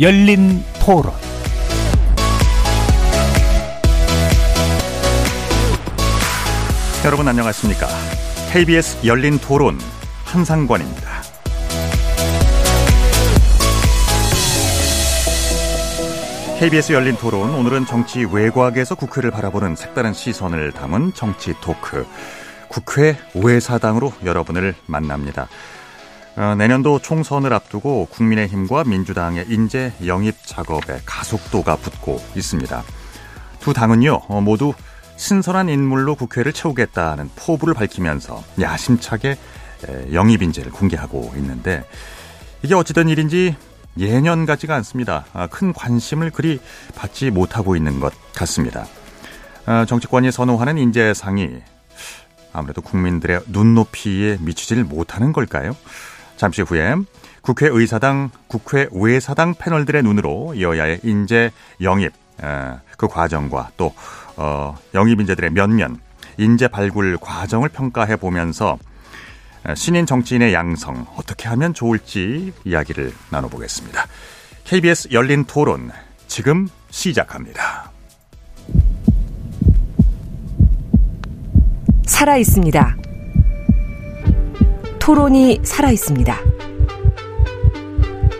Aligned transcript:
열린 0.00 0.64
토론 0.82 1.12
여러분 7.04 7.28
안녕하십니까? 7.28 7.86
KBS 8.50 9.06
열린 9.06 9.38
토론 9.38 9.78
한상권입니다. 10.24 11.02
KBS 16.60 16.94
열린 16.94 17.16
토론 17.16 17.50
오늘은 17.50 17.84
정치 17.84 18.24
외곽에서 18.24 18.94
국회를 18.94 19.30
바라보는 19.30 19.76
색다른 19.76 20.14
시선을 20.14 20.72
담은 20.72 21.12
정치 21.12 21.52
토크 21.60 22.06
국회 22.68 23.18
오해사당으로 23.34 24.14
여러분을 24.24 24.74
만납니다. 24.86 25.48
어, 26.40 26.54
내년도 26.54 26.98
총선을 26.98 27.52
앞두고 27.52 28.06
국민의힘과 28.06 28.84
민주당의 28.84 29.44
인재 29.50 29.92
영입 30.06 30.36
작업에 30.46 31.02
가속도가 31.04 31.76
붙고 31.76 32.18
있습니다. 32.34 32.82
두 33.58 33.74
당은요 33.74 34.22
어, 34.26 34.40
모두 34.40 34.72
신선한 35.16 35.68
인물로 35.68 36.14
국회를 36.14 36.54
채우겠다는 36.54 37.28
포부를 37.36 37.74
밝히면서 37.74 38.42
야심차게 38.58 39.36
영입 40.14 40.40
인재를 40.40 40.72
공개하고 40.72 41.30
있는데 41.36 41.84
이게 42.62 42.74
어찌된 42.74 43.10
일인지 43.10 43.54
예년 43.98 44.46
같지가 44.46 44.74
않습니다. 44.76 45.26
아, 45.34 45.46
큰 45.46 45.74
관심을 45.74 46.30
그리 46.30 46.58
받지 46.94 47.30
못하고 47.30 47.76
있는 47.76 48.00
것 48.00 48.14
같습니다. 48.32 48.86
아, 49.66 49.84
정치권이 49.84 50.32
선호하는 50.32 50.78
인재상이 50.78 51.50
아무래도 52.54 52.80
국민들의 52.80 53.40
눈높이에 53.48 54.38
미치질 54.40 54.84
못하는 54.84 55.34
걸까요? 55.34 55.76
잠시 56.40 56.62
후에 56.62 56.94
국회의사당, 57.42 58.30
국회외사당 58.46 59.56
패널들의 59.58 60.02
눈으로 60.02 60.58
여야의 60.58 61.00
인재 61.02 61.50
영입, 61.82 62.12
그 62.96 63.08
과정과 63.08 63.72
또 63.76 63.92
어, 64.36 64.74
영입 64.94 65.20
인재들의 65.20 65.50
면면, 65.50 66.00
인재 66.38 66.66
발굴 66.66 67.18
과정을 67.18 67.68
평가해 67.68 68.16
보면서 68.16 68.78
신인 69.76 70.06
정치인의 70.06 70.54
양성 70.54 71.06
어떻게 71.18 71.46
하면 71.50 71.74
좋을지 71.74 72.54
이야기를 72.64 73.12
나눠보겠습니다. 73.28 74.06
KBS 74.64 75.08
열린 75.12 75.44
토론 75.44 75.90
지금 76.26 76.68
시작합니다. 76.88 77.90
살아 82.06 82.38
있습니다. 82.38 83.09
토론이 85.00 85.60
살아 85.64 85.90
있습니다. 85.90 86.36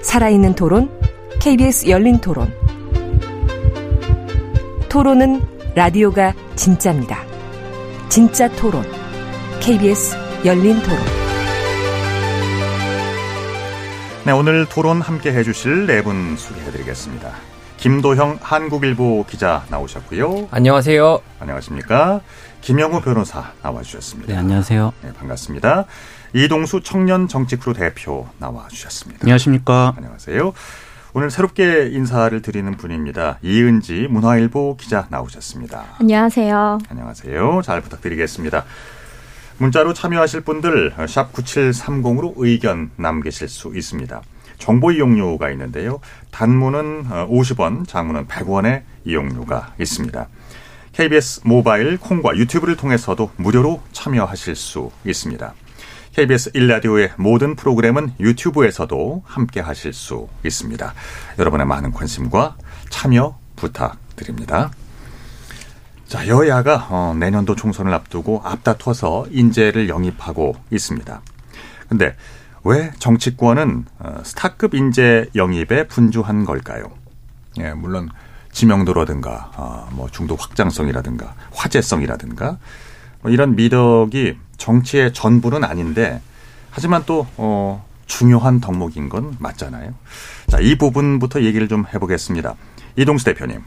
살아있는 0.02 0.54
토론 0.54 0.90
KBS 1.40 1.88
열린 1.88 2.18
토론 2.20 2.52
토론은 4.88 5.40
라디오가 5.74 6.34
진짜입니다. 6.56 7.22
진짜 8.08 8.48
토론 8.56 8.84
KBS 9.60 10.16
열린 10.44 10.80
토론. 10.82 10.98
네, 14.26 14.32
오늘 14.32 14.66
토론 14.66 15.00
함께 15.00 15.32
해주실 15.32 15.86
네 15.86 16.02
분 16.02 16.36
소개해드리겠습니다. 16.36 17.30
김도형 17.78 18.38
한국일보 18.42 19.24
기자 19.28 19.64
나오셨고요. 19.70 20.48
안녕하세요. 20.50 21.20
안녕하십니까. 21.40 22.20
김영우 22.60 23.00
변호사 23.00 23.52
나와주셨습니다. 23.62 24.32
네, 24.32 24.38
안녕하세요. 24.38 24.92
네, 25.02 25.12
반갑습니다. 25.14 25.86
이동수 26.34 26.82
청년 26.82 27.26
정치크루 27.26 27.74
대표 27.74 28.28
나와주셨습니다. 28.38 29.20
안녕하십니까. 29.22 29.94
안녕하세요. 29.96 30.52
오늘 31.12 31.30
새롭게 31.30 31.88
인사를 31.90 32.40
드리는 32.42 32.76
분입니다. 32.76 33.38
이은지 33.42 34.06
문화일보 34.08 34.76
기자 34.76 35.06
나오셨습니다. 35.10 35.84
안녕하세요. 35.98 36.78
안녕하세요. 36.88 37.62
잘 37.64 37.80
부탁드리겠습니다. 37.80 38.64
문자로 39.58 39.92
참여하실 39.92 40.42
분들 40.42 40.94
샵 41.08 41.32
9730으로 41.32 42.34
의견 42.36 42.90
남기실 42.96 43.48
수 43.48 43.72
있습니다. 43.74 44.22
정보 44.58 44.92
이용료가 44.92 45.50
있는데요. 45.50 46.00
단문은 46.30 47.08
50원, 47.08 47.88
장문은 47.88 48.26
100원의 48.28 48.82
이용료가 49.04 49.74
있습니다. 49.80 50.28
KBS 50.92 51.42
모바일 51.44 51.98
콩과 51.98 52.36
유튜브를 52.36 52.76
통해서도 52.76 53.30
무료로 53.36 53.82
참여하실 53.92 54.56
수 54.56 54.90
있습니다. 55.04 55.54
KBS 56.12 56.52
1라디오의 56.52 57.12
모든 57.16 57.54
프로그램은 57.54 58.14
유튜브에서도 58.18 59.22
함께 59.24 59.60
하실 59.60 59.92
수 59.92 60.28
있습니다. 60.44 60.92
여러분의 61.38 61.66
많은 61.66 61.92
관심과 61.92 62.56
참여 62.88 63.38
부탁드립니다. 63.54 64.70
자, 66.08 66.26
여야가 66.26 66.88
어, 66.90 67.14
내년도 67.16 67.54
총선을 67.54 67.94
앞두고 67.94 68.42
앞다퉈서 68.44 69.26
인재를 69.30 69.88
영입하고 69.88 70.56
있습니다. 70.72 71.22
근데 71.88 72.16
왜 72.64 72.90
정치권은 72.98 73.84
어, 74.00 74.20
스타급 74.24 74.74
인재 74.74 75.28
영입에 75.36 75.86
분주한 75.86 76.44
걸까요? 76.44 76.90
예, 77.58 77.72
물론 77.74 78.08
지명도라든가 78.52 79.52
어, 79.56 79.88
뭐 79.92 80.08
중도 80.10 80.36
확장성이라든가 80.36 81.34
화제성이라든가 81.52 82.58
뭐 83.22 83.30
이런 83.30 83.56
미덕이 83.56 84.36
정치의 84.56 85.12
전부는 85.12 85.64
아닌데 85.64 86.20
하지만 86.70 87.02
또 87.06 87.26
어, 87.36 87.84
중요한 88.06 88.60
덕목인 88.60 89.08
건 89.08 89.36
맞잖아요. 89.38 89.94
자, 90.48 90.58
이 90.60 90.76
부분부터 90.76 91.42
얘기를 91.42 91.68
좀 91.68 91.84
해보겠습니다. 91.94 92.54
이동수 92.96 93.24
대표님. 93.24 93.62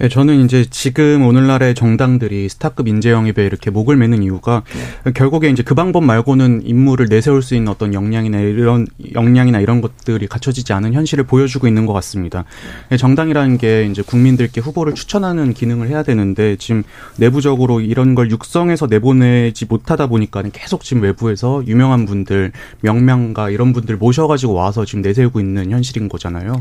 네, 0.00 0.08
저는 0.08 0.46
이제 0.46 0.64
지금 0.70 1.26
오늘날의 1.26 1.74
정당들이 1.74 2.48
스타급 2.48 2.88
인재 2.88 3.10
영입에 3.10 3.44
이렇게 3.44 3.70
목을 3.70 3.96
매는 3.96 4.22
이유가 4.22 4.62
네. 5.04 5.12
결국에 5.12 5.50
이제 5.50 5.62
그 5.62 5.74
방법 5.74 6.04
말고는 6.04 6.62
임무를 6.64 7.08
내세울 7.10 7.42
수 7.42 7.54
있는 7.54 7.70
어떤 7.70 7.92
역량이나 7.92 8.40
이런 8.40 8.86
역량이나 9.14 9.60
이런 9.60 9.82
것들이 9.82 10.26
갖춰지지 10.26 10.72
않은 10.72 10.94
현실을 10.94 11.24
보여주고 11.24 11.68
있는 11.68 11.84
것 11.84 11.92
같습니다. 11.92 12.44
네. 12.88 12.96
정당이라는 12.96 13.58
게 13.58 13.84
이제 13.84 14.00
국민들께 14.00 14.62
후보를 14.62 14.94
추천하는 14.94 15.52
기능을 15.52 15.88
해야 15.88 16.02
되는데 16.02 16.56
지금 16.56 16.82
내부적으로 17.18 17.82
이런 17.82 18.14
걸 18.14 18.30
육성해서 18.30 18.86
내보내지 18.86 19.66
못하다 19.66 20.06
보니까 20.06 20.42
계속 20.50 20.82
지금 20.82 21.02
외부에서 21.02 21.62
유명한 21.66 22.06
분들, 22.06 22.52
명명가 22.80 23.50
이런 23.50 23.74
분들 23.74 23.98
모셔가지고 23.98 24.54
와서 24.54 24.86
지금 24.86 25.02
내세우고 25.02 25.40
있는 25.40 25.70
현실인 25.70 26.08
거잖아요. 26.08 26.54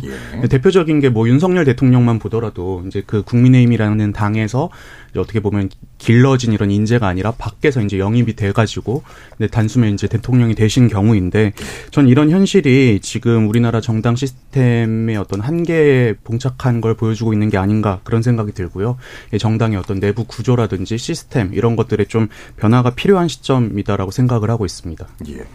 예. 0.43 0.47
대표적인 0.49 0.99
게 0.99 1.09
뭐 1.09 1.27
윤석열 1.27 1.65
대통령만 1.65 2.19
보더라도 2.19 2.83
이제 2.85 3.01
그 3.05 3.23
국민의힘이라는 3.29 4.11
당에서 4.13 4.69
어떻게 5.17 5.39
보면 5.39 5.69
길러진 5.97 6.53
이런 6.53 6.71
인재가 6.71 7.07
아니라 7.07 7.31
밖에서 7.31 7.81
이제 7.81 7.99
영입이 7.99 8.35
돼가지고 8.35 9.03
단숨에 9.51 9.89
이제 9.89 10.07
대통령이 10.07 10.55
되신 10.55 10.87
경우인데 10.87 11.53
전 11.91 12.07
이런 12.07 12.29
현실이 12.29 12.99
지금 13.01 13.49
우리나라 13.49 13.81
정당 13.81 14.15
시스템의 14.15 15.17
어떤 15.17 15.41
한계에 15.41 16.13
봉착한 16.23 16.79
걸 16.79 16.95
보여주고 16.95 17.33
있는 17.33 17.49
게 17.49 17.57
아닌가 17.57 17.99
그런 18.03 18.21
생각이 18.21 18.53
들고요. 18.53 18.97
정당의 19.39 19.77
어떤 19.77 19.99
내부 19.99 20.25
구조라든지 20.25 20.97
시스템 20.97 21.53
이런 21.53 21.75
것들에 21.75 22.05
좀 22.05 22.27
변화가 22.57 22.91
필요한 22.91 23.27
시점이다라고 23.27 24.11
생각을 24.11 24.49
하고 24.49 24.65
있습니다. 24.65 25.07
예. 25.29 25.45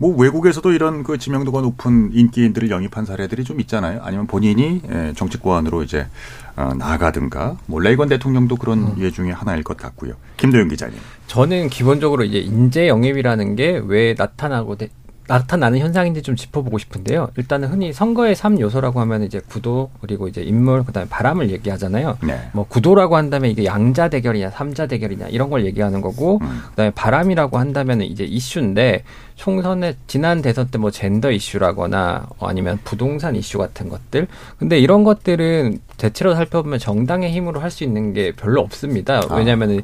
뭐 0.00 0.16
외국에서도 0.16 0.72
이런 0.72 1.02
그 1.04 1.18
지명도가 1.18 1.60
높은 1.60 2.08
인기인들을 2.14 2.70
영입한 2.70 3.04
사례들이 3.04 3.44
좀 3.44 3.60
있잖아요. 3.60 4.00
아니면 4.02 4.26
본인이 4.26 4.80
예, 4.90 5.12
정치권으로 5.14 5.82
이제 5.82 6.06
어, 6.56 6.72
나가든가 6.74 7.58
뭐 7.66 7.80
레이건 7.80 8.08
대통령도 8.08 8.56
그런 8.56 8.78
음. 8.78 8.94
예 8.98 9.10
중에 9.10 9.30
하나일 9.30 9.62
것 9.62 9.76
같고요. 9.76 10.14
김도영 10.38 10.68
기자님. 10.68 10.98
저는 11.26 11.68
기본적으로 11.68 12.24
이제 12.24 12.38
인재 12.38 12.88
영입이라는 12.88 13.56
게 13.56 13.78
왜 13.84 14.14
나타나고 14.16 14.76
나타나는 15.30 15.78
현상인지 15.78 16.22
좀 16.22 16.34
짚어보고 16.34 16.78
싶은데요. 16.78 17.28
일단은 17.36 17.68
흔히 17.68 17.92
선거의 17.92 18.34
3요소라고 18.34 18.96
하면 18.96 19.22
이제 19.22 19.40
구도 19.48 19.90
그리고 20.00 20.26
이제 20.28 20.42
인물 20.42 20.84
그다음에 20.84 21.08
바람을 21.08 21.50
얘기하잖아요. 21.50 22.18
네. 22.26 22.40
뭐 22.52 22.64
구도라고 22.68 23.16
한다면 23.16 23.50
이게 23.50 23.64
양자 23.64 24.08
대결이냐 24.08 24.50
삼자 24.50 24.86
대결이냐 24.86 25.28
이런 25.28 25.50
걸 25.50 25.64
얘기하는 25.66 26.00
거고 26.00 26.38
음. 26.42 26.60
그다음에 26.70 26.90
바람이라고 26.90 27.58
한다면 27.58 28.02
이제 28.02 28.24
이슈인데 28.24 29.04
총선에 29.36 29.94
지난 30.06 30.42
대선 30.42 30.66
때 30.68 30.80
뭐 30.80 30.90
젠더 30.90 31.30
이슈라거나 31.30 32.26
아니면 32.40 32.78
부동산 32.84 33.36
이슈 33.36 33.58
같은 33.58 33.88
것들. 33.88 34.26
근데 34.58 34.78
이런 34.78 35.04
것들은 35.04 35.78
대체로 35.98 36.34
살펴보면 36.34 36.78
정당의 36.78 37.30
힘으로 37.32 37.60
할 37.60 37.70
수 37.70 37.84
있는 37.84 38.12
게 38.14 38.32
별로 38.32 38.60
없습니다. 38.62 39.20
왜냐하면은 39.30 39.80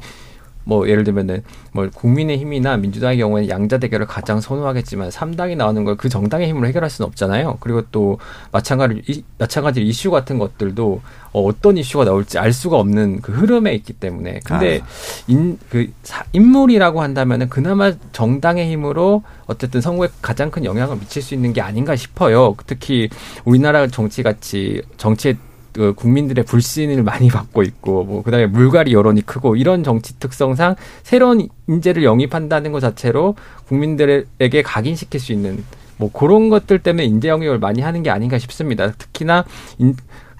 뭐 0.67 0.87
예를 0.87 1.03
들면은 1.03 1.43
뭐 1.73 1.89
국민의힘이나 1.93 2.77
민주당의 2.77 3.17
경우에는 3.17 3.49
양자 3.49 3.77
대결을 3.79 4.05
가장 4.05 4.39
선호하겠지만 4.39 5.09
3당이 5.09 5.57
나오는 5.57 5.83
걸 5.83 5.97
그 5.97 6.09
정당의 6.09 6.47
힘으로 6.47 6.67
해결할 6.67 6.89
수는 6.89 7.07
없잖아요. 7.07 7.57
그리고 7.59 7.81
또 7.91 8.19
마찬가지로 8.51 9.01
마찬가지로 9.39 9.85
이슈 9.85 10.11
같은 10.11 10.37
것들도 10.37 11.01
어, 11.33 11.49
떤 11.61 11.77
이슈가 11.77 12.05
나올지 12.05 12.39
알 12.39 12.53
수가 12.53 12.77
없는 12.77 13.21
그 13.21 13.31
흐름에 13.31 13.73
있기 13.75 13.93
때문에 13.93 14.39
근데 14.45 14.79
아. 14.81 14.87
인그 15.27 15.91
인물이라고 16.33 17.01
한다면은 17.01 17.49
그나마 17.49 17.91
정당의 18.11 18.71
힘으로 18.71 19.23
어쨌든 19.47 19.81
선거에 19.81 20.09
가장 20.21 20.51
큰 20.51 20.63
영향을 20.63 20.97
미칠 20.97 21.21
수 21.21 21.33
있는 21.33 21.51
게 21.51 21.61
아닌가 21.61 21.95
싶어요. 21.95 22.55
특히 22.65 23.09
우리나라 23.43 23.87
정치 23.87 24.23
같이 24.23 24.81
정치의 24.97 25.37
그 25.77 25.93
국민들의 25.93 26.43
불신을 26.43 27.03
많이 27.03 27.27
받고 27.29 27.61
있고 27.61 28.03
뭐 28.03 28.23
그다음에 28.23 28.47
물갈이 28.47 28.91
여론이 28.93 29.21
크고 29.27 29.55
이런 29.55 29.83
정치 29.83 30.19
특성상 30.19 30.75
새로운 31.03 31.47
인재를 31.67 32.03
영입한다는 32.03 32.71
것 32.71 32.79
자체로 32.79 33.35
국민들에게 33.67 34.63
각인시킬 34.63 35.19
수 35.19 35.31
있는 35.31 35.63
뭐 35.97 36.11
그런 36.11 36.49
것들 36.49 36.79
때문에 36.79 37.05
인재 37.05 37.29
영입을 37.29 37.59
많이 37.59 37.81
하는 37.81 38.01
게 38.01 38.09
아닌가 38.09 38.39
싶습니다. 38.39 38.91
특히나 38.91 39.45
인, 39.77 39.95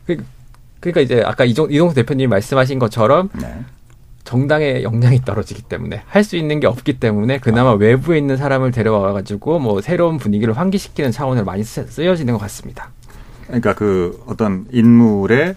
그, 0.07 0.17
그러니까 0.79 1.01
이제 1.01 1.21
아까 1.23 1.45
이종, 1.45 1.71
이동수 1.71 1.93
대표님이 1.95 2.27
말씀하신 2.27 2.79
것처럼 2.79 3.29
네. 3.39 3.59
정당의 4.23 4.83
역량이 4.83 5.21
떨어지기 5.23 5.61
때문에 5.63 6.01
할 6.07 6.23
수 6.23 6.35
있는 6.35 6.59
게 6.59 6.67
없기 6.67 6.99
때문에 6.99 7.37
그나마 7.39 7.69
아. 7.71 7.73
외부에 7.73 8.17
있는 8.17 8.37
사람을 8.37 8.71
데려와 8.71 9.13
가지고 9.13 9.59
뭐 9.59 9.81
새로운 9.81 10.17
분위기를 10.17 10.57
환기시키는 10.57 11.11
차원으로 11.11 11.45
많이 11.45 11.63
쓰여지는 11.63 12.33
것 12.33 12.39
같습니다. 12.39 12.91
그러니까 13.47 13.73
그 13.73 14.23
어떤 14.27 14.65
인물의 14.71 15.55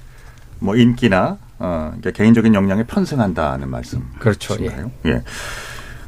뭐 0.61 0.77
인기나 0.77 1.39
어 1.59 1.87
그러니까 1.89 2.11
개인적인 2.13 2.55
역량에 2.55 2.85
편승한다는 2.85 3.69
말씀. 3.69 4.03
그렇죠. 4.19 4.57
예. 4.61 4.85
예. 5.07 5.23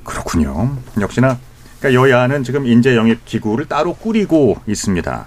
그렇군요. 0.04 0.76
역시나 1.00 1.38
그러니까 1.78 2.00
여야는 2.02 2.44
지금 2.44 2.66
인재 2.66 2.96
영입 2.96 3.24
기구를 3.24 3.66
따로 3.66 3.94
꾸리고 3.94 4.56
있습니다. 4.66 5.26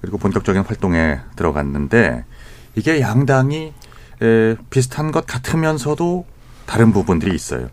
그리고 0.00 0.18
본격적인 0.18 0.62
활동에 0.62 1.20
들어갔는데 1.36 2.24
이게 2.74 3.00
양당이 3.00 3.72
에, 4.22 4.56
비슷한 4.70 5.12
것 5.12 5.26
같으면서도 5.26 6.26
다른 6.66 6.92
부분들이 6.92 7.34
있어요. 7.34 7.68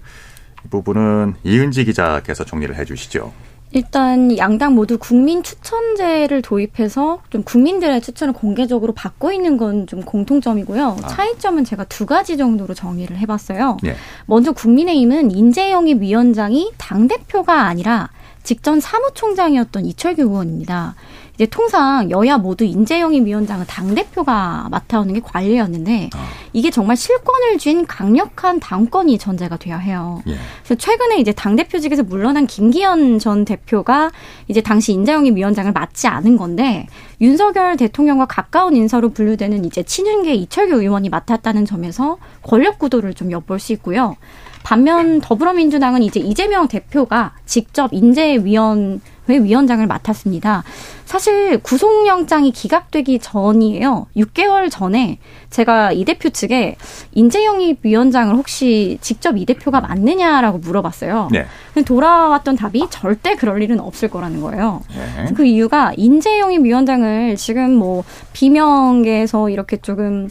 이 0.65 0.69
부분은 0.69 1.35
이은지 1.43 1.85
기자께서 1.85 2.45
정리를 2.45 2.75
해 2.75 2.85
주시죠. 2.85 3.33
일단 3.73 4.37
양당 4.37 4.75
모두 4.75 4.97
국민 4.97 5.43
추천제를 5.43 6.41
도입해서 6.41 7.21
좀 7.29 7.43
국민들의 7.43 8.01
추천을 8.01 8.33
공개적으로 8.33 8.93
받고 8.93 9.31
있는 9.31 9.57
건 9.57 9.85
좀 9.87 10.01
공통점이고요. 10.03 10.97
아. 11.03 11.07
차이점은 11.07 11.63
제가 11.65 11.85
두 11.85 12.05
가지 12.05 12.37
정도로 12.37 12.73
정의를 12.73 13.17
해봤어요. 13.17 13.77
네. 13.81 13.95
먼저 14.25 14.51
국민의힘은 14.51 15.31
인재영입 15.31 16.01
위원장이 16.01 16.71
당 16.77 17.07
대표가 17.07 17.63
아니라 17.63 18.09
직전 18.43 18.79
사무총장이었던 18.79 19.85
이철규 19.85 20.23
의원입니다. 20.23 20.95
이제 21.35 21.45
통상 21.45 22.11
여야 22.11 22.37
모두 22.37 22.65
인재영입 22.65 23.25
위원장은 23.25 23.65
당 23.67 23.95
대표가 23.95 24.67
맡아오는 24.69 25.13
게 25.13 25.21
관리였는데 25.21 26.11
어. 26.15 26.19
이게 26.53 26.69
정말 26.69 26.95
실권을 26.95 27.57
쥔 27.57 27.87
강력한 27.87 28.59
당권이 28.59 29.17
전제가 29.17 29.57
돼야 29.57 29.77
해요. 29.77 30.21
예. 30.27 30.35
그래서 30.63 30.75
최근에 30.75 31.17
이제 31.17 31.31
당 31.31 31.55
대표직에서 31.55 32.03
물러난 32.03 32.45
김기현 32.45 33.17
전 33.17 33.45
대표가 33.45 34.11
이제 34.49 34.61
당시 34.61 34.91
인재영입 34.93 35.35
위원장을 35.35 35.71
맡지 35.71 36.07
않은 36.07 36.37
건데 36.37 36.85
윤석열 37.21 37.75
대통령과 37.75 38.25
가까운 38.25 38.75
인사로 38.75 39.09
분류되는 39.09 39.65
이제 39.65 39.81
친윤계 39.81 40.35
이철규 40.35 40.81
의원이 40.81 41.09
맡았다는 41.09 41.65
점에서 41.65 42.17
권력 42.43 42.77
구도를 42.77 43.13
좀 43.13 43.31
엿볼 43.31 43.59
수 43.59 43.73
있고요. 43.73 44.15
반면 44.63 45.21
더불어민주당은 45.21 46.03
이제 46.03 46.19
이재명 46.19 46.67
대표가 46.67 47.33
직접 47.45 47.93
인재위원 47.93 49.01
회 49.29 49.37
위원장을 49.37 49.85
맡았습니다. 49.85 50.63
사실 51.05 51.59
구속영장이 51.59 52.51
기각되기 52.51 53.19
전이에요. 53.19 54.07
6개월 54.15 54.71
전에 54.71 55.19
제가 55.49 55.91
이 55.91 56.05
대표 56.05 56.29
측에 56.29 56.75
인재영입 57.13 57.79
위원장을 57.83 58.33
혹시 58.35 58.97
직접 59.01 59.37
이 59.37 59.45
대표가 59.45 59.79
맞느냐라고 59.81 60.57
물어봤어요. 60.57 61.29
네. 61.31 61.45
돌아왔던 61.85 62.55
답이 62.55 62.87
절대 62.89 63.35
그럴 63.35 63.61
일은 63.61 63.79
없을 63.79 64.09
거라는 64.09 64.41
거예요. 64.41 64.81
네. 64.95 65.33
그 65.35 65.45
이유가 65.45 65.93
인재영입 65.95 66.63
위원장을 66.63 67.35
지금 67.35 67.75
뭐 67.75 68.03
비명계에서 68.33 69.49
이렇게 69.49 69.77
조금 69.77 70.29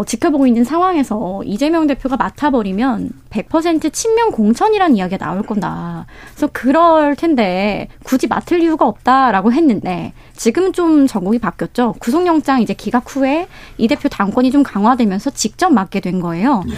어, 0.00 0.04
지켜보고 0.04 0.46
있는 0.46 0.64
상황에서 0.64 1.42
이재명 1.44 1.86
대표가 1.86 2.16
맡아버리면 2.16 3.10
100% 3.28 3.92
친명 3.92 4.30
공천이라는 4.30 4.96
이야기가 4.96 5.22
나올 5.22 5.42
건다. 5.42 6.06
그래서 6.30 6.48
그럴 6.54 7.14
텐데 7.16 7.88
굳이 8.02 8.26
맡을 8.26 8.62
이유가 8.62 8.86
없다라고 8.86 9.52
했는데 9.52 10.14
지금은 10.34 10.72
좀 10.72 11.06
전국이 11.06 11.38
바뀌었죠. 11.38 11.96
구속영장 11.98 12.62
이제 12.62 12.72
기각 12.72 13.14
후에 13.14 13.46
이 13.76 13.88
대표 13.88 14.08
당권이 14.08 14.50
좀 14.50 14.62
강화되면서 14.62 15.30
직접 15.30 15.70
맡게 15.70 16.00
된 16.00 16.20
거예요. 16.20 16.62
예. 16.66 16.72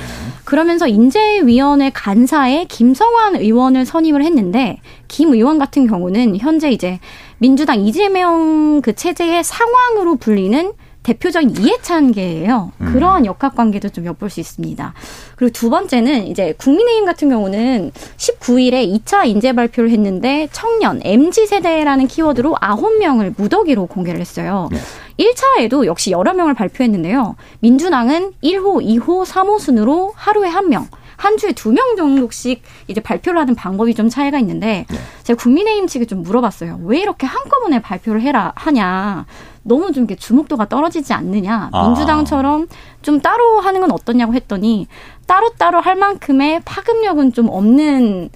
그러면서 0.45 0.89
인재위원회 0.89 1.91
간사에 1.91 2.65
김성환 2.65 3.37
의원을 3.37 3.87
선임을 3.87 4.25
했는데 4.25 4.81
김 5.07 5.33
의원 5.33 5.61
같은 5.61 5.87
경우는 5.87 6.39
현재 6.39 6.73
이제 6.73 6.99
민주당 7.39 7.81
이재명 7.87 8.81
그 8.83 8.95
체제의 8.95 9.45
상황으로 9.45 10.17
불리는 10.17 10.73
대표적인 11.03 11.57
이해찬계예요. 11.59 12.73
음. 12.81 12.93
그러한 12.93 13.27
역학 13.27 13.55
관계도 13.57 13.89
좀 13.91 14.07
엿볼 14.07 14.31
수 14.31 14.41
있습니다. 14.41 14.95
그리고 15.37 15.53
두 15.53 15.69
번째는 15.71 16.27
이제 16.29 16.55
국민의힘 16.59 17.05
같은 17.05 17.29
경우는 17.29 17.91
19일에 18.17 19.03
2차 19.05 19.27
인재 19.27 19.53
발표를 19.53 19.91
했는데 19.91 20.49
청년, 20.53 21.01
MZ 21.05 21.47
세대라는 21.47 22.07
키워드로 22.07 22.55
9명을 22.55 23.35
무더기로 23.37 23.87
공개를 23.87 24.21
했어요. 24.21 24.69
네. 24.71 24.79
1차에도 25.19 25.87
역시 25.87 26.11
여러 26.11 26.33
명을 26.35 26.55
발표했는데요. 26.55 27.37
민주당은 27.61 28.33
1호, 28.43 28.83
2호, 29.01 29.25
3호 29.27 29.59
순으로 29.59 30.13
하루에 30.17 30.49
한 30.49 30.69
명, 30.69 30.89
한 31.17 31.37
주에 31.37 31.53
두 31.53 31.73
명 31.73 31.95
정도씩 31.97 32.63
이제 32.89 33.01
발표를 33.01 33.41
하는 33.41 33.55
방법이 33.55 33.95
좀 33.95 34.09
차이가 34.09 34.39
있는데 34.41 34.87
네. 34.91 34.99
제가 35.25 35.41
국민의힘 35.41 35.87
측에 35.87 36.05
좀 36.07 36.23
물어봤어요. 36.23 36.81
왜 36.85 36.99
이렇게 37.01 37.27
한꺼번에 37.27 37.81
발표를 37.81 38.21
해라 38.23 38.53
하냐. 38.57 39.27
너무 39.63 39.93
좀 39.93 40.05
이렇게 40.05 40.17
주목도가 40.17 40.67
떨어지지 40.69 41.13
않느냐. 41.13 41.71
아. 41.73 41.87
민주당처럼 41.87 42.69
좀 43.03 43.21
따로 43.21 43.61
하는 43.61 43.81
건 43.81 43.93
어떠냐고 43.93 44.35
했더니 44.35 44.87
따로따로 45.27 45.81
할 45.81 45.97
만큼의 45.97 46.63
파급력은 46.65 47.33
좀 47.33 47.49
없는 47.49 48.31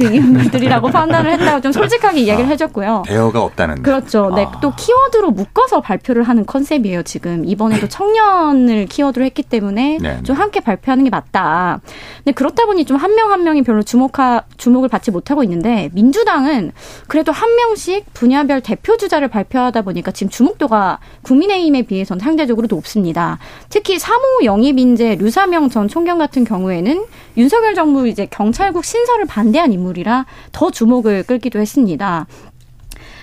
그 0.00 0.14
인물들이라고 0.14 0.88
판단을 0.92 1.32
했다고 1.32 1.60
좀 1.60 1.72
솔직하게 1.72 2.20
이야기를 2.20 2.46
아, 2.46 2.52
해줬고요. 2.52 3.02
대여가 3.06 3.42
없다는. 3.42 3.82
그렇죠. 3.82 4.32
네, 4.36 4.46
아. 4.48 4.60
또 4.60 4.72
키워드로 4.76 5.32
묶어서 5.32 5.80
발표를 5.80 6.22
하는 6.22 6.46
컨셉이에요. 6.46 7.02
지금 7.02 7.44
이번에도 7.44 7.88
청년을 7.88 8.86
키워드로 8.86 9.24
했기 9.24 9.42
때문에 9.42 9.98
네, 10.00 10.16
네. 10.16 10.22
좀 10.22 10.36
함께 10.36 10.60
발표하는 10.60 11.04
게 11.04 11.10
맞다. 11.10 11.80
근데 12.18 12.32
그렇다 12.32 12.66
보니 12.66 12.84
좀 12.84 13.00
한 13.00 13.14
명한 13.14 13.40
한 13.40 13.44
명이 13.44 13.62
별로 13.62 13.82
주목하 13.82 14.42
주목을 14.58 14.90
받지 14.90 15.10
못하고 15.10 15.42
있는데 15.44 15.88
민주당은 15.94 16.72
그래도 17.08 17.32
한 17.32 17.56
명씩 17.56 18.12
분야별 18.12 18.60
대표 18.60 18.98
주자를 18.98 19.28
발표하다 19.28 19.80
보니까 19.82 20.10
지금 20.10 20.28
주목도가 20.28 20.98
국민의힘에 21.22 21.82
비해서는 21.82 22.20
상대적으로 22.20 22.66
높습니다. 22.68 23.38
특히 23.70 23.98
사무 23.98 24.40
영입 24.44 24.78
인재 24.78 25.14
류사명 25.14 25.70
전 25.70 25.88
총경 25.88 26.18
같은 26.18 26.44
경우에는 26.44 27.06
윤석열 27.38 27.74
정부 27.74 28.06
이제 28.06 28.26
경찰국 28.30 28.84
신설을 28.84 29.24
반대한 29.24 29.72
인물. 29.72 29.89
인물이라 29.90 30.26
더 30.52 30.70
주목을 30.70 31.24
끌기도 31.24 31.58
했습니다. 31.58 32.26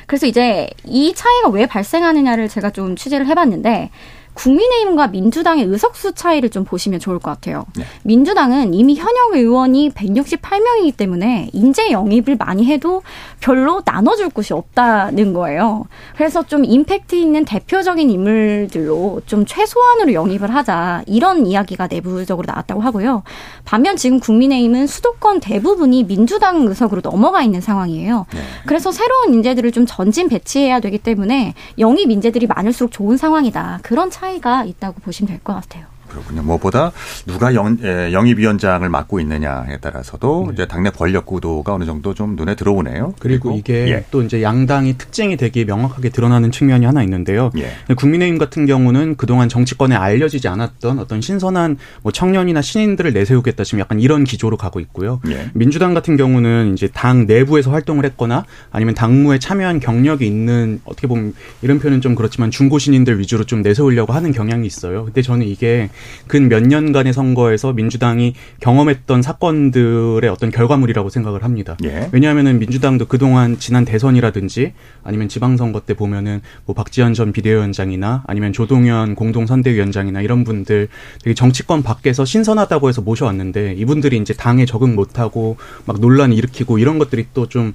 그래서 0.06 0.26
이제 0.26 0.70
이 0.86 1.14
차이가 1.14 1.50
왜 1.50 1.66
발생하느냐를 1.66 2.48
제가 2.48 2.70
좀 2.70 2.96
취재를 2.96 3.28
해봤는데 3.28 3.90
국민의힘과 4.38 5.08
민주당의 5.08 5.66
의석수 5.66 6.14
차이를 6.14 6.50
좀 6.50 6.64
보시면 6.64 7.00
좋을 7.00 7.20
것 7.20 7.32
같아요. 7.32 7.66
네. 7.76 7.84
민주당은 8.04 8.74
이미 8.74 8.96
현역 8.96 9.34
의원이 9.34 9.90
168명이기 9.92 10.96
때문에 10.96 11.50
인재 11.54 11.92
영입을 11.92 12.38
많이 12.38 12.66
해도 12.66 13.02
별로 13.40 13.82
나눠줄 13.84 14.30
곳이 14.30 14.54
없다는 14.54 15.34
거예요. 15.34 15.86
그래서 16.16 16.44
좀 16.44 16.64
임팩트 16.66 17.16
있는 17.16 17.46
대표적인 17.46 18.10
인물들로 18.10 19.22
좀 19.26 19.46
최소한으로 19.46 20.14
영입을 20.14 20.54
하자 20.54 21.04
이런 21.08 21.46
이야기가 21.48 21.88
내부적으로 21.88 22.46
나왔다고 22.48 22.82
하고요. 22.82 23.24
반면 23.66 23.96
지금 23.96 24.20
국민의힘은 24.20 24.88
수도권 24.88 25.40
대부분이 25.40 26.04
민주당 26.06 26.62
의석으로 26.68 27.02
넘어가 27.02 27.42
있는 27.42 27.60
상황이에요. 27.62 28.26
네. 28.34 28.40
그래서 28.66 28.92
새로운 28.92 29.34
인재들을 29.34 29.72
좀 29.72 29.86
전진 29.88 30.30
배치해야 30.30 30.80
되기 30.80 31.00
때문에 31.00 31.54
영입 31.80 32.12
인재들이 32.12 32.48
많을수록 32.48 32.92
좋은 32.92 33.18
상황이다. 33.18 33.80
그런 33.82 34.10
차이 34.10 34.27
차이가 34.28 34.66
있다고 34.66 35.00
보시면 35.02 35.30
될 35.30 35.40
것 35.40 35.54
같아요. 35.54 35.86
그렇군요. 36.10 36.44
무엇보다 36.44 36.92
누가 37.26 37.54
영, 37.54 37.78
예, 37.84 38.12
영입위원장을 38.14 38.88
맡고 38.88 39.20
있느냐에 39.20 39.78
따라서도 39.82 40.46
네. 40.48 40.54
이제 40.54 40.68
당내 40.68 40.90
권력 40.92 41.26
구도가 41.26 41.74
어느 41.74 41.86
정도 41.86 42.14
좀 42.14 42.36
눈에 42.36 42.56
들어오네요. 42.56 43.14
그리고, 43.20 43.50
그리고 43.50 43.58
이게 43.58 43.90
예. 43.90 44.06
또 44.12 44.22
이제 44.22 44.42
양당이 44.42 44.98
특징이 44.98 45.38
되게 45.38 45.66
명확하게 45.66 46.10
드러나는 46.10 46.52
측면이 46.52 46.86
하나 46.86 47.04
있는데요. 47.04 47.52
예. 47.58 47.72
국민의힘 47.94 48.38
같은 48.38 48.66
경우는 48.66 49.16
그동안 49.16 49.50
정치권에 49.50 49.96
알려지지 49.96 50.48
않았던 50.48 51.00
어떤 51.00 51.22
신선한 51.22 51.78
뭐 52.04 52.12
청년이나 52.12 52.62
신인들을 52.62 53.14
내세우겠다 53.14 53.64
지금 53.64 53.80
약간 53.80 54.00
이런 54.00 54.24
기조로 54.24 54.58
가고 54.58 54.80
있고요. 54.80 55.20
예. 55.28 55.50
민주당 55.54 55.94
같은 55.94 56.18
경우는 56.18 56.74
이제 56.74 56.88
당 56.94 57.26
내부에서 57.26 57.72
활동을 57.72 58.06
했거나 58.06 58.46
아니면 58.72 58.96
당무에 58.96 59.40
참여한 59.40 59.80
경력이 59.80 60.26
있는 60.26 60.82
어떻게 60.86 61.08
보면 61.08 61.34
이런 61.62 61.80
표현은 61.80 62.02
좀 62.02 62.16
그렇지만 62.16 62.52
중고 62.52 62.80
신인들 62.80 63.20
위주로 63.20 63.44
좀 63.44 63.62
내세우려고 63.62 64.14
하는 64.14 64.32
경향이 64.32 64.66
있어요. 64.66 65.06
근데 65.06 65.22
저는 65.22 65.46
이게 65.48 65.90
근 66.28 66.48
몇 66.48 66.64
년간의 66.64 67.14
선거에서 67.14 67.74
민주당이 67.74 68.34
경험했던 68.62 69.22
사건들의 69.22 70.30
어떤 70.30 70.50
결과물이라고 70.50 71.10
생각을 71.10 71.44
합니다. 71.44 71.78
예. 71.84 72.10
왜냐하면은 72.12 72.60
민주당도 72.60 73.06
그동안 73.06 73.60
지난 73.60 73.86
대선이라든지 73.86 74.74
아니면 75.04 75.28
지방선거 75.30 75.82
때 75.82 75.94
보면은 75.94 76.42
뭐 76.66 76.74
박지원 76.74 77.14
전 77.14 77.32
비대위원장이나 77.32 78.24
아니면 78.28 78.54
조동현 78.54 79.16
공동선대위원장이나 79.16 80.22
이런 80.22 80.44
분들 80.44 80.88
되게 81.24 81.34
정치권 81.34 81.84
밖에서 81.84 82.26
신선하다고 82.26 82.90
해서 82.90 83.02
모셔왔는데 83.02 83.74
이분들이 83.74 84.18
이제 84.18 84.34
당에 84.34 84.66
적응 84.66 84.96
못하고 84.96 85.58
막 85.86 86.00
논란 86.00 86.34
일으키고 86.34 86.78
이런 86.78 86.98
것들이 87.00 87.28
또좀 87.34 87.74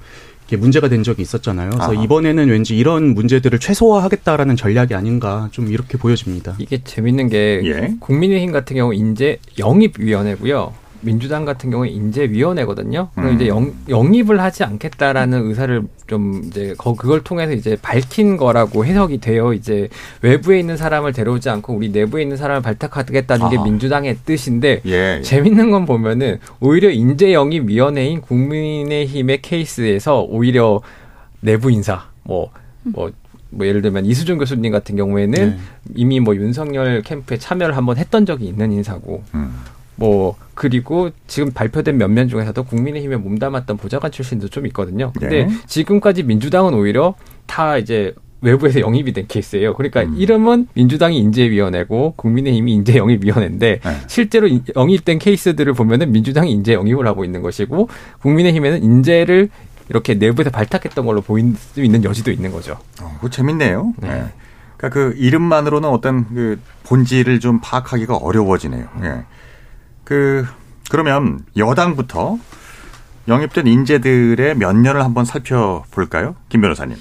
문제가 0.57 0.89
된 0.89 1.03
적이 1.03 1.23
있었잖아요. 1.23 1.71
그래서 1.71 1.93
아하. 1.93 2.03
이번에는 2.05 2.49
왠지 2.49 2.77
이런 2.77 3.15
문제들을 3.15 3.59
최소화하겠다라는 3.59 4.57
전략이 4.57 4.95
아닌가 4.95 5.49
좀 5.53 5.69
이렇게 5.69 5.99
보여집니다. 5.99 6.55
이게 6.59 6.83
재밌는 6.83 7.29
게 7.29 7.61
예. 7.65 7.95
국민의힘 8.01 8.53
같은 8.53 8.77
경우 8.77 8.95
인재 8.95 9.39
영입위원회고요. 9.59 10.75
민주당 11.03 11.45
같은 11.45 11.71
경우에 11.71 11.89
인재위원회거든요. 11.91 13.11
그럼 13.15 13.31
음. 13.31 13.35
이제 13.35 13.49
영, 13.49 13.73
영입을 13.89 14.41
하지 14.41 14.65
않겠다라는 14.65 15.49
의사를 15.49 15.83
좀 16.07 16.43
이제 16.47 16.75
그걸 16.79 17.23
통해서 17.23 17.53
이제 17.53 17.77
밝힌 17.81 18.37
거라고 18.37 18.85
해석이 18.85 19.19
돼요. 19.19 19.53
이제 19.53 19.89
외부에 20.23 20.61
있는 20.61 20.77
사람을 20.77 21.13
데려오지 21.13 21.51
않고 21.51 21.75
우리 21.75 21.91
내부에 21.91 22.23
있는 22.23 22.37
사람을 22.37 22.63
발탁하겠다는 22.63 23.47
아. 23.47 23.51
게 23.51 23.59
민주당의 23.59 24.17
뜻인데 24.25 24.83
예, 24.87 25.19
예. 25.19 25.23
재밌는 25.23 25.71
건 25.71 25.87
보면은 25.87 26.39
오히려 26.61 26.91
인재 26.91 27.33
영입 27.33 27.69
위원회인 27.69 28.21
국민의힘의 28.21 29.43
케이스에서 29.43 30.21
오히려 30.23 30.81
내부 31.41 31.71
인사 31.71 32.05
뭐뭐 32.23 32.51
뭐, 32.85 33.11
뭐 33.51 33.67
예를 33.67 33.83
들면 33.83 34.07
이수준 34.07 34.39
교수님 34.39 34.71
같은 34.71 34.97
경우에는 34.97 35.51
네. 35.51 35.59
이미 35.95 36.21
뭐 36.21 36.37
윤석열 36.37 37.03
캠프에 37.03 37.39
참여를 37.39 37.77
한번 37.77 37.97
했던 37.97 38.25
적이 38.25 38.47
있는 38.47 38.73
인사고 38.73 39.23
음. 39.35 39.53
뭐 40.03 40.35
그리고 40.55 41.11
지금 41.29 41.53
발표된 41.53 41.97
면면 41.97 42.29
중에서도 42.29 42.61
국민의힘에 42.65 43.17
몸담았던 43.17 43.77
보좌관 43.77 44.11
출신도 44.11 44.49
좀 44.49 44.67
있거든요. 44.67 45.13
근데 45.17 45.45
네. 45.45 45.53
지금까지 45.67 46.25
민주당은 46.25 46.75
오히려 46.75 47.15
다 47.47 47.77
이제 47.77 48.13
외부에서 48.41 48.81
영입이 48.81 49.13
된 49.13 49.27
케이스예요. 49.29 49.75
그러니까 49.75 50.03
음. 50.03 50.17
이름은 50.19 50.67
민주당이 50.75 51.17
인재위원회고 51.19 52.15
국민의힘이 52.17 52.73
인재영입위원회인데 52.75 53.79
네. 53.79 53.97
실제로 54.09 54.49
영입된 54.75 55.21
케이스들을 55.21 55.73
보면은 55.75 56.11
민주당이 56.11 56.51
인재 56.51 56.75
영입을 56.75 57.07
하고 57.07 57.25
있는 57.25 57.41
것이고 57.41 57.89
국민의힘에는 58.23 58.83
인재를 58.83 59.51
이렇게 59.89 60.15
내부에서 60.15 60.51
발탁했던 60.51 61.07
걸로 61.07 61.21
보일 61.21 61.55
수 61.57 61.81
있는 61.81 62.03
여지도 62.03 62.33
있는 62.33 62.51
거죠. 62.51 62.77
어, 63.01 63.19
그 63.21 63.31
재밌네요. 63.31 63.95
네. 63.99 64.09
네. 64.09 64.25
그러니까 64.77 64.89
그 64.89 65.15
이름만으로는 65.17 65.89
어떤 65.89 66.27
그 66.35 66.59
본질을 66.87 67.39
좀 67.39 67.61
파악하기가 67.63 68.17
어려워지네요. 68.17 68.89
예. 69.05 69.23
그 70.05 70.47
그러면 70.91 71.41
여당부터 71.57 72.39
영입된 73.29 73.67
인재들의 73.67 74.57
몇 74.57 74.75
년을 74.75 75.05
한번 75.05 75.25
살펴볼까요? 75.25 76.35
김 76.49 76.61
변호사님. 76.61 76.97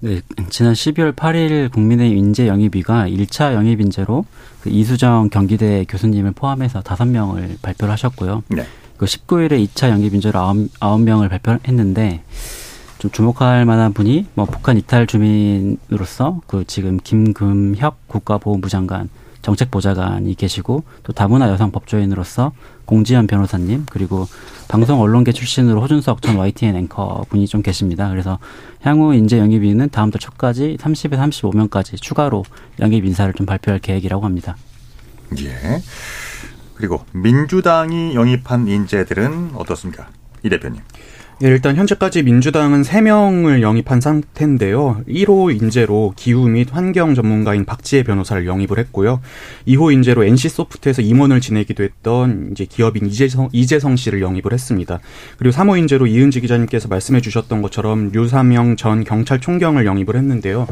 네, 0.00 0.20
지난 0.50 0.74
12월 0.74 1.14
8일 1.14 1.72
국민의 1.72 2.10
인재 2.10 2.46
영입위가 2.46 3.08
1차 3.08 3.54
영입 3.54 3.80
인재로 3.80 4.26
그 4.62 4.68
이수정 4.68 5.30
경기대 5.30 5.86
교수님을 5.88 6.32
포함해서 6.32 6.82
5명을 6.82 7.62
발표를 7.62 7.90
하셨고요. 7.92 8.42
네. 8.48 8.66
그 8.98 9.06
19일에 9.06 9.66
2차 9.66 9.88
영입 9.88 10.14
인재로 10.14 10.68
9, 10.80 10.98
명을 10.98 11.30
발표했는데 11.30 12.22
좀 12.98 13.10
주목할 13.10 13.64
만한 13.64 13.92
분이 13.92 14.26
뭐 14.34 14.44
북한 14.44 14.76
이탈 14.76 15.06
주민으로서 15.06 16.40
그 16.46 16.64
지금 16.66 16.98
김금혁 17.02 18.06
국가보훈부 18.06 18.68
장관 18.68 19.08
정책 19.46 19.70
보좌관이 19.70 20.34
계시고 20.34 20.82
또 21.04 21.12
다문화 21.12 21.48
여성 21.48 21.70
법조인으로서 21.70 22.50
공지현 22.84 23.28
변호사님 23.28 23.86
그리고 23.88 24.26
방송 24.66 25.00
언론계 25.00 25.30
출신으로 25.30 25.80
호준석 25.82 26.20
전 26.20 26.36
YTN 26.36 26.74
앵커 26.74 27.24
분이 27.28 27.46
좀 27.46 27.62
계십니다. 27.62 28.10
그래서 28.10 28.40
향후 28.80 29.14
인재 29.14 29.38
영입인은 29.38 29.90
다음 29.90 30.10
달 30.10 30.18
초까지 30.18 30.78
30에서 30.80 31.70
35명까지 31.70 32.02
추가로 32.02 32.44
영입 32.80 33.04
인사를 33.04 33.32
좀 33.34 33.46
발표할 33.46 33.78
계획이라고 33.78 34.24
합니다. 34.24 34.56
예. 35.38 35.80
그리고 36.74 37.04
민주당이 37.12 38.16
영입한 38.16 38.66
인재들은 38.66 39.52
어떻습니까? 39.54 40.08
이 40.42 40.48
대표님. 40.48 40.80
예, 41.42 41.48
일단 41.48 41.76
현재까지 41.76 42.22
민주당은 42.22 42.80
3명을 42.80 43.60
영입한 43.60 44.00
상태인데요. 44.00 45.02
1호 45.06 45.54
인재로 45.54 46.14
기후 46.16 46.48
및 46.48 46.68
환경 46.72 47.14
전문가인 47.14 47.66
박지혜 47.66 48.04
변호사를 48.04 48.46
영입을 48.46 48.78
했고요. 48.78 49.20
2호 49.68 49.92
인재로 49.92 50.24
NC소프트에서 50.24 51.02
임원을 51.02 51.42
지내기도 51.42 51.84
했던 51.84 52.48
이제 52.52 52.64
기업인 52.64 53.04
이재성, 53.04 53.50
이재성 53.52 53.96
씨를 53.96 54.22
영입을 54.22 54.54
했습니다. 54.54 54.98
그리고 55.36 55.54
3호 55.54 55.78
인재로 55.78 56.06
이은지 56.06 56.40
기자님께서 56.40 56.88
말씀해 56.88 57.20
주셨던 57.20 57.60
것처럼 57.60 58.12
류사명 58.14 58.76
전 58.76 59.04
경찰총경을 59.04 59.84
영입을 59.84 60.16
했는데요. 60.16 60.66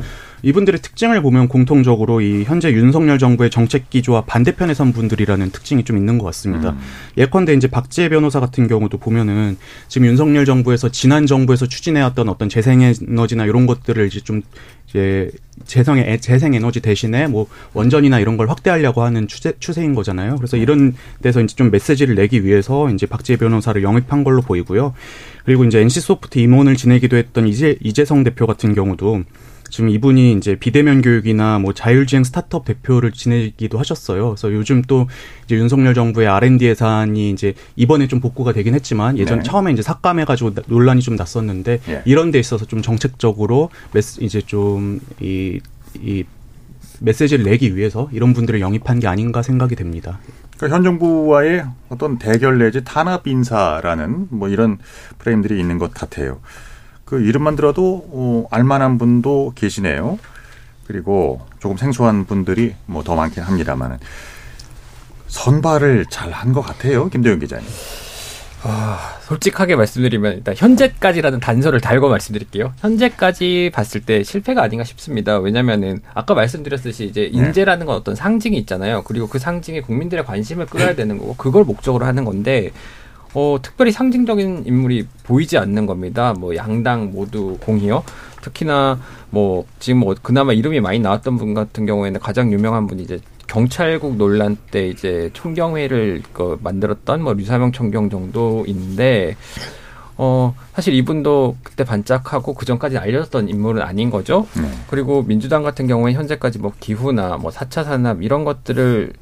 이분들의 0.44 0.82
특징을 0.82 1.22
보면 1.22 1.48
공통적으로 1.48 2.20
이 2.20 2.44
현재 2.44 2.70
윤석열 2.70 3.18
정부의 3.18 3.50
정책 3.50 3.88
기조와 3.88 4.26
반대편에 4.26 4.74
선 4.74 4.92
분들이라는 4.92 5.50
특징이 5.50 5.84
좀 5.84 5.96
있는 5.96 6.18
것 6.18 6.26
같습니다. 6.26 6.70
음. 6.70 6.78
예컨대 7.16 7.54
이제 7.54 7.66
박지혜 7.66 8.10
변호사 8.10 8.40
같은 8.40 8.68
경우도 8.68 8.98
보면은 8.98 9.56
지금 9.88 10.06
윤석열 10.06 10.44
정부에서 10.44 10.90
지난 10.90 11.26
정부에서 11.26 11.66
추진해왔던 11.66 12.28
어떤 12.28 12.50
재생에너지나 12.50 13.46
이런 13.46 13.66
것들을 13.66 14.06
이제 14.06 14.20
좀 14.20 14.42
이제 14.88 15.30
재성의 15.64 16.20
재생 16.20 16.52
에너지 16.54 16.80
대신에 16.80 17.26
뭐 17.26 17.46
원전이나 17.72 18.20
이런 18.20 18.36
걸 18.36 18.50
확대하려고 18.50 19.02
하는 19.02 19.26
추세, 19.26 19.54
추세인 19.58 19.94
거잖아요. 19.94 20.36
그래서 20.36 20.58
이런 20.58 20.94
데서 21.22 21.40
이제 21.40 21.56
좀 21.56 21.70
메시지를 21.70 22.14
내기 22.16 22.44
위해서 22.44 22.90
이제 22.90 23.06
박지혜 23.06 23.38
변호사를 23.38 23.82
영입한 23.82 24.24
걸로 24.24 24.42
보이고요. 24.42 24.92
그리고 25.44 25.64
이제 25.64 25.80
NC 25.80 26.00
소프트 26.00 26.38
임원을 26.38 26.76
지내기도 26.76 27.16
했던 27.16 27.48
이재 27.48 27.76
이재성 27.80 28.24
대표 28.24 28.46
같은 28.46 28.74
경우도 28.74 29.24
지금 29.70 29.88
이분이 29.88 30.34
이제 30.34 30.56
비대면 30.56 31.02
교육이나 31.02 31.58
뭐 31.58 31.72
자율주행 31.72 32.24
스타트업 32.24 32.64
대표를 32.64 33.12
지내기도 33.12 33.78
하셨어요. 33.78 34.30
그래서 34.30 34.52
요즘 34.52 34.82
또 34.82 35.08
이제 35.44 35.56
윤석열 35.56 35.94
정부의 35.94 36.28
R&D 36.28 36.66
예산이 36.66 37.30
이제 37.30 37.54
이번에 37.76 38.06
좀 38.06 38.20
복구가 38.20 38.52
되긴 38.52 38.74
했지만 38.74 39.18
예전 39.18 39.38
네. 39.38 39.44
처음에 39.44 39.72
이제 39.72 39.82
삭감해가지고 39.82 40.52
논란이 40.66 41.00
좀 41.00 41.16
났었는데 41.16 41.80
네. 41.86 42.02
이런 42.04 42.30
데 42.30 42.38
있어서 42.38 42.64
좀 42.64 42.82
정책적으로 42.82 43.70
메스 43.92 44.22
이제 44.22 44.40
좀이이 44.40 45.60
메시지를 47.00 47.44
내기 47.44 47.76
위해서 47.76 48.08
이런 48.12 48.32
분들을 48.32 48.60
영입한 48.60 49.00
게 49.00 49.08
아닌가 49.08 49.42
생각이 49.42 49.74
됩니다. 49.76 50.20
그러니까 50.56 50.76
현 50.76 50.84
정부와의 50.84 51.64
어떤 51.88 52.18
대결 52.18 52.58
내지 52.58 52.84
탄압 52.84 53.26
인사라는 53.26 54.28
뭐 54.30 54.48
이런 54.48 54.78
프레임들이 55.18 55.58
있는 55.58 55.78
것 55.78 55.92
같아요. 55.92 56.40
그 57.04 57.20
이름만 57.20 57.56
들어도 57.56 58.04
어, 58.10 58.46
알만한 58.50 58.98
분도 58.98 59.52
계시네요. 59.54 60.18
그리고 60.86 61.40
조금 61.60 61.76
생소한 61.76 62.24
분들이 62.26 62.74
뭐 62.86 63.02
더 63.02 63.14
많긴 63.16 63.42
합니다만은 63.42 63.98
선발을 65.28 66.06
잘 66.10 66.30
한 66.32 66.52
것 66.52 66.60
같아요, 66.62 67.08
김도영 67.08 67.38
기자님. 67.40 67.66
아, 68.66 69.18
솔직하게 69.22 69.76
말씀드리면 69.76 70.34
일단 70.36 70.54
현재까지라는 70.56 71.38
단서를 71.40 71.80
달고 71.80 72.08
말씀드릴게요. 72.08 72.72
현재까지 72.78 73.70
봤을 73.74 74.00
때 74.00 74.22
실패가 74.22 74.62
아닌가 74.62 74.84
싶습니다. 74.84 75.38
왜냐면은 75.38 76.00
아까 76.14 76.32
말씀드렸듯이 76.34 77.04
이제 77.04 77.30
네. 77.32 77.38
인재라는 77.38 77.84
건 77.84 77.96
어떤 77.96 78.14
상징이 78.14 78.56
있잖아요. 78.58 79.02
그리고 79.04 79.26
그 79.28 79.38
상징에 79.38 79.80
국민들의 79.82 80.24
관심을 80.24 80.64
끌어야 80.66 80.94
되는 80.94 81.18
거고 81.18 81.34
그걸 81.36 81.64
목적으로 81.64 82.06
하는 82.06 82.24
건데 82.24 82.70
어, 83.34 83.58
특별히 83.60 83.92
상징적인 83.92 84.64
인물이 84.66 85.06
보이지 85.24 85.58
않는 85.58 85.86
겁니다. 85.86 86.34
뭐 86.38 86.54
양당 86.56 87.10
모두 87.12 87.58
공이요. 87.60 88.04
특히나 88.40 88.98
뭐 89.30 89.66
지금 89.80 90.00
뭐 90.00 90.14
그나마 90.22 90.52
이름이 90.52 90.80
많이 90.80 91.00
나왔던 91.00 91.36
분 91.36 91.54
같은 91.54 91.86
경우에는 91.86 92.20
가장 92.20 92.52
유명한 92.52 92.86
분이 92.86 93.02
이제 93.02 93.18
경찰국 93.46 94.16
논란 94.16 94.56
때 94.70 94.88
이제 94.88 95.30
총경회를 95.32 96.22
그 96.32 96.58
만들었던 96.62 97.22
뭐 97.22 97.34
류사명 97.34 97.72
총경 97.72 98.10
정도인데 98.10 99.36
어 100.16 100.54
사실 100.72 100.94
이분도 100.94 101.56
그때 101.62 101.82
반짝하고 101.82 102.54
그 102.54 102.64
전까지 102.64 102.98
알려졌던 102.98 103.48
인물은 103.48 103.82
아닌 103.82 104.10
거죠. 104.10 104.46
네. 104.56 104.70
그리고 104.88 105.24
민주당 105.24 105.62
같은 105.62 105.86
경우에 105.86 106.12
현재까지 106.12 106.60
뭐 106.60 106.72
기후나 106.78 107.36
뭐 107.36 107.50
사차 107.50 107.82
산업 107.82 108.22
이런 108.22 108.44
것들을 108.44 109.12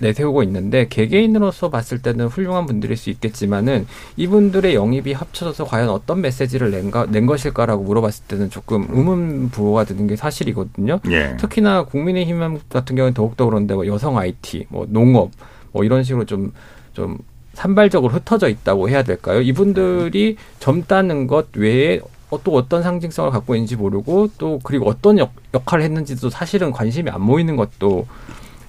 내세우고 0.00 0.42
있는데 0.44 0.88
개개인으로서 0.88 1.70
봤을 1.70 2.00
때는 2.02 2.26
훌륭한 2.26 2.66
분들일 2.66 2.96
수 2.96 3.10
있겠지만은 3.10 3.86
이분들의 4.16 4.74
영입이 4.74 5.12
합쳐져서 5.12 5.64
과연 5.64 5.88
어떤 5.88 6.20
메시지를 6.20 6.70
낸가, 6.70 7.06
낸 7.06 7.26
것일까라고 7.26 7.84
물어봤을 7.84 8.24
때는 8.28 8.50
조금 8.50 8.86
의문 8.90 9.50
부호가 9.50 9.84
드는 9.84 10.06
게 10.06 10.16
사실이거든요. 10.16 11.00
예. 11.10 11.36
특히나 11.38 11.84
국민의힘 11.84 12.60
같은 12.68 12.96
경우는 12.96 13.14
더욱더 13.14 13.46
그런데 13.46 13.74
뭐 13.74 13.86
여성 13.86 14.18
IT, 14.18 14.66
뭐 14.68 14.86
농업, 14.88 15.30
뭐 15.72 15.84
이런 15.84 16.02
식으로 16.02 16.24
좀, 16.24 16.52
좀 16.92 17.18
산발적으로 17.54 18.12
흩어져 18.12 18.48
있다고 18.48 18.88
해야 18.88 19.02
될까요? 19.02 19.40
이분들이 19.40 20.36
젊다는 20.58 21.26
것 21.26 21.48
외에 21.56 22.00
어, 22.28 22.42
또 22.42 22.54
어떤 22.54 22.82
상징성을 22.82 23.30
갖고 23.30 23.54
있는지 23.54 23.76
모르고 23.76 24.30
또 24.36 24.58
그리고 24.62 24.88
어떤 24.88 25.18
역, 25.18 25.32
역할을 25.54 25.84
했는지도 25.84 26.28
사실은 26.28 26.72
관심이 26.72 27.08
안 27.10 27.22
모이는 27.22 27.56
것도 27.56 28.06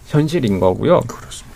현실인 0.07 0.59
거고요. 0.59 1.01
그렇습니다. 1.01 1.47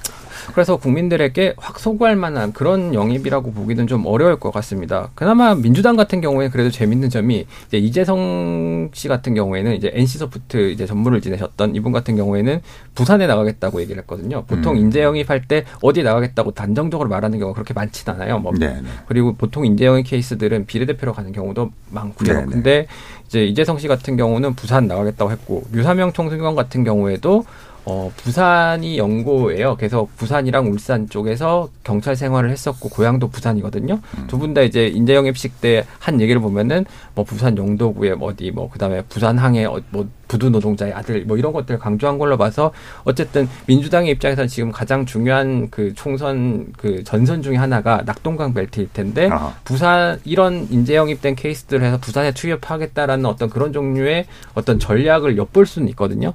그래서 0.53 0.75
국민들에게 0.77 1.55
확 1.57 1.79
소구할 1.79 2.15
만한 2.15 2.53
그런 2.53 2.93
영입이라고 2.93 3.53
보기는 3.53 3.87
좀 3.87 4.05
어려울 4.05 4.39
것 4.39 4.51
같습니다. 4.51 5.09
그나마 5.15 5.55
민주당 5.55 5.95
같은 5.95 6.21
경우에는 6.21 6.51
그래도 6.51 6.69
재밌는 6.69 7.09
점이 7.09 7.45
이제 7.67 7.77
이재성 7.77 8.89
씨 8.93 9.07
같은 9.07 9.33
경우에는 9.33 9.75
이제 9.75 9.91
NC 9.93 10.17
소프트 10.17 10.71
이제 10.71 10.85
전무를 10.85 11.21
지내셨던 11.21 11.75
이분 11.75 11.91
같은 11.91 12.15
경우에는 12.15 12.61
부산에 12.95 13.27
나가겠다고 13.27 13.81
얘기를 13.81 14.01
했거든요. 14.01 14.43
보통 14.45 14.73
음. 14.75 14.77
인재 14.79 15.03
영입할 15.03 15.47
때 15.47 15.63
어디 15.81 16.03
나가겠다고 16.03 16.51
단정적으로 16.51 17.09
말하는 17.09 17.39
경우가 17.39 17.55
그렇게 17.55 17.73
많지는 17.73 18.15
않아요. 18.15 18.39
뭐 18.39 18.53
네네. 18.53 18.83
그리고 19.07 19.33
보통 19.35 19.65
인재 19.65 19.85
영입 19.85 20.07
케이스들은 20.07 20.65
비례대표로 20.65 21.13
가는 21.13 21.31
경우도 21.31 21.71
많고요. 21.89 22.33
네네. 22.33 22.45
근데 22.47 22.87
이제 23.27 23.45
이재성 23.45 23.79
씨 23.79 23.87
같은 23.87 24.17
경우는 24.17 24.55
부산 24.55 24.87
나가겠다고 24.87 25.31
했고 25.31 25.63
유사명 25.73 26.11
총수경 26.11 26.55
같은 26.55 26.83
경우에도 26.83 27.45
어, 27.85 28.11
부산이 28.15 28.97
연고예요. 28.97 29.75
그래서 29.77 30.07
부산이랑 30.17 30.67
울산 30.71 31.09
쪽에서 31.09 31.69
경찰 31.83 32.15
생활을 32.15 32.51
했었고 32.51 32.89
고향도 32.89 33.29
부산이거든요. 33.29 33.99
음. 34.17 34.27
두분 34.27 34.53
다 34.53 34.61
이제 34.61 34.87
인재 34.87 35.15
영입식 35.15 35.61
때 35.61 35.85
한 35.99 36.19
얘기를 36.19 36.41
보면은 36.41 36.85
뭐 37.15 37.23
부산 37.23 37.57
영도구에 37.57 38.15
뭐 38.15 38.29
어디 38.29 38.51
뭐 38.51 38.69
그다음에 38.69 39.01
부산항에 39.03 39.65
어, 39.65 39.79
뭐 39.89 40.07
부두 40.27 40.49
노동자의 40.49 40.93
아들 40.93 41.25
뭐 41.25 41.37
이런 41.37 41.53
것들 41.53 41.77
강조한 41.77 42.17
걸로 42.17 42.37
봐서 42.37 42.71
어쨌든 43.03 43.47
민주당의 43.67 44.11
입장에서는 44.11 44.47
지금 44.47 44.71
가장 44.71 45.05
중요한 45.05 45.69
그 45.69 45.93
총선 45.93 46.67
그 46.77 47.03
전선 47.03 47.41
중에 47.41 47.55
하나가 47.57 48.01
낙동강 48.05 48.53
벨트일 48.53 48.89
텐데 48.93 49.29
아하. 49.29 49.53
부산 49.63 50.19
이런 50.23 50.67
인재 50.71 50.95
영입된 50.95 51.35
케이스들을 51.35 51.85
해서 51.85 51.97
부산에 51.97 52.31
투입하겠다라는 52.31 53.25
어떤 53.25 53.49
그런 53.49 53.73
종류의 53.73 54.25
어떤 54.53 54.79
전략을 54.79 55.37
엿볼 55.37 55.65
수는 55.65 55.87
있거든요. 55.89 56.33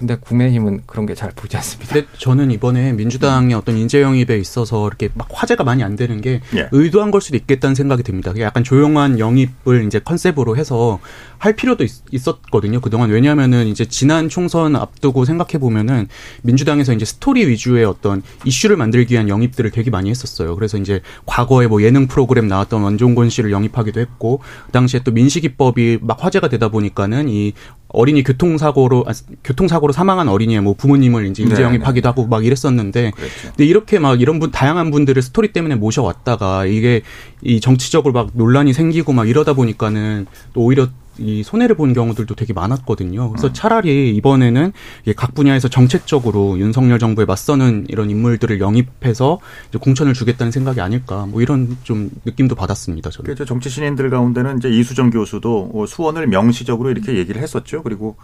근데 0.00 0.16
국민의힘은 0.16 0.84
그런 0.86 1.04
게 1.06 1.14
잘 1.14 1.30
보지 1.36 1.56
않습니다. 1.58 1.92
근데 1.92 2.06
저는 2.16 2.50
이번에 2.50 2.94
민주당의 2.94 3.54
어떤 3.54 3.76
인재 3.76 4.00
영입에 4.00 4.38
있어서 4.38 4.86
이렇게 4.88 5.10
막 5.14 5.28
화제가 5.30 5.62
많이 5.64 5.84
안 5.84 5.94
되는 5.96 6.22
게 6.22 6.40
예. 6.56 6.68
의도한 6.72 7.10
걸 7.10 7.20
수도 7.20 7.36
있겠다는 7.36 7.74
생각이 7.74 8.02
듭니다. 8.02 8.32
약간 8.38 8.64
조용한 8.64 9.18
영입을 9.18 9.84
이제 9.86 9.98
컨셉으로 9.98 10.56
해서 10.56 10.98
할 11.40 11.54
필요도 11.54 11.84
있, 11.84 12.28
었거든요 12.28 12.80
그동안 12.82 13.08
왜냐하면은 13.08 13.66
이제 13.66 13.86
지난 13.86 14.28
총선 14.28 14.76
앞두고 14.76 15.24
생각해 15.24 15.58
보면은 15.58 16.06
민주당에서 16.42 16.92
이제 16.92 17.06
스토리 17.06 17.48
위주의 17.48 17.82
어떤 17.82 18.22
이슈를 18.44 18.76
만들기 18.76 19.14
위한 19.14 19.30
영입들을 19.30 19.70
되게 19.70 19.90
많이 19.90 20.10
했었어요. 20.10 20.54
그래서 20.54 20.76
이제 20.76 21.00
과거에 21.24 21.66
뭐 21.66 21.82
예능 21.82 22.08
프로그램 22.08 22.46
나왔던 22.46 22.82
원종곤 22.82 23.30
씨를 23.30 23.52
영입하기도 23.52 24.00
했고 24.00 24.40
그 24.66 24.72
당시에 24.72 25.00
또 25.02 25.12
민식이법이 25.12 26.00
막 26.02 26.22
화제가 26.22 26.48
되다 26.48 26.68
보니까는 26.68 27.30
이 27.30 27.54
어린이 27.88 28.22
교통사고로 28.22 29.06
아, 29.08 29.12
교통사고로 29.42 29.94
사망한 29.94 30.28
어린이의 30.28 30.60
뭐 30.60 30.74
부모님을 30.74 31.26
이제 31.26 31.42
인재 31.42 31.56
네, 31.56 31.62
영입하기도 31.62 32.02
네. 32.02 32.08
하고 32.08 32.26
막 32.26 32.44
이랬었는데 32.44 33.12
그렇죠. 33.12 33.34
근데 33.48 33.64
이렇게 33.64 33.98
막 33.98 34.20
이런 34.20 34.40
분 34.40 34.50
다양한 34.50 34.90
분들을 34.90 35.20
스토리 35.22 35.54
때문에 35.54 35.74
모셔왔다가 35.76 36.66
이게 36.66 37.00
이 37.42 37.60
정치적으로 37.60 38.12
막 38.12 38.30
논란이 38.34 38.74
생기고 38.74 39.14
막 39.14 39.26
이러다 39.26 39.54
보니까는 39.54 40.26
또 40.52 40.60
오히려 40.60 40.88
이 41.20 41.42
손해를 41.42 41.76
본 41.76 41.92
경우들도 41.92 42.34
되게 42.34 42.52
많았거든요. 42.52 43.30
그래서 43.30 43.48
음. 43.48 43.52
차라리 43.52 44.14
이번에는 44.16 44.72
각 45.16 45.34
분야에서 45.34 45.68
정책적으로 45.68 46.58
윤석열 46.58 46.98
정부에 46.98 47.26
맞서는 47.26 47.86
이런 47.88 48.10
인물들을 48.10 48.58
영입해서 48.58 49.38
공천을 49.80 50.14
주겠다는 50.14 50.50
생각이 50.50 50.80
아닐까 50.80 51.26
뭐 51.28 51.42
이런 51.42 51.76
좀 51.82 52.10
느낌도 52.24 52.54
받았습니다. 52.54 53.10
저는. 53.10 53.26
그렇죠. 53.26 53.44
정치 53.44 53.68
신인들 53.68 54.10
가운데는 54.10 54.58
이제 54.58 54.68
이수정 54.70 55.10
교수도 55.10 55.70
어, 55.74 55.86
수원을 55.86 56.26
명시적으로 56.26 56.90
이렇게 56.90 57.16
얘기를 57.16 57.40
했었죠. 57.42 57.82
그리고 57.82 58.16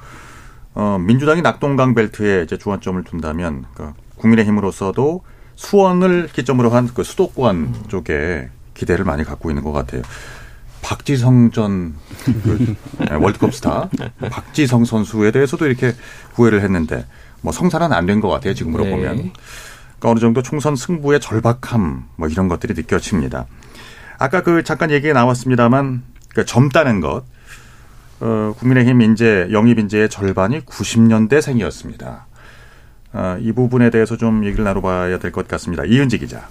어, 0.74 0.98
민주당이 0.98 1.42
낙동강 1.42 1.94
벨트에 1.94 2.42
이제 2.42 2.58
주안점을 2.58 3.02
둔다면 3.04 3.64
그러니까 3.74 3.96
국민의힘으로서도 4.16 5.22
수원을 5.56 6.28
기점으로 6.32 6.70
한 6.70 6.88
그 6.94 7.02
수도권 7.02 7.56
음. 7.56 7.74
쪽에 7.88 8.48
기대를 8.74 9.04
많이 9.04 9.24
갖고 9.24 9.50
있는 9.50 9.62
것 9.62 9.72
같아요. 9.72 10.02
박지성 10.86 11.50
전그 11.50 12.76
네, 13.00 13.14
월드컵 13.16 13.52
스타 13.52 13.88
박지성 14.30 14.84
선수에 14.84 15.32
대해서도 15.32 15.66
이렇게 15.66 15.92
구애를 16.34 16.60
했는데 16.62 17.04
뭐 17.40 17.52
성사는 17.52 17.92
안 17.92 18.06
된 18.06 18.20
것 18.20 18.28
같아요 18.28 18.54
지금으로 18.54 18.84
네. 18.84 18.90
보면 18.90 19.16
그러니까 19.16 20.10
어느 20.10 20.20
정도 20.20 20.42
총선 20.42 20.76
승부의 20.76 21.18
절박함 21.18 22.04
뭐 22.14 22.28
이런 22.28 22.46
것들이 22.46 22.74
느껴집니다. 22.74 23.46
아까 24.18 24.42
그 24.42 24.62
잠깐 24.62 24.92
얘기가 24.92 25.12
나왔습니다만 25.12 26.04
그 26.34 26.44
젊다는 26.44 27.00
것 27.00 27.24
어, 28.20 28.54
국민의힘 28.58 29.00
인재 29.02 29.48
영입 29.50 29.80
인재의 29.80 30.08
절반이 30.08 30.60
90년대생이었습니다. 30.60 32.20
어, 33.12 33.38
이 33.40 33.50
부분에 33.52 33.90
대해서 33.90 34.16
좀 34.16 34.44
얘기를 34.44 34.64
나눠봐야 34.64 35.18
될 35.18 35.32
것 35.32 35.48
같습니다. 35.48 35.84
이은지 35.84 36.18
기자. 36.18 36.46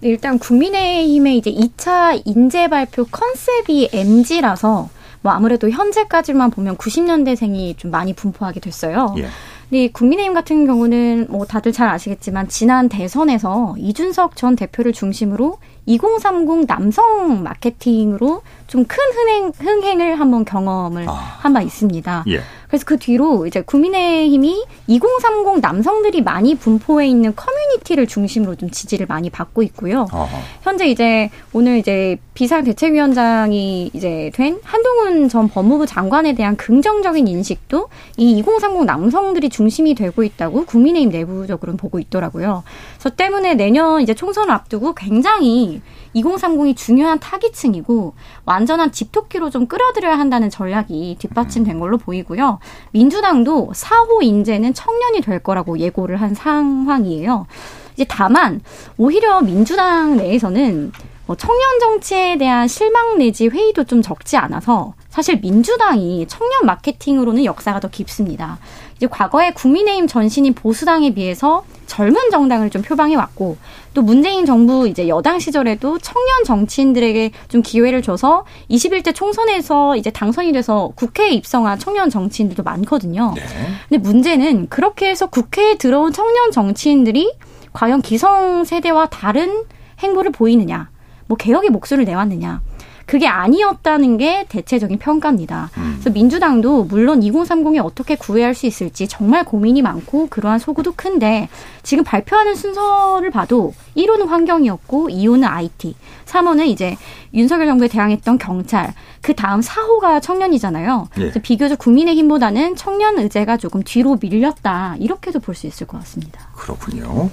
네, 0.00 0.08
일단 0.10 0.38
국민의힘의 0.38 1.38
이제 1.38 1.50
2차 1.50 2.22
인재 2.24 2.68
발표 2.68 3.04
컨셉이 3.04 3.90
MG라서 3.92 4.88
뭐 5.22 5.32
아무래도 5.32 5.70
현재까지만 5.70 6.50
보면 6.50 6.76
90년대생이 6.76 7.76
좀 7.78 7.90
많이 7.90 8.12
분포하게 8.12 8.60
됐어요. 8.60 9.14
예. 9.18 9.26
근데 9.68 9.88
국민의힘 9.88 10.32
같은 10.32 10.64
경우는 10.66 11.26
뭐 11.28 11.44
다들 11.44 11.72
잘 11.72 11.88
아시겠지만 11.88 12.46
지난 12.46 12.88
대선에서 12.88 13.74
이준석 13.78 14.36
전 14.36 14.54
대표를 14.54 14.92
중심으로 14.92 15.58
2030 15.86 16.66
남성 16.68 17.42
마케팅으로 17.42 18.42
좀 18.68 18.84
큰 18.84 18.98
흥행, 19.14 19.52
흥행을 19.58 20.20
한번 20.20 20.44
경험을 20.44 21.08
아. 21.08 21.12
한바 21.12 21.62
있습니다. 21.62 22.24
예. 22.28 22.40
그래서 22.76 22.84
그 22.84 22.98
뒤로 22.98 23.46
이제 23.46 23.62
국민의힘이 23.62 24.66
2030 24.86 25.60
남성들이 25.62 26.20
많이 26.20 26.54
분포해 26.54 27.08
있는 27.08 27.34
커뮤니티를 27.34 28.06
중심으로 28.06 28.56
좀 28.56 28.70
지지를 28.70 29.06
많이 29.06 29.30
받고 29.30 29.62
있고요. 29.62 30.06
어허. 30.12 30.28
현재 30.60 30.86
이제 30.86 31.30
오늘 31.54 31.78
이제 31.78 32.18
비상대책위원장이 32.34 33.92
이제 33.94 34.30
된 34.34 34.60
한동훈 34.62 35.30
전 35.30 35.48
법무부 35.48 35.86
장관에 35.86 36.34
대한 36.34 36.54
긍정적인 36.58 37.26
인식도 37.26 37.88
이 38.18 38.38
2030 38.40 38.84
남성들이 38.84 39.48
중심이 39.48 39.94
되고 39.94 40.22
있다고 40.22 40.66
국민의힘 40.66 41.08
내부적으로는 41.08 41.78
보고 41.78 41.98
있더라고요. 41.98 42.62
저 42.98 43.08
때문에 43.08 43.54
내년 43.54 44.02
이제 44.02 44.12
총선을 44.12 44.52
앞두고 44.52 44.94
굉장히 44.94 45.80
2030이 46.16 46.76
중요한 46.76 47.18
타깃층이고 47.18 48.14
완전한 48.44 48.92
집토끼로 48.92 49.50
좀 49.50 49.66
끌어들여야 49.66 50.18
한다는 50.18 50.50
전략이 50.50 51.16
뒷받침된 51.18 51.78
걸로 51.78 51.98
보이고요. 51.98 52.58
민주당도 52.92 53.72
4호 53.74 54.22
인재는 54.22 54.74
청년이 54.74 55.20
될 55.20 55.38
거라고 55.38 55.78
예고를 55.78 56.20
한 56.20 56.34
상황이에요. 56.34 57.46
이제 57.94 58.04
다만 58.08 58.60
오히려 58.98 59.40
민주당 59.40 60.16
내에서는 60.16 60.92
뭐 61.26 61.36
청년 61.36 61.80
정치에 61.80 62.38
대한 62.38 62.68
실망 62.68 63.18
내지 63.18 63.48
회의도 63.48 63.84
좀 63.84 64.00
적지 64.00 64.36
않아서 64.36 64.94
사실 65.08 65.40
민주당이 65.40 66.26
청년 66.28 66.66
마케팅으로는 66.66 67.44
역사가 67.44 67.80
더 67.80 67.88
깊습니다. 67.88 68.58
이제 68.96 69.06
과거에 69.06 69.52
국민의힘 69.52 70.06
전신인 70.06 70.54
보수당에 70.54 71.12
비해서 71.14 71.64
젊은 71.86 72.30
정당을 72.30 72.70
좀 72.70 72.82
표방해 72.82 73.14
왔고 73.14 73.56
또 73.94 74.02
문재인 74.02 74.44
정부 74.44 74.88
이제 74.88 75.08
여당 75.08 75.38
시절에도 75.38 75.98
청년 75.98 76.44
정치인들에게 76.44 77.30
좀 77.48 77.62
기회를 77.62 78.02
줘서 78.02 78.44
21대 78.70 79.14
총선에서 79.14 79.96
이제 79.96 80.10
당선이 80.10 80.52
돼서 80.52 80.90
국회에 80.94 81.30
입성한 81.30 81.78
청년 81.78 82.10
정치인들도 82.10 82.62
많거든요. 82.62 83.32
네. 83.36 83.42
근데 83.88 84.02
문제는 84.02 84.68
그렇게 84.68 85.08
해서 85.08 85.26
국회에 85.26 85.76
들어온 85.76 86.12
청년 86.12 86.50
정치인들이 86.50 87.32
과연 87.72 88.02
기성 88.02 88.64
세대와 88.64 89.06
다른 89.06 89.64
행보를 90.00 90.32
보이느냐, 90.32 90.90
뭐 91.26 91.36
개혁의 91.36 91.70
목소리를 91.70 92.04
내왔느냐. 92.04 92.60
그게 93.06 93.28
아니었다는 93.28 94.18
게 94.18 94.46
대체적인 94.48 94.98
평가입니다. 94.98 95.70
음. 95.76 95.92
그래서 95.94 96.10
민주당도 96.10 96.84
물론 96.84 97.20
2030이 97.20 97.82
어떻게 97.84 98.16
구애할 98.16 98.54
수 98.54 98.66
있을지 98.66 99.06
정말 99.06 99.44
고민이 99.44 99.80
많고 99.80 100.26
그러한 100.28 100.58
소구도 100.58 100.92
큰데 100.96 101.48
지금 101.84 102.02
발표하는 102.02 102.56
순서를 102.56 103.30
봐도 103.30 103.74
1호는 103.96 104.26
환경이었고 104.26 105.08
2호는 105.08 105.44
IT, 105.48 105.94
3호는 106.26 106.66
이제 106.66 106.96
윤석열 107.32 107.66
정부에 107.68 107.86
대항했던 107.88 108.38
경찰, 108.38 108.92
그 109.22 109.34
다음 109.34 109.60
4호가 109.60 110.20
청년이잖아요. 110.20 111.08
예. 111.16 111.20
그래서 111.20 111.38
비교적 111.40 111.78
국민의힘보다는 111.78 112.74
청년 112.76 113.18
의제가 113.18 113.56
조금 113.56 113.82
뒤로 113.84 114.18
밀렸다 114.20 114.96
이렇게도 114.98 115.38
볼 115.40 115.54
수 115.54 115.66
있을 115.66 115.86
것 115.86 115.98
같습니다. 116.00 116.48
그렇군요. 116.56 117.30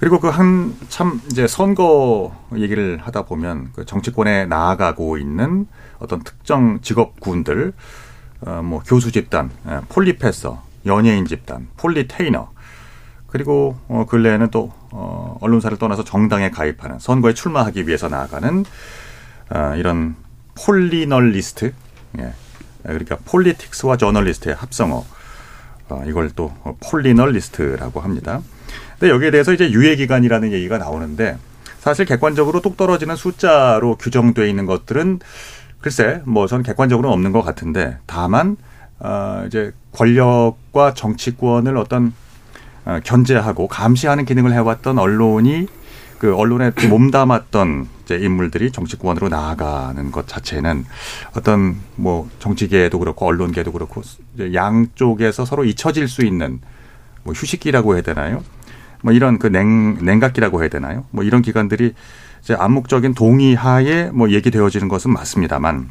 그리고 0.00 0.18
그 0.18 0.28
한 0.30 0.74
참 0.88 1.20
이제 1.30 1.46
선거 1.46 2.34
얘기를 2.56 2.98
하다 3.02 3.22
보면 3.26 3.70
그 3.74 3.84
정치권에 3.84 4.46
나아가고 4.46 5.18
있는 5.18 5.66
어떤 5.98 6.22
특정 6.22 6.80
직업군들, 6.80 7.74
어, 8.46 8.62
뭐 8.64 8.82
교수 8.84 9.12
집단, 9.12 9.50
예, 9.68 9.80
폴리패서, 9.90 10.62
연예인 10.86 11.26
집단, 11.26 11.68
폴리테이너, 11.76 12.50
그리고 13.26 13.78
어, 13.88 14.06
근래에는 14.08 14.48
또 14.50 14.72
어, 14.90 15.36
언론사를 15.42 15.76
떠나서 15.76 16.02
정당에 16.02 16.50
가입하는 16.50 16.98
선거에 16.98 17.34
출마하기 17.34 17.86
위해서 17.86 18.08
나아가는 18.08 18.64
어, 19.50 19.74
이런 19.76 20.16
폴리널리스트, 20.54 21.74
예. 22.18 22.32
그러니까 22.82 23.18
politics와 23.26 23.98
저널리스트의 23.98 24.54
합성어, 24.54 25.04
어, 25.90 26.04
이걸 26.06 26.30
또 26.30 26.52
폴리널리스트라고 26.80 28.00
합니다. 28.00 28.40
근데 29.00 29.14
여기에 29.14 29.30
대해서 29.30 29.54
이제 29.54 29.70
유예 29.70 29.96
기간이라는 29.96 30.52
얘기가 30.52 30.76
나오는데 30.76 31.38
사실 31.78 32.04
객관적으로 32.04 32.60
뚝 32.60 32.76
떨어지는 32.76 33.16
숫자로 33.16 33.96
규정돼 33.96 34.46
있는 34.46 34.66
것들은 34.66 35.20
글쎄 35.80 36.20
뭐전 36.26 36.62
객관적으로는 36.62 37.14
없는 37.14 37.32
것 37.32 37.40
같은데 37.40 37.96
다만 38.04 38.58
어 38.98 39.44
이제 39.46 39.72
권력과 39.92 40.92
정치권을 40.92 41.78
어떤 41.78 42.12
어, 42.84 43.00
견제하고 43.02 43.68
감시하는 43.68 44.26
기능을 44.26 44.52
해왔던 44.52 44.98
언론이 44.98 45.66
그 46.18 46.36
언론에 46.36 46.70
몸담았던 46.90 47.88
이제 48.04 48.16
인물들이 48.16 48.70
정치권으로 48.70 49.30
나아가는 49.30 50.12
것 50.12 50.28
자체는 50.28 50.84
어떤 51.34 51.76
뭐 51.96 52.28
정치계도 52.38 52.98
그렇고 52.98 53.26
언론계도 53.26 53.72
그렇고 53.72 54.02
양쪽에서 54.52 55.46
서로 55.46 55.64
잊혀질 55.64 56.06
수 56.06 56.22
있는 56.22 56.60
뭐 57.22 57.32
휴식기라고 57.32 57.94
해야 57.94 58.02
되나요? 58.02 58.42
뭐 59.02 59.12
이런 59.12 59.38
그 59.38 59.46
냉, 59.46 59.98
냉각기라고 60.04 60.60
해야 60.60 60.68
되나요? 60.68 61.04
뭐 61.10 61.24
이런 61.24 61.42
기관들이 61.42 61.94
이제 62.42 62.54
암묵적인 62.54 63.14
동의하에 63.14 64.10
뭐 64.12 64.30
얘기되어지는 64.30 64.88
것은 64.88 65.12
맞습니다만 65.12 65.90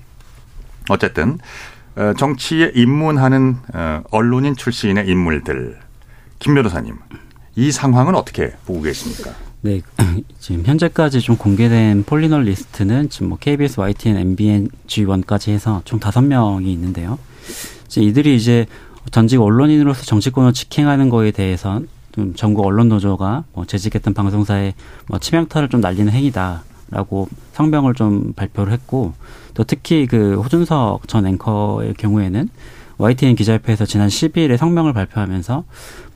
어쨌든 0.90 1.38
어, 1.96 2.14
정치에 2.18 2.72
입문하는 2.76 3.58
어, 3.74 4.04
언론인 4.12 4.56
출신의 4.56 5.08
인물들 5.08 5.78
김 6.40 6.56
변호사님 6.56 6.96
이 7.56 7.72
상황은 7.72 8.16
어떻게 8.16 8.54
보고 8.66 8.82
계십니까? 8.82 9.32
네, 9.62 9.82
지금 10.40 10.66
현재까지 10.66 11.20
좀 11.20 11.36
공개된 11.36 12.04
폴리널리스트는 12.06 13.10
지금 13.10 13.30
뭐 13.30 13.38
KBS, 13.38 13.80
YTN, 13.80 14.18
MBN, 14.18 14.70
G1까지 14.88 15.50
해서 15.52 15.82
총 15.84 16.00
다섯 16.00 16.22
명이 16.22 16.72
있는데요. 16.72 17.20
이제 17.86 18.02
이들이 18.02 18.36
이제 18.36 18.66
전직 19.12 19.42
언론인으로서 19.42 20.06
정치권을 20.06 20.54
직행하는 20.54 21.10
거에 21.10 21.32
대해서 21.32 21.82
좀 22.12 22.34
전국 22.34 22.66
언론 22.66 22.90
노조가 22.90 23.46
뭐 23.54 23.66
재직했던 23.66 24.14
방송사에 24.14 24.74
뭐 25.08 25.20
치명타를 25.20 25.70
좀 25.70 25.82
날리는 25.82 26.12
행위다라고 26.12 27.30
성명을 27.54 27.94
좀 27.94 28.34
발표를 28.34 28.74
했고 28.74 29.14
또 29.54 29.64
특히 29.64 30.08
그 30.08 30.40
호준석 30.42 31.08
전 31.08 31.28
앵커의 31.28 31.94
경우에는 31.96 32.50
YTN 32.98 33.36
기자협회에서 33.36 33.86
지난 33.86 34.10
12일에 34.10 34.58
성명을 34.58 34.92
발표하면서 34.94 35.64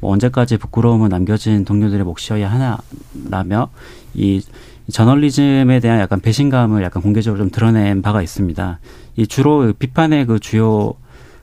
뭐 0.01 0.11
언제까지 0.11 0.57
부끄러움을 0.57 1.09
남겨진 1.09 1.63
동료들의 1.63 2.03
몫이어야 2.03 2.51
하나라며 2.51 3.69
이 4.13 4.41
저널리즘에 4.91 5.79
대한 5.79 6.01
약간 6.01 6.19
배신감을 6.19 6.83
약간 6.83 7.01
공개적으로 7.01 7.41
좀 7.41 7.49
드러낸 7.49 8.01
바가 8.01 8.21
있습니다. 8.21 8.79
이 9.15 9.27
주로 9.27 9.71
비판의 9.79 10.25
그 10.25 10.39
주요 10.39 10.95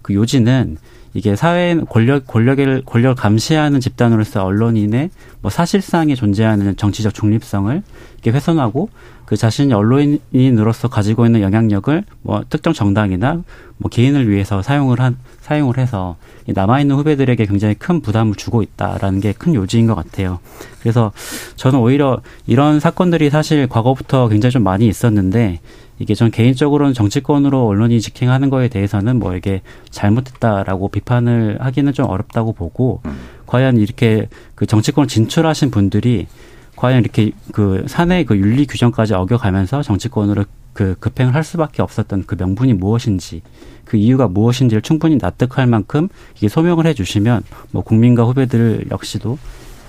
그 0.02 0.14
요지는 0.14 0.76
이게 1.14 1.34
사회 1.34 1.76
권력 1.88 2.26
권력을 2.26 2.82
권력 2.86 3.16
감시하는 3.16 3.80
집단으로서 3.80 4.44
언론인의 4.44 5.10
뭐 5.40 5.50
사실상에 5.50 6.14
존재하는 6.14 6.76
정치적 6.76 7.14
중립성을 7.14 7.82
이렇게 8.14 8.30
훼손하고 8.30 8.90
그 9.24 9.36
자신이 9.36 9.72
언론인으로서 9.72 10.88
가지고 10.88 11.24
있는 11.24 11.40
영향력을 11.40 12.04
뭐 12.22 12.42
특정 12.50 12.72
정당이나 12.72 13.42
뭐 13.76 13.88
개인을 13.88 14.28
위해서 14.28 14.60
사용을 14.60 15.00
한 15.00 15.16
사용을 15.40 15.78
해서 15.78 16.16
남아 16.46 16.80
있는 16.80 16.96
후배들에게 16.96 17.46
굉장히 17.46 17.74
큰 17.74 18.00
부담을 18.00 18.34
주고 18.34 18.62
있다라는 18.62 19.20
게 19.20 19.32
큰 19.32 19.54
요지인 19.54 19.86
것 19.86 19.94
같아요. 19.94 20.38
그래서 20.80 21.12
저는 21.56 21.78
오히려 21.78 22.20
이런 22.46 22.78
사건들이 22.80 23.30
사실 23.30 23.66
과거부터 23.68 24.28
굉장히 24.28 24.52
좀 24.52 24.62
많이 24.64 24.86
있었는데 24.86 25.60
이게 26.00 26.14
전 26.14 26.30
개인적으로는 26.30 26.94
정치권으로 26.94 27.66
언론이 27.66 28.00
직행하는 28.00 28.48
거에 28.48 28.68
대해서는 28.68 29.18
뭐 29.18 29.36
이게 29.36 29.60
잘못했다라고 29.90 30.88
비판을 30.88 31.58
하기는 31.60 31.92
좀 31.92 32.06
어렵다고 32.06 32.54
보고 32.54 33.02
음. 33.04 33.18
과연 33.46 33.76
이렇게 33.76 34.28
그 34.54 34.64
정치권을 34.64 35.08
진출하신 35.08 35.70
분들이 35.70 36.26
과연 36.74 37.00
이렇게 37.00 37.32
그 37.52 37.84
사내 37.86 38.24
그 38.24 38.36
윤리 38.36 38.66
규정까지 38.66 39.12
어겨가면서 39.12 39.82
정치권으로 39.82 40.44
그 40.72 40.94
급행을 40.98 41.34
할 41.34 41.44
수밖에 41.44 41.82
없었던 41.82 42.24
그 42.26 42.34
명분이 42.38 42.72
무엇인지 42.72 43.42
그 43.84 43.98
이유가 43.98 44.26
무엇인지를 44.26 44.80
충분히 44.80 45.18
납득할 45.20 45.66
만큼 45.66 46.08
이게 46.36 46.48
소명을 46.48 46.86
해주시면 46.86 47.42
뭐 47.72 47.82
국민과 47.82 48.24
후배들 48.24 48.86
역시도 48.90 49.36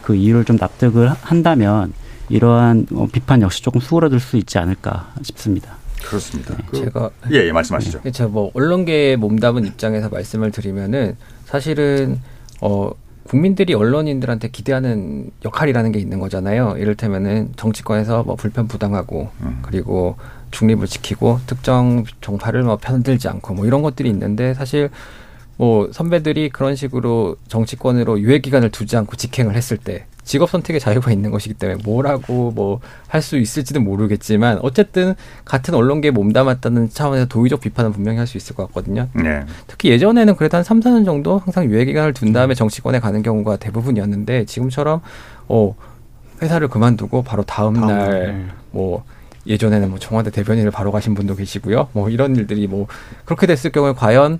그 0.01 0.15
이유를 0.15 0.43
좀 0.43 0.57
납득을 0.59 1.09
한다면 1.09 1.93
이러한 2.27 2.87
어, 2.95 3.07
비판 3.09 3.41
역시 3.41 3.61
조금 3.61 3.79
수그러들 3.79 4.19
수 4.19 4.35
있지 4.35 4.57
않을까 4.57 5.13
싶습니다. 5.21 5.80
그렇습니다. 6.03 6.55
네, 6.55 6.63
그, 6.69 6.77
제가 6.77 7.09
예, 7.31 7.47
예 7.47 7.51
말씀하시죠. 7.51 8.01
네, 8.03 8.11
제가 8.11 8.29
뭐 8.29 8.51
언론계에 8.53 9.15
몸담은 9.15 9.65
입장에서 9.65 10.09
말씀을 10.09 10.51
드리면은 10.51 11.15
사실은 11.45 12.19
어 12.61 12.91
국민들이 13.23 13.73
언론인들한테 13.73 14.49
기대하는 14.49 15.31
역할이라는 15.45 15.91
게 15.91 15.99
있는 15.99 16.19
거잖아요. 16.19 16.75
이를테면은 16.77 17.53
정치권에서 17.55 18.23
뭐 18.23 18.35
불편 18.35 18.67
부당하고 18.67 19.29
음. 19.41 19.59
그리고 19.61 20.17
중립을 20.51 20.87
지키고 20.87 21.39
특정 21.47 22.03
정파를 22.19 22.63
뭐 22.63 22.77
편들지 22.77 23.27
않고 23.29 23.53
뭐 23.53 23.65
이런 23.65 23.81
것들이 23.81 24.09
있는데 24.09 24.53
사실 24.53 24.89
뭐 25.55 25.89
선배들이 25.91 26.49
그런 26.49 26.75
식으로 26.75 27.37
정치권으로 27.47 28.19
유예 28.19 28.39
기간을 28.39 28.71
두지 28.71 28.97
않고 28.97 29.15
직행을 29.15 29.55
했을 29.55 29.77
때 29.77 30.05
직업 30.23 30.49
선택의 30.49 30.79
자유가 30.79 31.11
있는 31.11 31.31
것이기 31.31 31.55
때문에 31.55 31.81
뭐라고 31.83 32.51
뭐 32.51 32.79
할 33.07 33.21
수 33.21 33.37
있을지는 33.37 33.83
모르겠지만 33.83 34.59
어쨌든 34.61 35.15
같은 35.43 35.73
언론계에 35.73 36.11
몸담았다는 36.11 36.89
차원에서 36.91 37.25
도의적 37.25 37.59
비판은 37.59 37.91
분명히 37.91 38.17
할 38.19 38.25
수 38.27 38.37
있을 38.37 38.55
것 38.55 38.65
같거든요. 38.67 39.09
네. 39.13 39.43
특히 39.67 39.89
예전에는 39.89 40.35
그래도 40.37 40.55
한 40.57 40.63
3, 40.63 40.79
4년 40.79 41.03
정도 41.03 41.37
항상 41.39 41.65
유예 41.65 41.83
기간을 41.85 42.13
둔 42.13 42.31
다음에 42.31 42.53
정치권에 42.53 42.99
가는 42.99 43.21
경우가 43.21 43.57
대부분이었는데 43.57 44.45
지금처럼 44.45 45.01
어 45.49 45.75
회사를 46.41 46.69
그만두고 46.69 47.23
바로 47.23 47.43
다음, 47.43 47.73
다음 47.75 48.51
날뭐 48.73 49.03
예전에는 49.47 49.89
뭐 49.89 49.99
청와대 49.99 50.29
대변인을 50.31 50.71
바로 50.71 50.91
가신 50.91 51.13
분도 51.13 51.35
계시고요. 51.35 51.89
뭐 51.93 52.09
이런 52.09 52.35
일들이 52.35 52.67
뭐 52.67 52.87
그렇게 53.25 53.47
됐을 53.47 53.71
경우에 53.71 53.93
과연 53.93 54.39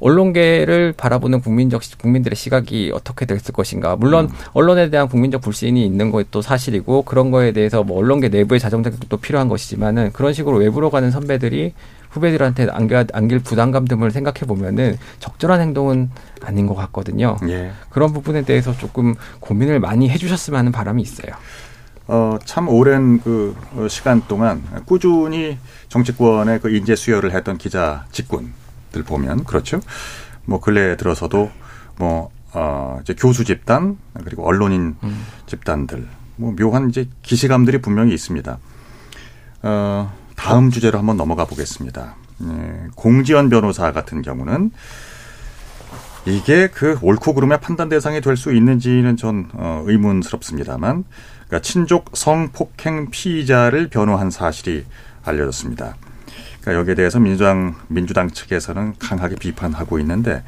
언론계를 0.00 0.92
바라보는 0.96 1.40
국민적 1.40 1.82
국민들의 1.98 2.36
시각이 2.36 2.92
어떻게 2.94 3.26
됐을 3.26 3.52
것인가. 3.52 3.96
물론 3.96 4.26
음. 4.26 4.30
언론에 4.52 4.90
대한 4.90 5.08
국민적 5.08 5.40
불신이 5.40 5.84
있는 5.84 6.10
것도 6.10 6.42
사실이고 6.42 7.02
그런 7.02 7.30
거에 7.30 7.52
대해서 7.52 7.82
뭐 7.82 7.98
언론계 7.98 8.28
내부의 8.28 8.60
자정작용도 8.60 9.16
필요한 9.18 9.48
것이지만은 9.48 10.12
그런 10.12 10.32
식으로 10.32 10.58
외부로 10.58 10.90
가는 10.90 11.10
선배들이 11.10 11.72
후배들한테 12.10 12.68
안길, 12.70 13.06
안길 13.12 13.40
부담감 13.40 13.86
등을 13.86 14.10
생각해 14.10 14.40
보면은 14.46 14.96
적절한 15.18 15.60
행동은 15.60 16.10
아닌 16.42 16.66
것 16.66 16.74
같거든요. 16.74 17.36
예. 17.48 17.72
그런 17.90 18.12
부분에 18.12 18.42
대해서 18.42 18.76
조금 18.76 19.14
고민을 19.40 19.80
많이 19.80 20.08
해주셨으면 20.08 20.58
하는 20.58 20.72
바람이 20.72 21.02
있어요. 21.02 21.32
어, 22.08 22.38
참 22.44 22.68
오랜 22.68 23.20
그 23.20 23.54
시간 23.90 24.22
동안 24.28 24.62
꾸준히 24.86 25.58
정치권의 25.88 26.60
그 26.60 26.70
인재 26.70 26.94
수여를 26.94 27.32
했던 27.32 27.58
기자 27.58 28.06
직군 28.12 28.52
들 28.96 29.04
보면 29.04 29.44
그렇죠. 29.44 29.80
뭐 30.46 30.60
근래 30.60 30.96
들어서도 30.96 31.50
뭐 31.98 32.30
어, 32.52 32.98
이제 33.02 33.14
교수 33.14 33.44
집단 33.44 33.98
그리고 34.24 34.46
언론인 34.46 34.96
음. 35.02 35.26
집단들 35.46 36.06
뭐 36.36 36.54
묘한 36.58 36.88
이제 36.88 37.08
기시감들이 37.22 37.80
분명히 37.82 38.14
있습니다. 38.14 38.58
어, 39.62 40.12
다음 40.36 40.70
주제로 40.70 40.98
한번 40.98 41.16
넘어가 41.16 41.44
보겠습니다. 41.44 42.14
예, 42.42 42.88
공지연 42.94 43.48
변호사 43.50 43.92
같은 43.92 44.22
경우는 44.22 44.70
이게 46.26 46.68
그 46.68 46.98
옳고 47.02 47.34
그름의 47.34 47.60
판단 47.60 47.88
대상이 47.88 48.20
될 48.20 48.36
수 48.36 48.52
있는지는 48.52 49.16
전 49.16 49.48
어, 49.54 49.82
의문스럽습니다만 49.86 51.04
그러니까 51.46 51.60
친족 51.62 52.10
성폭행 52.14 53.10
피의자를 53.10 53.88
변호한 53.88 54.30
사실이 54.30 54.84
알려졌습니다. 55.24 55.96
그러니까 56.66 56.80
여기에 56.80 56.94
대해서 56.96 57.20
민주당 57.20 57.76
민주당 57.86 58.28
측에서는 58.28 58.94
강하게 58.98 59.36
비판하고 59.36 60.00
있는데 60.00 60.42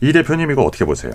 이 0.00 0.12
대표님 0.12 0.50
이거 0.52 0.62
어떻게 0.62 0.84
보세요? 0.84 1.12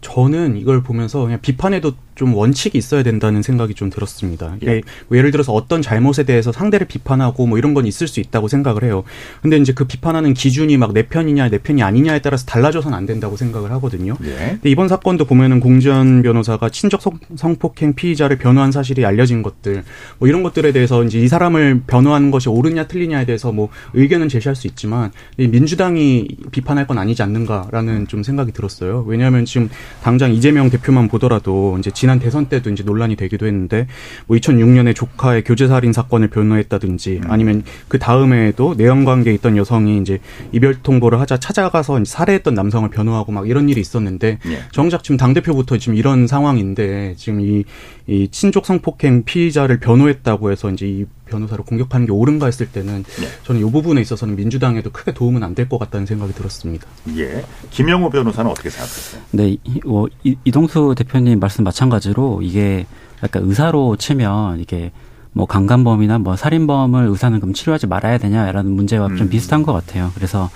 저는 0.00 0.56
이걸 0.56 0.82
보면서 0.82 1.22
그냥 1.22 1.40
비판에도 1.40 1.92
좀 2.14 2.34
원칙이 2.34 2.76
있어야 2.76 3.02
된다는 3.02 3.40
생각이 3.40 3.72
좀 3.72 3.88
들었습니다. 3.88 4.56
예. 4.66 4.82
뭐 5.08 5.16
예를 5.16 5.30
들어서 5.30 5.54
어떤 5.54 5.80
잘못에 5.80 6.24
대해서 6.26 6.52
상대를 6.52 6.86
비판하고 6.86 7.46
뭐 7.46 7.56
이런 7.56 7.72
건 7.72 7.86
있을 7.86 8.08
수 8.08 8.20
있다고 8.20 8.46
생각을 8.48 8.84
해요. 8.84 9.04
근데 9.40 9.56
이제 9.56 9.72
그 9.72 9.84
비판하는 9.86 10.34
기준이 10.34 10.76
막 10.76 10.90
내 10.92 11.04
편이냐 11.04 11.48
내 11.50 11.58
편이 11.58 11.82
아니냐에 11.82 12.20
따라서 12.20 12.44
달라져서는 12.46 12.96
안 12.96 13.06
된다고 13.06 13.36
생각을 13.36 13.70
하거든요. 13.72 14.16
예. 14.24 14.50
근데 14.50 14.68
이번 14.70 14.88
사건도 14.88 15.24
보면은 15.24 15.60
공지현 15.60 16.22
변호사가 16.22 16.68
친족 16.68 17.00
성 17.36 17.56
폭행 17.56 17.94
피의자를 17.94 18.38
변호한 18.38 18.72
사실이 18.72 19.06
알려진 19.06 19.42
것들 19.42 19.84
뭐 20.18 20.28
이런 20.28 20.42
것들에 20.42 20.72
대해서 20.72 21.04
이제 21.04 21.20
이 21.20 21.28
사람을 21.28 21.82
변호하는 21.86 22.30
것이 22.30 22.48
옳으냐 22.48 22.86
틀리냐에 22.88 23.24
대해서 23.24 23.52
뭐 23.52 23.68
의견은 23.94 24.28
제시할 24.28 24.56
수 24.56 24.66
있지만 24.66 25.12
민주당이 25.38 26.28
비판할 26.50 26.86
건 26.86 26.98
아니지 26.98 27.22
않는가라는 27.22 28.08
좀 28.08 28.22
생각이 28.22 28.52
들었어요. 28.52 29.04
왜냐하면 29.06 29.44
지금 29.44 29.70
당장 30.02 30.32
이재명 30.32 30.70
대표만 30.70 31.08
보더라도 31.08 31.76
이제 31.78 31.90
지난 31.90 32.18
대선 32.18 32.46
때도 32.46 32.70
이제 32.70 32.82
논란이 32.82 33.16
되기도 33.16 33.46
했는데 33.46 33.86
뭐 34.26 34.36
2006년에 34.36 34.94
조카의 34.94 35.44
교제 35.44 35.68
살인 35.68 35.92
사건을 35.92 36.28
변호했다든지 36.28 37.20
음. 37.24 37.30
아니면 37.30 37.62
그 37.88 37.98
다음에도 37.98 38.74
내연 38.76 39.04
관계에 39.04 39.34
있던 39.34 39.56
여성이 39.56 39.98
이제 39.98 40.18
이별 40.52 40.82
통보를 40.82 41.20
하자 41.20 41.36
찾아가서 41.38 42.04
살해했던 42.04 42.54
남성을 42.54 42.88
변호하고 42.90 43.32
막 43.32 43.48
이런 43.48 43.68
일이 43.68 43.80
있었는데 43.80 44.38
예. 44.46 44.58
정작 44.72 45.02
지금 45.02 45.16
당 45.16 45.34
대표부터 45.34 45.78
지금 45.78 45.96
이런 45.96 46.26
상황인데 46.26 47.14
지금 47.16 47.40
이, 47.40 47.64
이 48.06 48.28
친족 48.30 48.66
성폭행 48.66 49.24
피의자를 49.24 49.80
변호했다고 49.80 50.50
해서 50.50 50.70
이제 50.70 50.86
이 50.86 51.06
변호사를 51.30 51.64
공격하는 51.64 52.06
게 52.06 52.12
옳은가 52.12 52.46
했을 52.46 52.66
때는 52.70 53.04
네. 53.04 53.26
저는 53.44 53.66
이 53.66 53.70
부분에 53.70 54.00
있어서는 54.02 54.36
민주당에도 54.36 54.90
크게 54.90 55.14
도움은 55.14 55.42
안 55.42 55.54
될 55.54 55.68
것 55.68 55.78
같다는 55.78 56.04
생각이 56.06 56.34
들었습니다. 56.34 56.86
예. 57.16 57.44
김영호 57.70 58.10
변호사는 58.10 58.50
어떻게 58.50 58.68
생각하세요? 58.70 59.22
네, 59.30 59.56
이, 59.64 59.80
어, 59.86 60.04
이동수 60.44 60.94
대표님 60.96 61.38
말씀 61.40 61.64
마찬가지로 61.64 62.42
이게 62.42 62.86
약간 63.22 63.44
의사로 63.44 63.96
치면 63.96 64.60
이게 64.60 64.90
뭐 65.32 65.46
강간범이나 65.46 66.18
뭐 66.18 66.34
살인범을 66.36 67.04
의사는 67.06 67.38
그럼 67.38 67.52
치료하지 67.54 67.86
말아야 67.86 68.18
되냐라는 68.18 68.72
문제와 68.72 69.06
음. 69.06 69.16
좀 69.16 69.28
비슷한 69.28 69.62
것 69.62 69.72
같아요. 69.72 70.10
그래서 70.16 70.50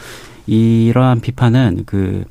이러한 0.46 1.20
비판은 1.20 1.84
그 1.86 2.24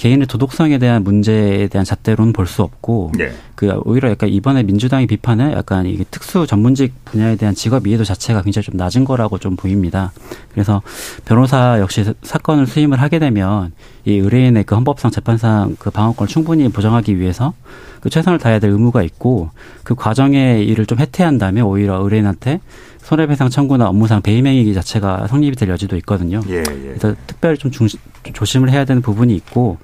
개인의 0.00 0.26
도덕성에 0.28 0.78
대한 0.78 1.04
문제에 1.04 1.68
대한 1.68 1.84
잣대로는 1.84 2.32
볼 2.32 2.46
수 2.46 2.62
없고 2.62 3.12
네. 3.18 3.32
그 3.54 3.70
오히려 3.84 4.08
약간 4.10 4.30
이번에 4.30 4.62
민주당이 4.62 5.06
비판은 5.06 5.52
약간 5.52 5.84
이게 5.84 6.04
특수 6.10 6.46
전문직 6.46 7.04
분야에 7.04 7.36
대한 7.36 7.54
직업 7.54 7.86
이해도 7.86 8.02
자체가 8.02 8.40
굉장히 8.40 8.64
좀 8.64 8.78
낮은 8.78 9.04
거라고 9.04 9.36
좀 9.36 9.56
보입니다. 9.56 10.10
그래서 10.52 10.80
변호사 11.26 11.78
역시 11.80 12.14
사건을 12.22 12.66
수임을 12.66 12.98
하게 13.00 13.18
되면 13.18 13.72
이 14.06 14.14
의뢰인의 14.14 14.64
그 14.64 14.74
헌법상 14.74 15.10
재판상 15.10 15.76
그 15.78 15.90
방어권을 15.90 16.28
충분히 16.28 16.66
보장하기 16.70 17.20
위해서 17.20 17.52
그 18.00 18.10
최선을 18.10 18.38
다해야 18.38 18.58
될 18.58 18.70
의무가 18.70 19.02
있고 19.02 19.50
그 19.84 19.94
과정의 19.94 20.66
일을 20.66 20.86
좀 20.86 20.98
해태한다면 20.98 21.64
오히려 21.64 22.00
의뢰인한테 22.02 22.60
손해배상 23.02 23.48
청구나 23.50 23.88
업무상 23.88 24.22
배임행위 24.22 24.72
자체가 24.74 25.26
성립이 25.28 25.56
될 25.56 25.68
여지도 25.68 25.96
있거든요. 25.98 26.40
예, 26.48 26.58
예. 26.58 26.62
그래서 26.62 27.14
특별히 27.26 27.56
좀 27.58 27.70
중, 27.70 27.88
조심을 28.32 28.70
해야 28.70 28.84
되는 28.84 29.02
부분이 29.02 29.34
있고 29.36 29.78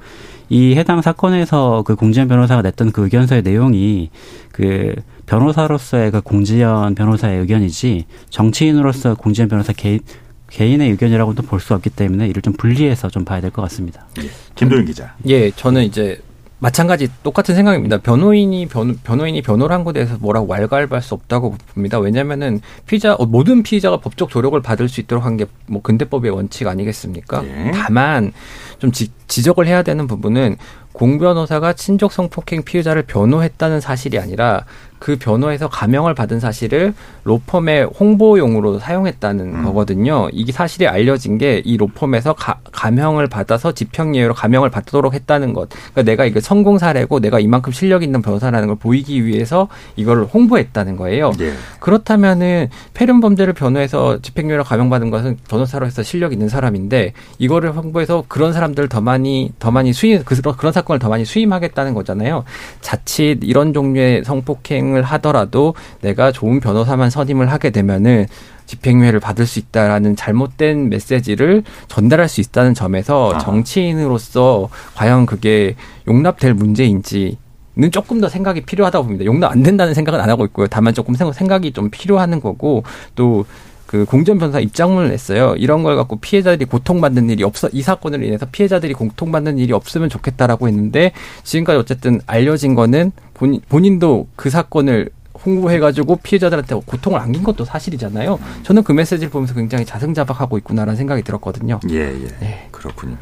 이 0.48 0.74
해당 0.76 1.02
사건에서 1.02 1.82
그 1.84 1.96
공지현 1.96 2.28
변호사가 2.28 2.62
냈던 2.62 2.92
그 2.92 3.02
의견서의 3.04 3.42
내용이 3.42 4.10
그 4.52 4.94
변호사로서의 5.26 6.12
그 6.12 6.20
공지현 6.20 6.94
변호사의 6.94 7.40
의견이지 7.40 8.04
정치인으로서 8.30 9.14
공지현 9.16 9.48
변호사 9.48 9.72
개인 9.72 10.00
개인의 10.48 10.90
의견이라고도 10.90 11.42
볼 11.42 11.58
수 11.58 11.74
없기 11.74 11.90
때문에 11.90 12.28
이를 12.28 12.40
좀 12.40 12.52
분리해서 12.52 13.08
좀 13.08 13.24
봐야 13.24 13.40
될 13.40 13.50
것 13.50 13.62
같습니다. 13.62 14.06
예. 14.22 14.30
김도윤 14.54 14.84
기자. 14.84 15.14
예, 15.26 15.50
저는 15.50 15.82
이제 15.82 16.20
마찬가지 16.58 17.08
똑같은 17.22 17.54
생각입니다. 17.54 17.98
변호인이 17.98 18.66
변, 18.66 18.96
변호인이 19.04 19.42
변호를 19.42 19.74
한 19.76 19.84
것에 19.84 19.92
대해서 19.94 20.16
뭐라고 20.18 20.46
왈가왈부할 20.46 21.02
수 21.02 21.12
없다고 21.14 21.54
봅니다. 21.74 21.98
왜냐면은 21.98 22.60
피의자 22.86 23.14
어, 23.14 23.26
모든 23.26 23.62
피의자가 23.62 23.98
법적 23.98 24.30
조력을 24.30 24.60
받을 24.62 24.88
수 24.88 25.00
있도록 25.00 25.24
한 25.24 25.36
게 25.36 25.44
뭐 25.68 25.82
근대법의 25.82 26.30
원칙 26.30 26.66
아니겠습니까? 26.68 27.42
네. 27.42 27.72
다만 27.74 28.32
좀 28.78 28.90
지, 28.92 29.10
지적을 29.26 29.66
해야 29.66 29.82
되는 29.82 30.06
부분은 30.06 30.56
공 30.96 31.18
변호사가 31.18 31.74
친족 31.74 32.10
성폭행 32.10 32.62
피의자를 32.62 33.02
변호했다는 33.02 33.80
사실이 33.80 34.18
아니라 34.18 34.64
그 34.98 35.16
변호에서 35.18 35.68
감형을 35.68 36.14
받은 36.14 36.40
사실을 36.40 36.94
로펌의 37.24 37.84
홍보용으로 38.00 38.78
사용했다는 38.78 39.54
음. 39.56 39.64
거거든요. 39.64 40.30
이게 40.32 40.52
사실이 40.52 40.86
알려진 40.88 41.36
게 41.36 41.60
이 41.66 41.76
로펌에서 41.76 42.32
가, 42.32 42.60
감형을 42.72 43.26
받아서 43.26 43.72
집행유예로 43.72 44.34
감형을 44.34 44.70
받도록 44.70 45.12
했다는 45.14 45.52
것. 45.52 45.68
그러니까 45.68 46.02
내가 46.02 46.24
이게 46.24 46.40
성공 46.40 46.78
사례고 46.78 47.20
내가 47.20 47.40
이만큼 47.40 47.72
실력 47.72 48.02
있는 48.02 48.22
변호사라는 48.22 48.68
걸 48.68 48.76
보이기 48.76 49.26
위해서 49.26 49.68
이걸 49.96 50.24
홍보했다는 50.24 50.96
거예요. 50.96 51.32
네. 51.38 51.52
그렇다면은 51.80 52.68
폐륜 52.94 53.20
범죄를 53.20 53.52
변호해서 53.52 54.22
집행유예로 54.22 54.64
감형받은 54.64 55.10
것은 55.10 55.38
변호사로서 55.48 56.02
실력 56.02 56.32
있는 56.32 56.48
사람인데 56.48 57.12
이거를 57.38 57.76
홍보해서 57.76 58.24
그런 58.28 58.52
사람들을 58.52 58.88
더 58.88 59.00
많이 59.00 59.52
더 59.58 59.70
많이 59.70 59.92
수임 59.92 60.22
그, 60.24 60.40
그런 60.40 60.72
사건 60.72 60.85
을 60.94 60.98
더 60.98 61.08
많이 61.08 61.24
수임하겠다는 61.24 61.94
거잖아요. 61.94 62.44
자칫 62.80 63.38
이런 63.42 63.72
종류의 63.72 64.24
성폭행을 64.24 65.02
하더라도 65.02 65.74
내가 66.00 66.32
좋은 66.32 66.60
변호사만 66.60 67.10
선임을 67.10 67.50
하게 67.50 67.70
되면은 67.70 68.26
집행유예를 68.66 69.20
받을 69.20 69.46
수 69.46 69.58
있다라는 69.58 70.16
잘못된 70.16 70.88
메시지를 70.88 71.62
전달할 71.88 72.28
수 72.28 72.40
있다는 72.40 72.74
점에서 72.74 73.32
아. 73.34 73.38
정치인으로서 73.38 74.68
과연 74.94 75.26
그게 75.26 75.76
용납될 76.08 76.54
문제인지 76.54 77.38
는 77.78 77.90
조금 77.90 78.22
더 78.22 78.28
생각이 78.30 78.62
필요하다고 78.62 79.04
봅니다. 79.04 79.26
용납 79.26 79.52
안 79.52 79.62
된다는 79.62 79.92
생각은 79.92 80.18
안 80.18 80.30
하고 80.30 80.46
있고요. 80.46 80.66
다만 80.66 80.94
조금 80.94 81.14
생각이 81.14 81.72
좀 81.72 81.90
필요하는 81.90 82.40
거고 82.40 82.84
또 83.14 83.44
그 83.86 84.04
공전 84.04 84.38
변호사 84.38 84.58
입장문을 84.58 85.10
냈어요. 85.10 85.54
이런 85.56 85.82
걸 85.82 85.94
갖고 85.96 86.16
피해자들이 86.16 86.64
고통받는 86.64 87.30
일이 87.30 87.44
없어 87.44 87.68
이 87.72 87.82
사건으로 87.82 88.24
인해서 88.24 88.46
피해자들이 88.50 88.94
고통받는 88.94 89.58
일이 89.58 89.72
없으면 89.72 90.08
좋겠다라고 90.08 90.66
했는데 90.68 91.12
지금까지 91.44 91.78
어쨌든 91.78 92.20
알려진 92.26 92.74
거는 92.74 93.12
본인 93.34 93.60
본인도 93.68 94.26
그 94.34 94.50
사건을 94.50 95.10
홍보해가지고 95.44 96.16
피해자들한테 96.16 96.74
고통을 96.86 97.20
안긴 97.20 97.44
것도 97.44 97.64
사실이잖아요. 97.64 98.38
저는 98.64 98.82
그 98.82 98.92
메시지를 98.92 99.30
보면서 99.30 99.54
굉장히 99.54 99.84
자승자박하고 99.84 100.58
있구나라는 100.58 100.96
생각이 100.96 101.22
들었거든요. 101.22 101.78
예, 101.90 101.96
예. 101.96 102.26
네. 102.40 102.68
그렇군요. 102.72 103.16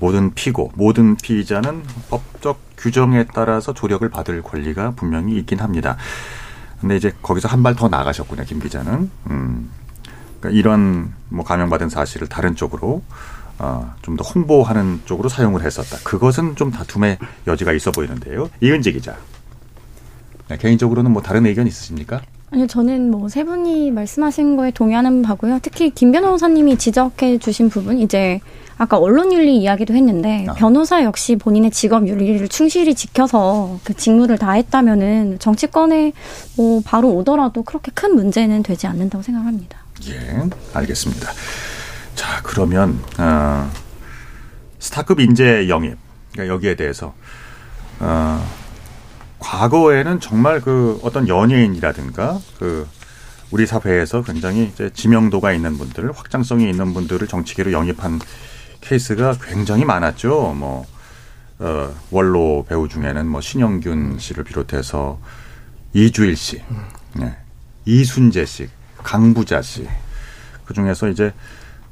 모든 0.00 0.34
피고, 0.34 0.70
모든 0.74 1.16
피의자는 1.16 1.82
법적 2.10 2.58
규정에 2.76 3.24
따라서 3.32 3.72
조력을 3.72 4.06
받을 4.10 4.42
권리가 4.42 4.90
분명히 4.96 5.38
있긴 5.38 5.60
합니다. 5.60 5.96
근데 6.80 6.96
이제 6.96 7.12
거기서 7.22 7.48
한 7.48 7.62
발 7.62 7.74
더 7.76 7.88
나가셨군요, 7.88 8.42
김 8.44 8.58
기자는. 8.60 9.10
음. 9.30 9.70
그러니까 10.44 10.50
이런 10.58 11.12
뭐 11.30 11.44
감염받은 11.44 11.88
사실을 11.88 12.28
다른 12.28 12.54
쪽으로 12.54 13.02
어, 13.58 13.94
좀 14.02 14.16
더 14.16 14.24
홍보하는 14.24 15.00
쪽으로 15.06 15.28
사용을 15.28 15.64
했었다. 15.64 15.96
그것은 16.04 16.54
좀 16.56 16.70
다툼의 16.70 17.18
여지가 17.46 17.72
있어 17.72 17.90
보이는데요. 17.90 18.50
이은지 18.60 18.92
기자. 18.92 19.16
네, 20.48 20.58
개인적으로는 20.58 21.10
뭐 21.10 21.22
다른 21.22 21.46
의견 21.46 21.66
있으십니까? 21.66 22.20
아니요, 22.50 22.66
저는 22.66 23.10
뭐 23.10 23.28
세 23.28 23.42
분이 23.44 23.90
말씀하신 23.90 24.56
거에 24.56 24.70
동의하는 24.70 25.22
바고요. 25.22 25.60
특히 25.62 25.90
김 25.90 26.12
변호사님이 26.12 26.76
지적해 26.76 27.38
주신 27.38 27.70
부분, 27.70 27.98
이제 27.98 28.40
아까 28.76 28.98
언론 28.98 29.32
윤리 29.32 29.56
이야기도 29.58 29.94
했는데 29.94 30.46
아. 30.48 30.52
변호사 30.52 31.02
역시 31.04 31.36
본인의 31.36 31.70
직업 31.70 32.06
윤리를 32.06 32.46
충실히 32.48 32.94
지켜서 32.94 33.78
그 33.84 33.94
직무를 33.94 34.36
다했다면은 34.36 35.38
정치권에 35.38 36.12
뭐 36.56 36.82
바로 36.84 37.08
오더라도 37.14 37.62
그렇게 37.62 37.90
큰 37.94 38.14
문제는 38.14 38.62
되지 38.62 38.86
않는다고 38.86 39.22
생각합니다. 39.22 39.83
예, 40.08 40.48
알겠습니다. 40.72 41.32
자, 42.14 42.40
그러면 42.42 43.02
어, 43.18 43.70
스타급 44.78 45.20
인재 45.20 45.68
영입 45.68 45.96
그러니까 46.32 46.54
여기에 46.54 46.76
대해서 46.76 47.14
어, 48.00 48.46
과거에는 49.38 50.20
정말 50.20 50.60
그 50.60 50.98
어떤 51.02 51.28
연예인이라든가 51.28 52.40
그 52.58 52.86
우리 53.50 53.66
사회에서 53.66 54.22
굉장히 54.22 54.64
이제 54.64 54.90
지명도가 54.92 55.52
있는 55.52 55.78
분들, 55.78 56.12
확장성이 56.12 56.68
있는 56.68 56.92
분들을 56.92 57.26
정치계로 57.28 57.72
영입한 57.72 58.20
케이스가 58.80 59.36
굉장히 59.42 59.84
많았죠. 59.84 60.54
뭐 60.56 60.84
어, 61.58 61.94
원로 62.10 62.66
배우 62.68 62.88
중에는 62.88 63.26
뭐 63.26 63.40
신영균 63.40 64.18
씨를 64.18 64.44
비롯해서 64.44 65.20
이주일 65.92 66.36
씨, 66.36 66.60
네. 67.14 67.36
이순재 67.84 68.44
씨, 68.44 68.68
강부자 69.04 69.62
씨. 69.62 69.86
그 70.64 70.74
중에서 70.74 71.08
이제 71.08 71.32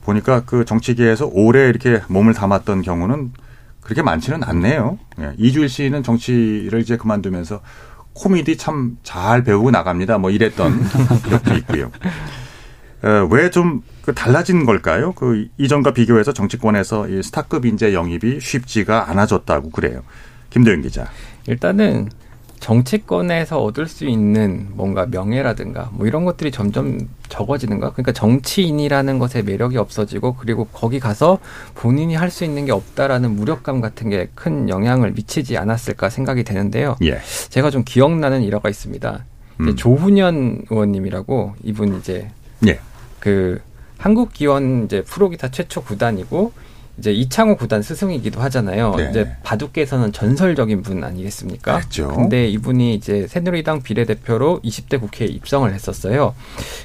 보니까 0.05 0.43
그 0.45 0.65
정치계에서 0.65 1.29
오래 1.33 1.69
이렇게 1.69 2.01
몸을 2.09 2.35
담았던 2.35 2.83
경우는 2.83 3.33
그렇게 3.81 4.03
많지는 4.03 4.43
않네요. 4.43 4.99
예. 5.21 5.33
이주일 5.39 5.69
씨는 5.69 6.03
정치를 6.03 6.81
이제 6.81 6.97
그만두면서 6.97 7.61
코미디 8.15 8.57
참 8.57 8.97
잘 9.03 9.45
배우고 9.45 9.71
나갑니다. 9.71 10.19
뭐 10.19 10.31
이랬던 10.31 10.81
기억도 11.29 11.55
있고요. 11.59 11.91
왜좀 13.31 13.83
그 14.03 14.15
달라진 14.15 14.65
걸까요? 14.65 15.13
그 15.13 15.49
이전과 15.59 15.93
비교해서 15.93 16.33
정치권에서 16.33 17.09
이 17.09 17.23
스타급 17.23 17.67
인재 17.67 17.95
영입이 17.95 18.41
쉽지가 18.41 19.11
않아졌다고 19.11 19.71
그래요. 19.71 20.03
김도영 20.51 20.83
기자. 20.83 21.07
일단은 21.47 22.11
정치권에서 22.63 23.61
얻을 23.61 23.89
수 23.89 24.07
있는 24.07 24.69
뭔가 24.75 25.05
명예라든가 25.07 25.91
뭐 25.93 26.07
이런 26.07 26.25
것들이 26.25 26.53
점점 26.53 27.09
적어지는가? 27.29 27.91
그러니까 27.91 28.13
정치인이라는 28.13 29.19
것에 29.19 29.43
매력이 29.43 29.77
없어지고 29.79 30.37
그리고 30.37 30.67
거기 30.73 31.01
가서 31.01 31.39
본인이 31.75 32.15
할 32.15 32.31
수 32.33 32.45
있는 32.45 32.65
게 32.65 32.73
없다라는 32.73 33.33
무력감 33.33 33.81
같은 33.83 34.09
게 34.09 34.29
큰 34.35 34.69
영향을 34.71 35.11
미치지 35.13 35.59
않았을까 35.59 36.09
생각이 36.09 36.45
되는데요. 36.45 36.97
예. 37.03 37.19
제가 37.51 37.71
좀 37.71 37.83
기억나는 37.85 38.43
일화가 38.43 38.71
있습니다. 38.71 39.25
음. 39.61 39.77
조훈현 39.77 40.63
의원님이라고 40.71 41.55
이분 41.65 41.99
이제 41.99 42.31
예. 42.67 42.79
그 43.21 43.61
한국 43.99 44.33
기원 44.33 44.85
이제 44.87 45.03
프로기타 45.03 45.51
최초 45.51 45.83
구단이고 45.83 46.53
이제 46.99 47.13
이창호 47.13 47.57
구단 47.57 47.83
스승이기도 47.83 48.41
하잖아요. 48.43 48.95
네. 48.97 49.09
이제 49.11 49.37
바둑계에서는 49.43 50.13
전설적인 50.13 50.83
분 50.83 51.03
아니겠습니까? 51.03 51.79
그렇죠. 51.79 52.09
근데 52.09 52.49
이분이 52.49 52.95
이제 52.95 53.27
새누리당 53.27 53.83
비례대표로 53.83 54.61
20대 54.63 55.01
국회에 55.01 55.29
입성을 55.29 55.73
했었어요. 55.73 56.35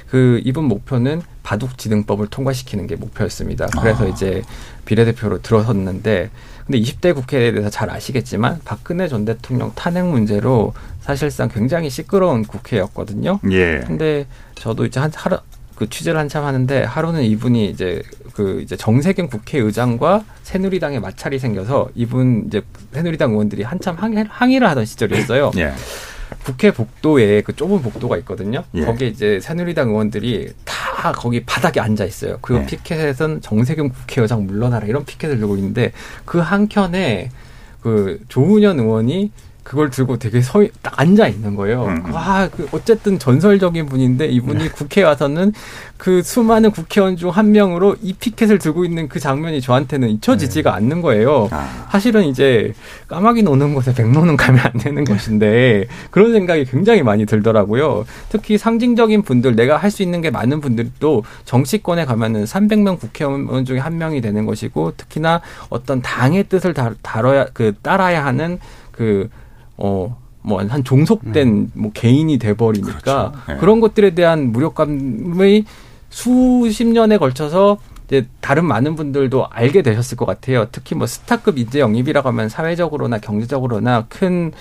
그 0.08 0.40
이분 0.44 0.64
목표는 0.64 1.22
바둑지능법을 1.42 2.28
통과시키는 2.28 2.86
게 2.86 2.96
목표였습니다. 2.96 3.66
그래서 3.80 4.04
아. 4.04 4.08
이제 4.08 4.42
비례대표로 4.86 5.42
들어섰는데 5.42 6.30
근데 6.66 6.80
20대 6.80 7.14
국회에 7.14 7.52
대해서 7.52 7.70
잘 7.70 7.90
아시겠지만 7.90 8.60
박근혜 8.64 9.08
전 9.08 9.24
대통령 9.24 9.72
탄핵 9.74 10.04
문제로 10.04 10.74
사실상 11.00 11.48
굉장히 11.48 11.88
시끄러운 11.88 12.42
국회였거든요. 12.44 13.40
예. 13.50 13.80
근데 13.86 14.26
저도 14.54 14.84
이제 14.84 15.00
한 15.00 15.10
하루 15.14 15.38
그 15.74 15.88
취재를 15.88 16.18
한참 16.18 16.44
하는데 16.44 16.82
하루는 16.82 17.22
이분이 17.22 17.70
이제 17.70 18.02
그 18.38 18.60
이제 18.62 18.76
정세균 18.76 19.26
국회의장과 19.26 20.24
새누리당에 20.44 21.00
마찰이 21.00 21.40
생겨서 21.40 21.88
이분 21.96 22.44
이제 22.46 22.62
새누리당 22.92 23.32
의원들이 23.32 23.64
한참 23.64 23.96
항의, 23.96 24.26
항의 24.28 24.60
를 24.60 24.68
하던 24.68 24.84
시절이었어요. 24.84 25.50
예. 25.56 25.72
국회 26.44 26.70
복도에 26.70 27.40
그 27.40 27.56
좁은 27.56 27.82
복도가 27.82 28.16
있거든요. 28.18 28.62
예. 28.74 28.84
거기에 28.84 29.08
이제 29.08 29.40
새누리당 29.40 29.88
의원들이 29.88 30.52
다 30.64 31.10
거기 31.10 31.42
바닥에 31.44 31.80
앉아 31.80 32.04
있어요. 32.04 32.38
그 32.40 32.58
예. 32.58 32.66
피켓에선 32.66 33.40
정세균 33.40 33.88
국회의장 33.88 34.46
물러나라 34.46 34.86
이런 34.86 35.04
피켓을 35.04 35.38
들고 35.40 35.56
있는데 35.56 35.90
그 36.24 36.38
한켠에 36.38 37.30
그 37.80 38.20
조은현 38.28 38.78
의원이 38.78 39.32
그걸 39.68 39.90
들고 39.90 40.18
되게 40.18 40.40
서, 40.40 40.64
딱 40.80 40.98
앉아 40.98 41.28
있는 41.28 41.54
거예요. 41.54 41.84
음. 41.84 42.02
음. 42.06 42.14
와, 42.14 42.48
그 42.48 42.66
어쨌든 42.72 43.18
전설적인 43.18 43.84
분인데 43.84 44.26
이분이 44.26 44.64
네. 44.64 44.70
국회에 44.70 45.04
와서는 45.04 45.52
그 45.98 46.22
수많은 46.22 46.70
국회의원 46.70 47.16
중 47.16 47.28
한 47.28 47.52
명으로 47.52 47.96
이 48.00 48.14
피켓을 48.14 48.58
들고 48.58 48.86
있는 48.86 49.08
그 49.08 49.20
장면이 49.20 49.60
저한테는 49.60 50.08
잊혀지지가 50.08 50.70
네. 50.70 50.76
않는 50.76 51.02
거예요. 51.02 51.48
아. 51.50 51.86
사실은 51.90 52.24
이제 52.24 52.72
까마귀 53.08 53.42
노는 53.42 53.74
곳에 53.74 53.92
백로는 53.92 54.38
가면 54.38 54.60
안 54.64 54.72
되는 54.72 55.04
것인데 55.04 55.86
그런 56.10 56.32
생각이 56.32 56.64
굉장히 56.64 57.02
많이 57.02 57.26
들더라고요. 57.26 58.06
특히 58.30 58.56
상징적인 58.56 59.22
분들, 59.22 59.54
내가 59.54 59.76
할 59.76 59.88
수 59.90 60.02
있는 60.02 60.20
게 60.20 60.30
많은 60.30 60.60
분들도 60.60 61.24
정치권에 61.44 62.04
가면은 62.04 62.44
300명 62.44 63.00
국회의원 63.00 63.64
중에 63.64 63.78
한 63.78 63.98
명이 63.98 64.20
되는 64.20 64.44
것이고 64.46 64.92
특히나 64.96 65.40
어떤 65.70 66.00
당의 66.02 66.44
뜻을 66.44 66.74
다뤄야 67.02 67.46
그 67.54 67.74
따라야 67.82 68.24
하는 68.24 68.58
그 68.92 69.28
어, 69.78 70.16
뭐, 70.42 70.62
한 70.62 70.84
종속된 70.84 71.48
음. 71.48 71.72
뭐 71.74 71.90
개인이 71.92 72.36
돼버리니까 72.38 72.98
그렇죠. 72.98 73.32
네. 73.48 73.56
그런 73.56 73.80
것들에 73.80 74.14
대한 74.14 74.52
무력감의 74.52 75.64
수십 76.10 76.84
년에 76.86 77.18
걸쳐서 77.18 77.78
이제 78.06 78.26
다른 78.40 78.64
많은 78.64 78.96
분들도 78.96 79.46
알게 79.50 79.82
되셨을 79.82 80.16
것 80.16 80.24
같아요. 80.24 80.66
특히 80.72 80.94
뭐 80.94 81.06
스타급 81.06 81.58
인재 81.58 81.80
영입이라고 81.80 82.28
하면 82.28 82.48
사회적으로나 82.48 83.18
경제적으로나 83.18 84.06
큰 84.08 84.52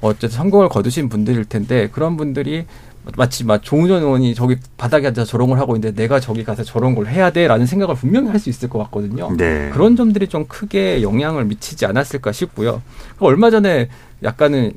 어쨌든 0.00 0.30
성공을 0.30 0.68
거두신 0.68 1.08
분들일 1.08 1.44
텐데 1.44 1.88
그런 1.92 2.16
분들이 2.16 2.66
마치 3.16 3.44
막 3.44 3.62
조은현 3.62 4.02
의원이 4.02 4.34
저기 4.34 4.56
바닥에 4.76 5.08
앉아 5.08 5.24
저런 5.24 5.48
걸 5.48 5.58
하고 5.58 5.76
있는데 5.76 6.00
내가 6.00 6.20
저기 6.20 6.44
가서 6.44 6.62
저런 6.64 6.94
걸 6.94 7.06
해야 7.06 7.30
돼라는 7.30 7.66
생각을 7.66 7.94
분명히 7.94 8.28
할 8.28 8.38
수 8.38 8.48
있을 8.50 8.68
것 8.68 8.78
같거든요. 8.84 9.34
네. 9.36 9.68
그런 9.72 9.96
점들이 9.96 10.28
좀 10.28 10.46
크게 10.46 11.02
영향을 11.02 11.44
미치지 11.44 11.86
않았을까 11.86 12.30
싶고요. 12.30 12.80
얼마 13.18 13.50
전에 13.50 13.88
약간은 14.22 14.72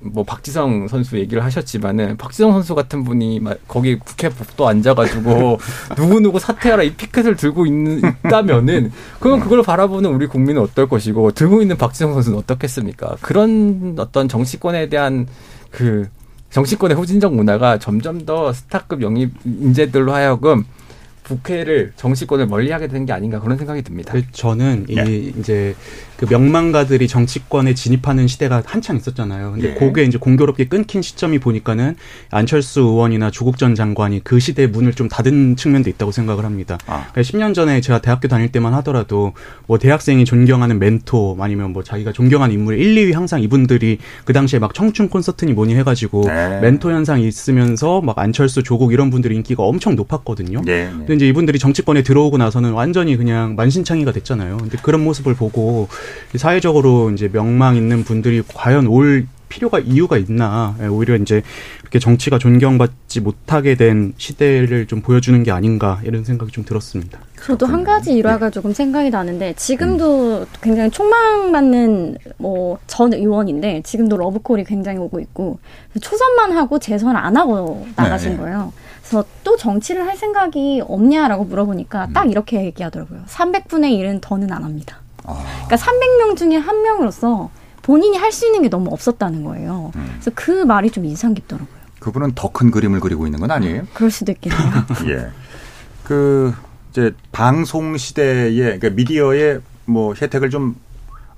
뭐 0.00 0.24
박지성 0.24 0.88
선수 0.88 1.18
얘기를 1.18 1.44
하셨지만은 1.44 2.16
박지성 2.16 2.52
선수 2.52 2.74
같은 2.74 3.04
분이 3.04 3.40
막 3.40 3.58
거기 3.66 3.96
국회 3.98 4.28
복도 4.28 4.66
앉아가지고 4.68 5.58
누구 5.96 6.20
누구 6.20 6.38
사퇴하라 6.38 6.82
이 6.84 6.94
피켓을 6.94 7.36
들고 7.36 7.66
있는 7.66 8.00
있다면은 8.26 8.92
그럼 9.20 9.40
그걸 9.40 9.62
바라보는 9.62 10.10
우리 10.10 10.26
국민은 10.26 10.62
어떨 10.62 10.88
것이고 10.88 11.32
들고 11.32 11.62
있는 11.62 11.76
박지성 11.76 12.14
선수는 12.14 12.38
어떻겠습니까? 12.38 13.16
그런 13.20 13.96
어떤 13.98 14.28
정치권에 14.28 14.88
대한 14.88 15.26
그 15.70 16.08
정치권의 16.54 16.96
후진적 16.96 17.34
문화가 17.34 17.78
점점 17.78 18.24
더 18.24 18.52
스타급 18.52 19.02
영입 19.02 19.32
인재들로 19.44 20.14
하여금 20.14 20.64
국회를 21.24 21.92
정치권을 21.96 22.46
멀리하게 22.46 22.86
되는 22.86 23.04
게 23.06 23.12
아닌가 23.12 23.40
그런 23.40 23.58
생각이 23.58 23.82
듭니다. 23.82 24.12
그 24.12 24.22
저는 24.30 24.86
이 24.88 24.94
네. 24.94 25.16
이제 25.36 25.74
그 26.24 26.32
명망가들이 26.32 27.08
정치권에 27.08 27.74
진입하는 27.74 28.26
시대가 28.26 28.62
한창 28.64 28.96
있었잖아요. 28.96 29.52
근데 29.52 29.70
예. 29.70 29.74
그게 29.74 30.04
이제 30.04 30.18
공교롭게 30.18 30.66
끊긴 30.66 31.02
시점이 31.02 31.38
보니까는 31.38 31.96
안철수 32.30 32.80
의원이나 32.80 33.30
조국 33.30 33.58
전 33.58 33.74
장관이 33.74 34.22
그 34.24 34.38
시대의 34.38 34.68
문을 34.68 34.94
좀 34.94 35.08
닫은 35.08 35.56
측면도 35.56 35.90
있다고 35.90 36.12
생각을 36.12 36.44
합니다. 36.44 36.78
아. 36.86 37.06
그러니까 37.12 37.20
10년 37.22 37.54
전에 37.54 37.80
제가 37.80 38.00
대학교 38.00 38.28
다닐 38.28 38.50
때만 38.50 38.74
하더라도 38.74 39.32
뭐 39.66 39.78
대학생이 39.78 40.24
존경하는 40.24 40.78
멘토 40.78 41.36
아니면 41.40 41.72
뭐 41.72 41.82
자기가 41.82 42.12
존경하는 42.12 42.54
인물 42.54 42.78
1, 42.78 42.94
2위 42.94 43.14
항상 43.14 43.42
이분들이 43.42 43.98
그 44.24 44.32
당시에 44.32 44.58
막 44.58 44.74
청춘 44.74 45.08
콘서트니 45.08 45.52
뭐니 45.52 45.74
해가지고 45.76 46.24
네. 46.26 46.60
멘토 46.60 46.90
현상이 46.90 47.26
있으면서 47.26 48.00
막 48.00 48.18
안철수, 48.18 48.62
조국 48.62 48.92
이런 48.92 49.10
분들이 49.10 49.34
인기가 49.36 49.62
엄청 49.62 49.96
높았거든요. 49.96 50.62
네. 50.64 50.88
근데 50.90 51.14
이제 51.14 51.28
이분들이 51.28 51.58
정치권에 51.58 52.02
들어오고 52.02 52.38
나서는 52.38 52.72
완전히 52.72 53.16
그냥 53.16 53.56
만신창이가 53.56 54.12
됐잖아요. 54.12 54.56
근데 54.58 54.78
그런 54.82 55.04
모습을 55.04 55.34
보고 55.34 55.88
사회적으로 56.36 57.10
이제 57.10 57.28
명망 57.28 57.76
있는 57.76 58.04
분들이 58.04 58.42
과연 58.54 58.86
올 58.86 59.26
필요가 59.48 59.78
이유가 59.78 60.18
있나 60.18 60.74
예, 60.80 60.86
오히려 60.86 61.14
이제 61.14 61.42
그렇게 61.78 62.00
정치가 62.00 62.38
존경받지 62.38 63.20
못하게 63.20 63.76
된 63.76 64.12
시대를 64.16 64.86
좀 64.86 65.00
보여주는 65.00 65.40
게 65.44 65.52
아닌가 65.52 66.00
이런 66.04 66.24
생각이 66.24 66.50
좀 66.50 66.64
들었습니다. 66.64 67.20
저도 67.40 67.66
한 67.66 67.84
가지 67.84 68.14
일화가 68.14 68.46
네. 68.46 68.50
조금 68.50 68.72
생각이 68.72 69.10
나는데 69.10 69.54
지금도 69.54 70.40
음. 70.40 70.46
굉장히 70.60 70.90
촉망받는 70.90 72.18
뭐 72.38 72.78
전 72.86 73.12
의원인데 73.12 73.82
지금도 73.84 74.16
러브콜이 74.16 74.64
굉장히 74.64 74.98
오고 74.98 75.20
있고 75.20 75.58
초선만 76.00 76.52
하고 76.52 76.78
재선 76.78 77.16
안 77.16 77.36
하고 77.36 77.86
나가신 77.96 78.32
네. 78.32 78.36
거예요. 78.38 78.72
그래서 79.00 79.24
또 79.42 79.56
정치를 79.56 80.06
할 80.06 80.16
생각이 80.16 80.82
없냐라고 80.86 81.44
물어보니까 81.44 82.06
음. 82.06 82.12
딱 82.12 82.30
이렇게 82.30 82.64
얘기하더라고요. 82.64 83.22
300분의 83.26 83.98
1은 84.00 84.20
더는 84.20 84.52
안 84.52 84.64
합니다. 84.64 84.98
그러니까 85.24 85.76
300명 85.76 86.36
중에 86.36 86.56
한 86.56 86.82
명으로서 86.82 87.50
본인이 87.82 88.16
할 88.16 88.32
수 88.32 88.46
있는 88.46 88.62
게 88.62 88.68
너무 88.68 88.90
없었다는 88.92 89.44
거예요. 89.44 89.92
음. 89.96 90.06
그래서 90.14 90.30
그 90.34 90.50
말이 90.64 90.90
좀 90.90 91.04
인상 91.04 91.34
깊더라고요. 91.34 91.74
그분은 92.00 92.32
더 92.34 92.48
큰 92.48 92.70
그림을 92.70 93.00
그리고 93.00 93.26
있는 93.26 93.40
건 93.40 93.50
아니에요? 93.50 93.86
그럴 93.94 94.10
수도 94.10 94.32
있겠네요. 94.32 94.60
예. 95.08 95.28
그 96.02 96.54
이제 96.90 97.12
방송 97.32 97.96
시대에 97.96 98.52
그러니까 98.54 98.90
미디어의 98.90 99.60
뭐 99.86 100.14
혜택을 100.14 100.50
좀 100.50 100.76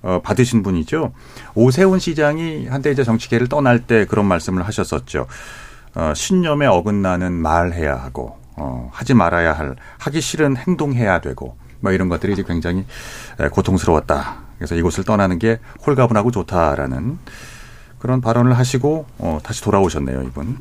어, 0.02 0.20
받으신 0.22 0.62
분이죠. 0.62 1.12
오세훈 1.54 1.98
시장이 1.98 2.66
한때 2.68 2.90
이제 2.90 3.02
정치계를 3.04 3.48
떠날 3.48 3.80
때 3.80 4.04
그런 4.04 4.26
말씀을 4.26 4.62
하셨었죠. 4.66 5.26
어, 5.94 6.12
신념에 6.14 6.66
어긋나는 6.66 7.32
말해야 7.32 7.96
하고 7.96 8.38
어, 8.56 8.90
하지 8.92 9.14
말아야 9.14 9.52
할 9.52 9.76
하기 9.98 10.20
싫은 10.20 10.56
행동해야 10.56 11.20
되고 11.20 11.56
뭐 11.80 11.92
이런 11.92 12.08
것들이 12.08 12.32
이제 12.32 12.42
굉장히 12.42 12.84
고통스러웠다. 13.52 14.36
그래서 14.58 14.74
이곳을 14.74 15.04
떠나는 15.04 15.38
게 15.38 15.58
홀가분하고 15.86 16.30
좋다라는 16.30 17.18
그런 17.98 18.20
발언을 18.20 18.56
하시고 18.56 19.06
어, 19.18 19.38
다시 19.42 19.62
돌아오셨네요, 19.62 20.22
이분. 20.22 20.58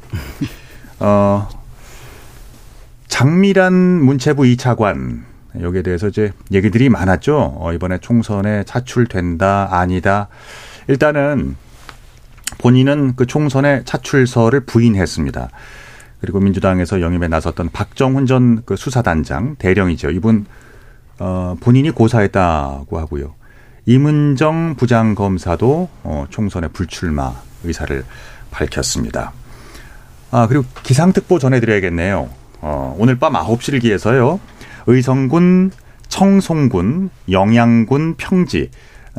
어, 0.99 1.47
장미란 3.07 3.73
문체부 3.73 4.43
2차관 4.43 5.23
여기에 5.61 5.83
대해서 5.83 6.07
이제 6.07 6.31
얘기들이 6.51 6.89
많았죠. 6.89 7.55
어, 7.59 7.73
이번에 7.73 7.99
총선에 7.99 8.63
차출된다, 8.63 9.69
아니다. 9.71 10.27
일단은 10.87 11.55
본인은 12.57 13.15
그 13.15 13.25
총선에 13.25 13.83
차출서를 13.85 14.61
부인했습니다. 14.61 15.49
그리고 16.21 16.39
민주당에서 16.39 17.01
영입에 17.01 17.27
나섰던 17.27 17.69
박정훈 17.71 18.25
전 18.25 18.63
그 18.65 18.75
수사단장 18.75 19.55
대령이죠. 19.57 20.09
이분 20.11 20.45
어, 21.19 21.55
본인이 21.59 21.91
고사했다고 21.91 22.99
하고요. 22.99 23.33
이문정 23.85 24.75
부장검사도 24.75 25.89
어, 26.03 26.25
총선에 26.29 26.67
불출마 26.69 27.33
의사를 27.63 28.03
밝혔습니다. 28.51 29.33
아, 30.31 30.47
그리고 30.47 30.65
기상특보 30.83 31.39
전해드려야겠네요. 31.39 32.29
어, 32.61 32.95
오늘 32.97 33.17
밤 33.19 33.33
9시를 33.33 33.81
기해서요. 33.81 34.39
의성군, 34.87 35.71
청송군, 36.07 37.09
영양군, 37.29 38.15
평지, 38.17 38.69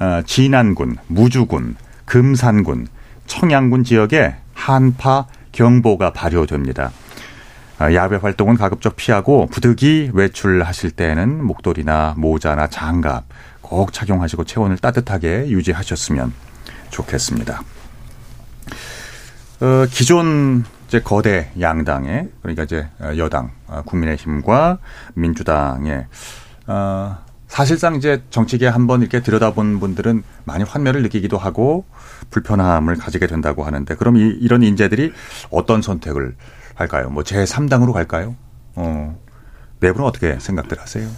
어, 0.00 0.22
진안군, 0.26 0.96
무주군, 1.06 1.76
금산군, 2.04 2.88
청양군 3.26 3.84
지역에 3.84 4.34
한파 4.54 5.26
경보가 5.52 6.12
발효됩니다. 6.12 6.90
아, 7.78 7.92
야외 7.92 8.16
활동은 8.16 8.56
가급적 8.56 8.96
피하고 8.96 9.46
부득이 9.46 10.10
외출하실 10.14 10.92
때는 10.92 11.44
목도리나 11.44 12.14
모자나 12.16 12.68
장갑 12.68 13.24
꼭 13.60 13.92
착용하시고 13.92 14.44
체온을 14.44 14.78
따뜻하게 14.78 15.50
유지하셨으면 15.50 16.32
좋겠습니다. 16.88 17.62
어, 19.60 19.86
기존 19.90 20.64
이제 20.86 21.00
거대 21.00 21.50
양당의 21.60 22.30
그러니까 22.40 22.62
이제 22.62 22.88
여당 23.18 23.50
어, 23.66 23.82
국민의힘과 23.84 24.78
민주당의 25.14 26.06
어, 26.68 27.18
사실상 27.48 27.96
이제 27.96 28.22
정치계 28.30 28.66
한번 28.68 29.02
이렇게 29.02 29.20
들여다본 29.20 29.80
분들은 29.80 30.22
많이 30.44 30.64
환멸을 30.64 31.02
느끼기도 31.02 31.36
하고 31.38 31.84
불편함을 32.30 32.96
가지게 32.96 33.26
된다고 33.26 33.64
하는데 33.64 33.94
그럼 33.96 34.16
이, 34.16 34.20
이런 34.40 34.62
인재들이 34.62 35.12
어떤 35.50 35.82
선택을 35.82 36.34
할까요? 36.76 37.10
뭐 37.10 37.24
제3당으로 37.24 37.92
갈까요? 37.92 38.36
어, 38.76 39.18
내부는 39.80 40.06
어떻게 40.06 40.38
생각들 40.38 40.80
하세요? 40.80 41.08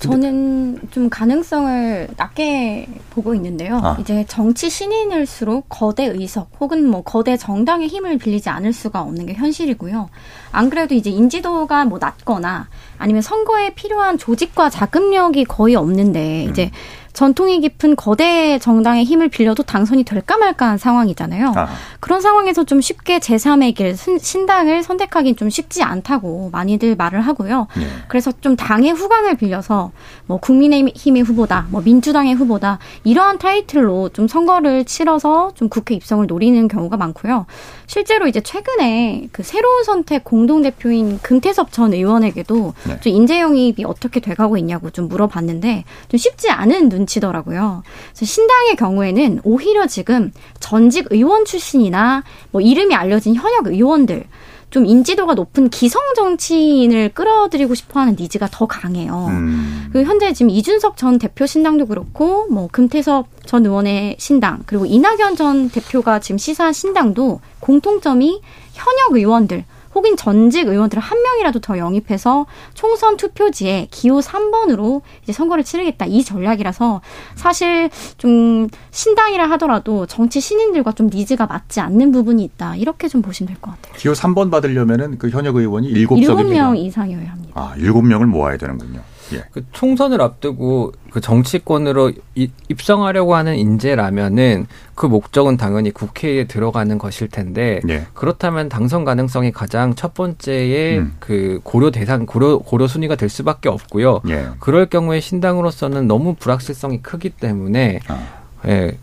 저는 0.00 0.78
좀 0.90 1.10
가능성을 1.10 2.08
낮게 2.16 2.88
보고 3.10 3.34
있는데요. 3.34 3.80
아. 3.82 3.96
이제 4.00 4.24
정치 4.26 4.70
신인일수록 4.70 5.66
거대 5.68 6.06
의석 6.06 6.50
혹은 6.58 6.86
뭐 6.86 7.02
거대 7.02 7.36
정당의 7.36 7.88
힘을 7.88 8.16
빌리지 8.16 8.48
않을 8.48 8.72
수가 8.72 9.02
없는 9.02 9.26
게 9.26 9.34
현실이고요. 9.34 10.08
안 10.52 10.70
그래도 10.70 10.94
이제 10.94 11.10
인지도가 11.10 11.84
뭐 11.84 11.98
낮거나 11.98 12.68
아니면 12.96 13.20
선거에 13.20 13.74
필요한 13.74 14.16
조직과 14.16 14.70
자금력이 14.70 15.44
거의 15.44 15.76
없는데 15.76 16.44
이제 16.44 16.64
음. 16.64 16.70
전통이 17.12 17.60
깊은 17.60 17.96
거대 17.96 18.58
정당의 18.58 19.04
힘을 19.04 19.28
빌려도 19.28 19.64
당선이 19.64 20.04
될까 20.04 20.38
말까한 20.38 20.78
상황이잖아요. 20.78 21.52
아. 21.56 21.68
그런 21.98 22.20
상황에서 22.20 22.64
좀 22.64 22.80
쉽게 22.80 23.18
제3의 23.18 23.74
길 23.74 23.96
신당을 23.96 24.82
선택하기는 24.82 25.36
좀 25.36 25.50
쉽지 25.50 25.82
않다고 25.82 26.50
많이들 26.52 26.94
말을 26.96 27.20
하고요. 27.20 27.66
네. 27.76 27.86
그래서 28.08 28.32
좀 28.40 28.56
당의 28.56 28.92
후광을 28.92 29.36
빌려서 29.36 29.90
뭐 30.26 30.38
국민의힘의 30.38 31.22
후보다, 31.22 31.66
뭐 31.70 31.82
민주당의 31.82 32.34
후보다 32.34 32.78
이러한 33.04 33.38
타이틀로 33.38 34.08
좀 34.10 34.28
선거를 34.28 34.84
치러서 34.84 35.52
좀 35.54 35.68
국회 35.68 35.94
입성을 35.94 36.26
노리는 36.26 36.68
경우가 36.68 36.96
많고요. 36.96 37.46
실제로 37.86 38.28
이제 38.28 38.40
최근에 38.40 39.28
그 39.32 39.42
새로운 39.42 39.82
선택 39.82 40.22
공동 40.22 40.62
대표인 40.62 41.18
금태섭 41.22 41.72
전 41.72 41.92
의원에게도 41.92 42.74
네. 42.84 43.00
좀 43.00 43.12
인재 43.12 43.40
영입이 43.40 43.84
어떻게 43.84 44.20
돼가고 44.20 44.56
있냐고 44.56 44.90
좀 44.90 45.08
물어봤는데 45.08 45.84
좀 46.08 46.18
쉽지 46.18 46.50
않은 46.50 46.88
눈. 46.88 46.99
눈치더라고요. 47.00 47.82
그래서 48.12 48.24
신당의 48.24 48.76
경우에는 48.76 49.40
오히려 49.44 49.86
지금 49.86 50.32
전직 50.58 51.06
의원 51.10 51.44
출신이나 51.44 52.24
뭐 52.50 52.60
이름이 52.60 52.94
알려진 52.94 53.34
현역 53.34 53.66
의원들 53.66 54.24
좀 54.70 54.86
인지도가 54.86 55.34
높은 55.34 55.68
기성 55.68 56.00
정치인을 56.14 57.10
끌어들이고 57.10 57.74
싶어하는 57.74 58.16
니즈가 58.18 58.48
더 58.50 58.66
강해요. 58.66 59.26
음. 59.28 59.88
그 59.92 60.04
현재 60.04 60.32
지금 60.32 60.50
이준석 60.50 60.96
전 60.96 61.18
대표 61.18 61.44
신당도 61.44 61.86
그렇고 61.86 62.46
뭐 62.48 62.68
금태섭 62.70 63.26
전 63.46 63.66
의원의 63.66 64.16
신당 64.18 64.62
그리고 64.66 64.86
이낙연 64.86 65.34
전 65.36 65.68
대표가 65.68 66.20
지금 66.20 66.38
시사한 66.38 66.72
신당도 66.72 67.40
공통점이 67.58 68.40
현역 68.72 69.12
의원들 69.12 69.64
혹은 69.94 70.16
전직 70.16 70.68
의원들을 70.68 71.02
한 71.02 71.20
명이라도 71.22 71.60
더 71.60 71.78
영입해서 71.78 72.46
총선 72.74 73.16
투표지에 73.16 73.88
기호 73.90 74.20
3번으로 74.20 75.02
이제 75.22 75.32
선거를 75.32 75.64
치르겠다 75.64 76.06
이 76.06 76.22
전략이라서 76.22 77.00
사실 77.34 77.90
좀 78.18 78.68
신당이라 78.90 79.50
하더라도 79.52 80.06
정치 80.06 80.40
신인들과 80.40 80.92
좀 80.92 81.08
니즈가 81.12 81.46
맞지 81.46 81.80
않는 81.80 82.12
부분이 82.12 82.42
있다 82.44 82.76
이렇게 82.76 83.08
좀 83.08 83.20
보시면 83.22 83.48
될 83.52 83.60
것 83.60 83.72
같아요. 83.72 83.94
기호 83.96 84.12
3번 84.12 84.50
받으려면은 84.50 85.18
그 85.18 85.28
현역 85.30 85.56
의원이 85.56 85.92
7석입니다. 85.92 86.36
7명 86.36 86.76
이상이어야 86.78 87.30
합니다. 87.30 87.52
아, 87.54 87.74
7명을 87.76 88.26
모아야 88.26 88.56
되는군요. 88.56 89.00
예. 89.32 89.44
그 89.52 89.64
총선을 89.72 90.20
앞두고 90.20 90.92
그 91.10 91.20
정치권으로 91.20 92.12
이, 92.34 92.50
입성하려고 92.68 93.34
하는 93.34 93.56
인재라면은 93.56 94.66
그 94.94 95.06
목적은 95.06 95.56
당연히 95.56 95.90
국회에 95.90 96.44
들어가는 96.44 96.98
것일 96.98 97.28
텐데 97.28 97.80
예. 97.88 98.06
그렇다면 98.14 98.68
당선 98.68 99.04
가능성이 99.04 99.52
가장 99.52 99.94
첫 99.94 100.14
번째의 100.14 100.98
음. 100.98 101.16
그 101.20 101.60
고려 101.62 101.90
대상 101.90 102.26
고려 102.26 102.58
고려 102.58 102.86
순위가 102.86 103.16
될 103.16 103.28
수밖에 103.28 103.68
없고요. 103.68 104.20
예. 104.28 104.48
그럴 104.58 104.86
경우에 104.86 105.20
신당으로서는 105.20 106.06
너무 106.06 106.34
불확실성이 106.34 107.00
크기 107.02 107.30
때문에 107.30 108.00
아. 108.08 108.18
예. 108.66 108.96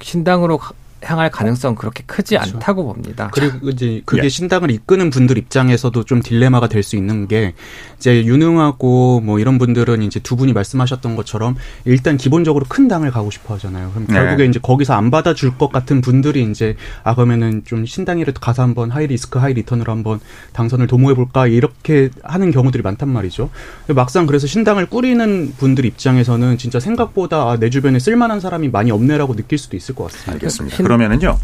신당으로 0.00 0.58
향할 1.02 1.30
가능성 1.30 1.74
그렇게 1.74 2.02
크지 2.06 2.36
그렇죠. 2.36 2.56
않다고 2.56 2.86
봅니다. 2.86 3.30
그리고 3.32 3.68
이제 3.68 4.02
그게 4.06 4.24
예. 4.24 4.28
신당을 4.28 4.70
이끄는 4.70 5.10
분들 5.10 5.36
입장에서도 5.36 6.04
좀 6.04 6.22
딜레마가 6.22 6.68
될 6.68 6.86
수 6.86 6.96
있는 6.96 7.26
게 7.26 7.52
이제 7.98 8.24
유능하고 8.24 9.20
뭐 9.20 9.38
이런 9.38 9.58
분들은 9.58 10.02
이제 10.02 10.20
두 10.20 10.36
분이 10.36 10.52
말씀하셨던 10.52 11.16
것처럼 11.16 11.56
일단 11.84 12.16
기본적으로 12.16 12.64
큰 12.68 12.88
당을 12.88 13.10
가고 13.10 13.30
싶어 13.30 13.54
하잖아요. 13.54 13.90
그럼 13.90 14.06
네. 14.06 14.14
결국에 14.14 14.44
이제 14.46 14.58
거기서 14.62 14.94
안 14.94 15.10
받아줄 15.10 15.58
것 15.58 15.72
같은 15.72 16.00
분들이 16.00 16.48
이제 16.48 16.76
아 17.02 17.14
그러면은 17.14 17.62
좀 17.64 17.84
신당이라도 17.84 18.40
가서 18.40 18.62
한번 18.62 18.90
high 18.90 19.06
risk 19.06 19.38
high 19.38 19.52
return으로 19.54 19.90
한번 19.90 20.20
당선을 20.52 20.86
도모해 20.86 21.14
볼까 21.14 21.46
이렇게 21.46 22.10
하는 22.22 22.50
경우들이 22.50 22.82
많단 22.82 23.08
말이죠. 23.08 23.50
막상 23.88 24.26
그래서 24.26 24.46
신당을 24.46 24.86
꾸리는 24.86 25.54
분들 25.58 25.84
입장에서는 25.84 26.58
진짜 26.58 26.78
생각보다 26.78 27.50
아, 27.50 27.56
내 27.58 27.68
주변에 27.70 27.98
쓸만한 27.98 28.40
사람이 28.40 28.68
많이 28.68 28.90
없네라고 28.90 29.34
느낄 29.34 29.58
수도 29.58 29.76
있을 29.76 29.94
것 29.94 30.04
같습니다. 30.04 30.32
알겠습니다. 30.32 30.76
그러면은요. 30.86 31.38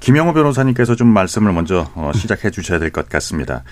김영호 0.00 0.32
변호사님께서 0.32 0.94
좀 0.96 1.08
말씀을 1.08 1.52
먼저 1.52 1.88
어, 1.94 2.10
시작해 2.14 2.50
주셔야 2.50 2.78
될 2.78 2.90
것 2.90 3.08
같습니다. 3.08 3.62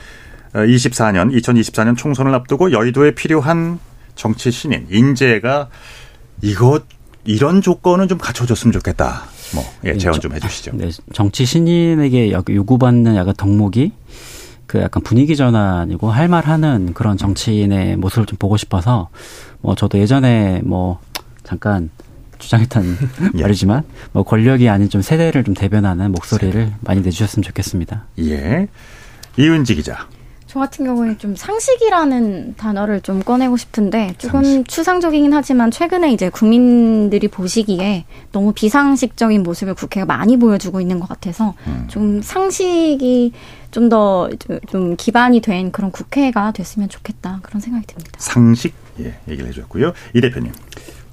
24년, 0.54 1.28
어, 1.28 1.36
2024년 1.36 1.96
총선을 1.96 2.34
앞두고 2.34 2.72
여의도에 2.72 3.14
필요한 3.14 3.78
정치 4.14 4.50
신인, 4.50 4.86
인재가 4.90 5.68
이것, 6.42 6.84
이런 7.24 7.60
조건은 7.60 8.08
좀 8.08 8.18
갖춰줬으면 8.18 8.72
좋겠다. 8.72 9.22
뭐, 9.54 9.64
예, 9.84 9.92
네, 9.92 9.98
제언 9.98 10.20
좀 10.20 10.32
해주시죠. 10.34 10.72
네, 10.74 10.90
정치 11.12 11.44
신인에게 11.44 12.32
요구받는 12.32 13.16
약간 13.16 13.34
덕목이 13.36 13.92
그 14.66 14.80
약간 14.80 15.02
분위기 15.02 15.36
전환이고 15.36 16.10
할 16.10 16.28
말 16.28 16.44
하는 16.46 16.92
그런 16.94 17.16
정치인의 17.16 17.96
모습을 17.96 18.26
좀 18.26 18.36
보고 18.38 18.56
싶어서 18.56 19.08
뭐 19.60 19.74
저도 19.74 19.98
예전에 19.98 20.60
뭐 20.64 20.98
잠깐 21.44 21.90
주장했던 22.38 22.96
예. 23.38 23.42
말이지만 23.42 23.82
뭐 24.12 24.22
권력이 24.22 24.68
아닌 24.68 24.88
좀 24.88 25.02
세대를 25.02 25.44
좀 25.44 25.54
대변하는 25.54 26.12
목소리를 26.12 26.72
많이 26.80 27.00
내주셨으면 27.00 27.42
좋겠습니다. 27.42 28.04
예. 28.20 28.68
이은지 29.38 29.74
기자. 29.74 30.06
저 30.46 30.60
같은 30.60 30.86
경우에 30.86 31.18
좀 31.18 31.34
상식이라는 31.36 32.54
단어를 32.56 33.00
좀 33.02 33.20
꺼내고 33.20 33.56
싶은데 33.56 34.14
조금 34.16 34.42
상식. 34.44 34.68
추상적이긴 34.68 35.34
하지만 35.34 35.70
최근에 35.70 36.12
이제 36.12 36.30
국민들이 36.30 37.28
보시기에 37.28 38.04
너무 38.32 38.52
비상식적인 38.52 39.42
모습을 39.42 39.74
국회가 39.74 40.06
많이 40.06 40.38
보여주고 40.38 40.80
있는 40.80 41.00
것 41.00 41.08
같아서 41.08 41.52
음. 41.66 41.86
좀 41.88 42.22
상식이 42.22 43.32
좀 43.72 43.88
더좀 43.90 44.60
좀 44.68 44.96
기반이 44.96 45.40
된 45.40 45.72
그런 45.72 45.90
국회가 45.90 46.52
됐으면 46.52 46.88
좋겠다 46.88 47.40
그런 47.42 47.60
생각이 47.60 47.84
듭니다. 47.86 48.12
상식 48.18 48.72
예 49.00 49.14
얘기를 49.28 49.48
해줬고요 49.48 49.92
이 50.14 50.20
대표님. 50.22 50.52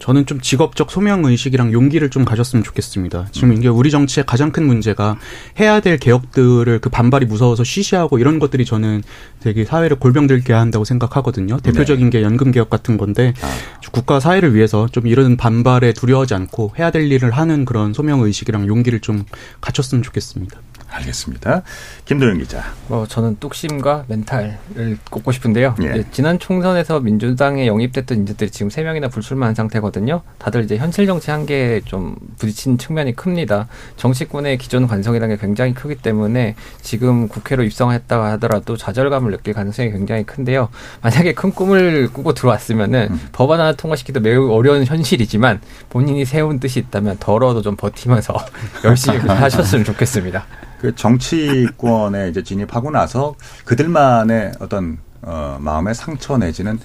저는 0.04 0.26
좀 0.26 0.42
직업적 0.42 0.92
소명 0.92 1.24
의식이랑 1.24 1.72
용기를 1.72 2.10
좀 2.10 2.26
가졌으면 2.26 2.62
좋겠습니다. 2.66 3.28
지금 3.32 3.52
음. 3.52 3.58
이게 3.58 3.70
우리 3.70 3.90
정치의 3.90 4.26
가장 4.26 4.52
큰 4.52 4.66
문제가 4.66 5.18
해야 5.62 5.80
될 5.80 5.98
개혁들을 5.98 6.80
그 6.80 6.90
반발이 6.90 7.26
무서워서 7.26 7.64
쉬쉬하고 7.64 8.20
이런 8.20 8.38
것들이 8.38 8.66
저는 8.66 9.02
되게 9.40 9.64
사회를 9.64 10.00
골병들게 10.00 10.52
한다고 10.52 10.84
생각하거든요. 10.84 11.58
대표적인 11.62 12.10
네. 12.10 12.20
게 12.20 12.22
연금 12.22 12.52
개혁 12.52 12.70
같은 12.70 12.98
건데 12.98 13.34
아. 13.42 13.50
국가 13.94 14.20
사회를 14.20 14.54
위해서 14.54 14.90
좀 14.92 15.08
이런 15.08 15.38
반발에 15.38 15.94
두려워하지 15.94 16.34
않고 16.34 16.74
해야 16.78 16.92
될 16.92 17.10
일을 17.10 17.32
하는 17.32 17.64
그런 17.64 17.94
소명 17.94 18.20
의식이랑 18.20 18.68
용기를 18.68 19.00
좀 19.00 19.24
갖췄으면 19.62 20.04
좋겠습니다. 20.04 20.60
알겠습니다. 20.94 21.64
김도영 22.06 22.38
기자. 22.38 22.64
어, 22.90 23.06
저는 23.08 23.38
뚝심과 23.40 24.06
멘탈을 24.08 24.98
꼽고 25.10 25.32
싶은데요. 25.32 25.76
예. 25.82 26.04
지난 26.12 26.40
총선에서 26.40 27.00
민주당에 27.00 27.68
영입됐던 27.68 28.20
인재들이 28.20 28.52
지금 28.52 28.70
세 28.70 28.84
명이나 28.84 29.08
불출마한 29.08 29.56
상태거든요. 29.56 30.22
다들 30.38 30.64
이제 30.64 30.78
현실 30.78 31.06
정치 31.06 31.32
한계에 31.32 31.82
좀 31.86 32.16
부딪힌 32.38 32.78
측면이 32.78 33.16
큽니다. 33.16 33.68
정치권의 33.98 34.58
기존 34.58 34.88
관성이라는 34.88 35.36
게 35.36 35.42
굉장히 35.42 35.74
크기 35.74 35.96
때문에 35.96 36.56
지금 36.82 37.28
국회로 37.28 37.64
입성했다 37.64 38.24
하더라도 38.34 38.78
좌절감을 38.78 39.32
느낄 39.32 39.54
가능성이 39.54 39.92
굉장히 39.92 40.24
큰데요. 40.24 40.70
만약에 41.02 41.34
큰 41.34 41.52
꿈을 41.52 42.10
꾸고 42.12 42.34
들어왔으면은 42.34 43.08
음. 43.12 43.20
법안 43.32 43.60
하나 43.60 43.74
통과시키도 43.74 44.20
매우 44.20 44.52
어려운 44.52 44.86
현실이지만 44.86 45.62
본인이 45.90 46.26
세운 46.26 46.60
뜻이 46.60 46.80
있다면 46.80 47.18
더러워도 47.20 47.62
좀 47.62 47.76
버티면서 47.76 48.36
열심히 48.86 49.18
하셨으면 49.28 49.86
좋겠습니다. 49.86 50.46
그 50.84 50.94
정치권에 50.94 52.28
이제 52.28 52.44
진입하고 52.44 52.92
나서 52.92 53.36
그들만의 53.64 54.52
어떤 54.60 54.98
어, 55.22 55.58
마음의 55.62 55.96
상처 55.96 56.38
내지는 56.38 56.78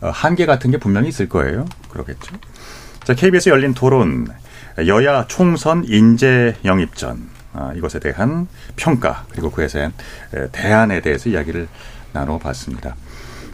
어, 0.00 0.10
한계 0.10 0.46
같은 0.46 0.70
게 0.70 0.76
분명히 0.76 1.08
있을 1.08 1.28
거예요. 1.28 1.66
그러겠죠. 1.88 2.36
자, 3.02 3.12
KBS 3.12 3.48
열린 3.48 3.74
토론 3.74 4.28
여야 4.86 5.26
총선 5.26 5.84
인재 5.84 6.54
영입전 6.64 7.28
아, 7.52 7.72
이것에 7.74 7.98
대한 7.98 8.46
평가 8.76 9.24
그리고 9.30 9.50
그에 9.50 9.66
대한 9.66 9.92
대안에 10.52 11.00
대해서 11.00 11.28
이야기를 11.28 11.66
나눠봤습니다. 12.12 12.94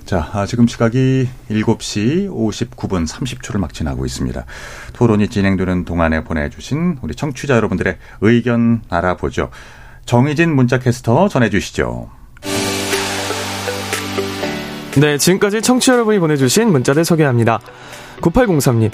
자, 0.05 0.29
아, 0.35 0.45
지금 0.45 0.67
시각이 0.69 1.27
7시 1.51 2.29
59분 2.29 3.09
30초를 3.09 3.59
막 3.59 3.73
지나고 3.73 4.05
있습니다. 4.05 4.45
토론이 4.93 5.29
진행되는 5.29 5.87
동안에 5.87 6.23
보내주신 6.23 6.99
우리 7.01 7.15
청취자 7.15 7.57
여러분들의 7.57 7.97
의견 8.21 8.83
알아보죠. 8.91 9.51
정희진 10.07 10.55
문자캐스터 10.55 11.29
전해주시죠. 11.29 12.09
네, 14.99 15.19
지금까지 15.19 15.61
청취자 15.61 15.93
여러분이 15.93 16.19
보내주신 16.19 16.73
문자들 16.73 17.05
소개합니다. 17.05 17.61
9803님. 18.23 18.91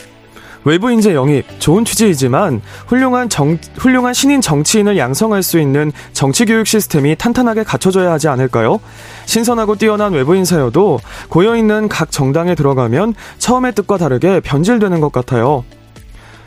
외부 0.64 0.90
인재 0.90 1.14
영입 1.14 1.44
좋은 1.58 1.84
취지이지만 1.84 2.60
훌륭한 2.86 3.28
정, 3.28 3.58
훌륭한 3.76 4.14
신인 4.14 4.40
정치인을 4.40 4.96
양성할 4.96 5.42
수 5.42 5.58
있는 5.58 5.92
정치 6.12 6.44
교육 6.44 6.66
시스템이 6.66 7.16
탄탄하게 7.16 7.64
갖춰져야 7.64 8.12
하지 8.12 8.28
않을까요? 8.28 8.78
신선하고 9.26 9.76
뛰어난 9.76 10.12
외부 10.12 10.36
인사여도 10.36 11.00
고여 11.28 11.56
있는 11.56 11.88
각 11.88 12.10
정당에 12.12 12.54
들어가면 12.54 13.14
처음의 13.38 13.74
뜻과 13.74 13.98
다르게 13.98 14.40
변질되는 14.40 15.00
것 15.00 15.10
같아요. 15.10 15.64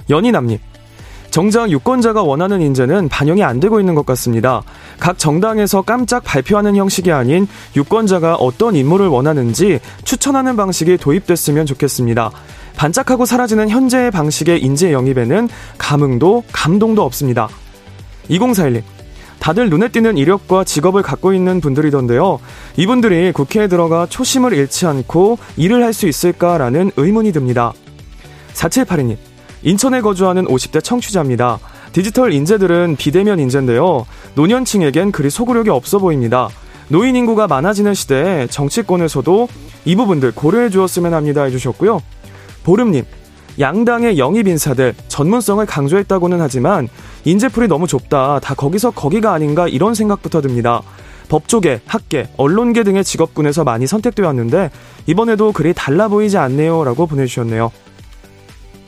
연희남님. 0.10 0.60
정작 1.36 1.70
유권자가 1.70 2.24
원하는 2.24 2.62
인재는 2.62 3.10
반영이 3.10 3.44
안 3.44 3.60
되고 3.60 3.82
있는 3.82 3.94
것 3.94 4.06
같습니다. 4.06 4.64
각 5.02 5.18
정당에서 5.18 5.82
깜짝 5.82 6.24
발표하는 6.24 6.78
형식이 6.78 7.12
아닌 7.12 7.46
유권자가 7.76 8.36
어떤 8.36 8.74
인물을 8.74 9.10
원하는지 9.10 9.82
추천하는 10.06 10.56
방식이 10.56 10.96
도입됐으면 10.96 11.66
좋겠습니다. 11.66 12.32
반짝하고 12.78 13.26
사라지는 13.26 13.68
현재의 13.68 14.12
방식의 14.12 14.62
인재 14.64 14.94
영입에는 14.94 15.50
감흥도 15.78 16.46
감동도 16.54 17.04
없습니다. 17.04 17.50
2041님. 18.30 18.84
다들 19.40 19.70
눈에 19.70 19.90
띄는 19.90 20.18
이력과 20.18 20.64
직업을 20.64 21.02
갖고 21.02 21.34
있는 21.34 21.60
분들이던데요. 21.60 22.40
이분들이 22.78 23.34
국회에 23.34 23.68
들어가 23.68 24.06
초심을 24.06 24.54
잃지 24.54 24.86
않고 24.86 25.38
일을 25.58 25.84
할 25.84 25.92
수 25.92 26.08
있을까라는 26.08 26.92
의문이 26.96 27.34
듭니다. 27.34 27.74
4782님. 28.54 29.35
인천에 29.66 30.02
거주하는 30.02 30.46
50대 30.46 30.82
청취자입니다. 30.84 31.58
디지털 31.92 32.32
인재들은 32.32 32.98
비대면 32.98 33.40
인재인데요. 33.40 34.06
노년층에겐 34.36 35.12
그리 35.12 35.32
소구력이 35.32 35.72
없어 35.72 35.98
보입니다. 35.98 36.50
노인 36.88 37.16
인구가 37.16 37.48
많아지는 37.48 37.96
시대에 37.96 38.46
정치권에서도 38.46 39.48
이 39.86 39.96
부분들 39.96 40.34
고려해 40.34 40.70
주었으면 40.70 41.16
합니다 41.16 41.44
해주셨고요. 41.44 42.00
보름님, 42.64 43.06
양당의 43.60 44.20
영입 44.20 44.48
인사들 44.48 44.94
전문성을 45.08 45.66
강조했다고는 45.66 46.42
하지만 46.42 46.88
인재풀이 47.24 47.68
너무 47.68 47.88
좁다. 47.88 48.40
다 48.42 48.54
거기서 48.54 48.92
거기가 48.92 49.34
아닌가 49.34 49.68
이런 49.68 49.96
생각부터 49.96 50.42
듭니다. 50.42 50.84
법조계, 51.28 51.82
학계, 51.88 52.28
언론계 52.38 52.84
등의 52.84 53.04
직업군에서 53.04 53.64
많이 53.64 53.88
선택되어 53.88 54.28
왔는데 54.28 54.70
이번에도 55.08 55.52
그리 55.54 55.74
달라 55.74 56.08
보이지 56.08 56.38
않네요. 56.38 56.84
라고 56.84 57.08
보내주셨네요. 57.08 57.72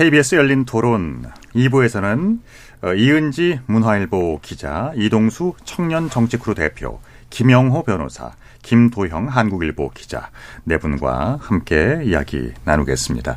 KBS 0.00 0.36
열린 0.36 0.64
토론 0.64 1.26
2부에서는 1.54 2.38
어, 2.80 2.94
이은지 2.94 3.60
문화일보 3.66 4.40
기자, 4.40 4.92
이동수 4.96 5.52
청년 5.64 6.08
정치크루 6.08 6.54
대표, 6.54 7.00
김영호 7.28 7.82
변호사, 7.82 8.32
김도형 8.62 9.28
한국일보 9.28 9.90
기자 9.90 10.30
네 10.64 10.78
분과 10.78 11.40
함께 11.42 12.00
이야기 12.02 12.50
나누겠습니다. 12.64 13.36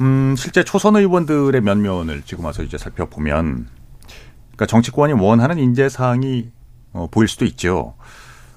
음, 0.00 0.36
실제 0.38 0.62
초선 0.62 0.94
의원들의 0.94 1.60
면면을 1.60 2.22
지금 2.22 2.44
와서 2.44 2.62
이제 2.62 2.78
살펴보면, 2.78 3.66
그러니까 4.52 4.66
정치권이 4.66 5.14
원하는 5.14 5.58
인재 5.58 5.88
사항이 5.88 6.52
어, 6.92 7.08
보일 7.10 7.26
수도 7.26 7.44
있죠. 7.44 7.96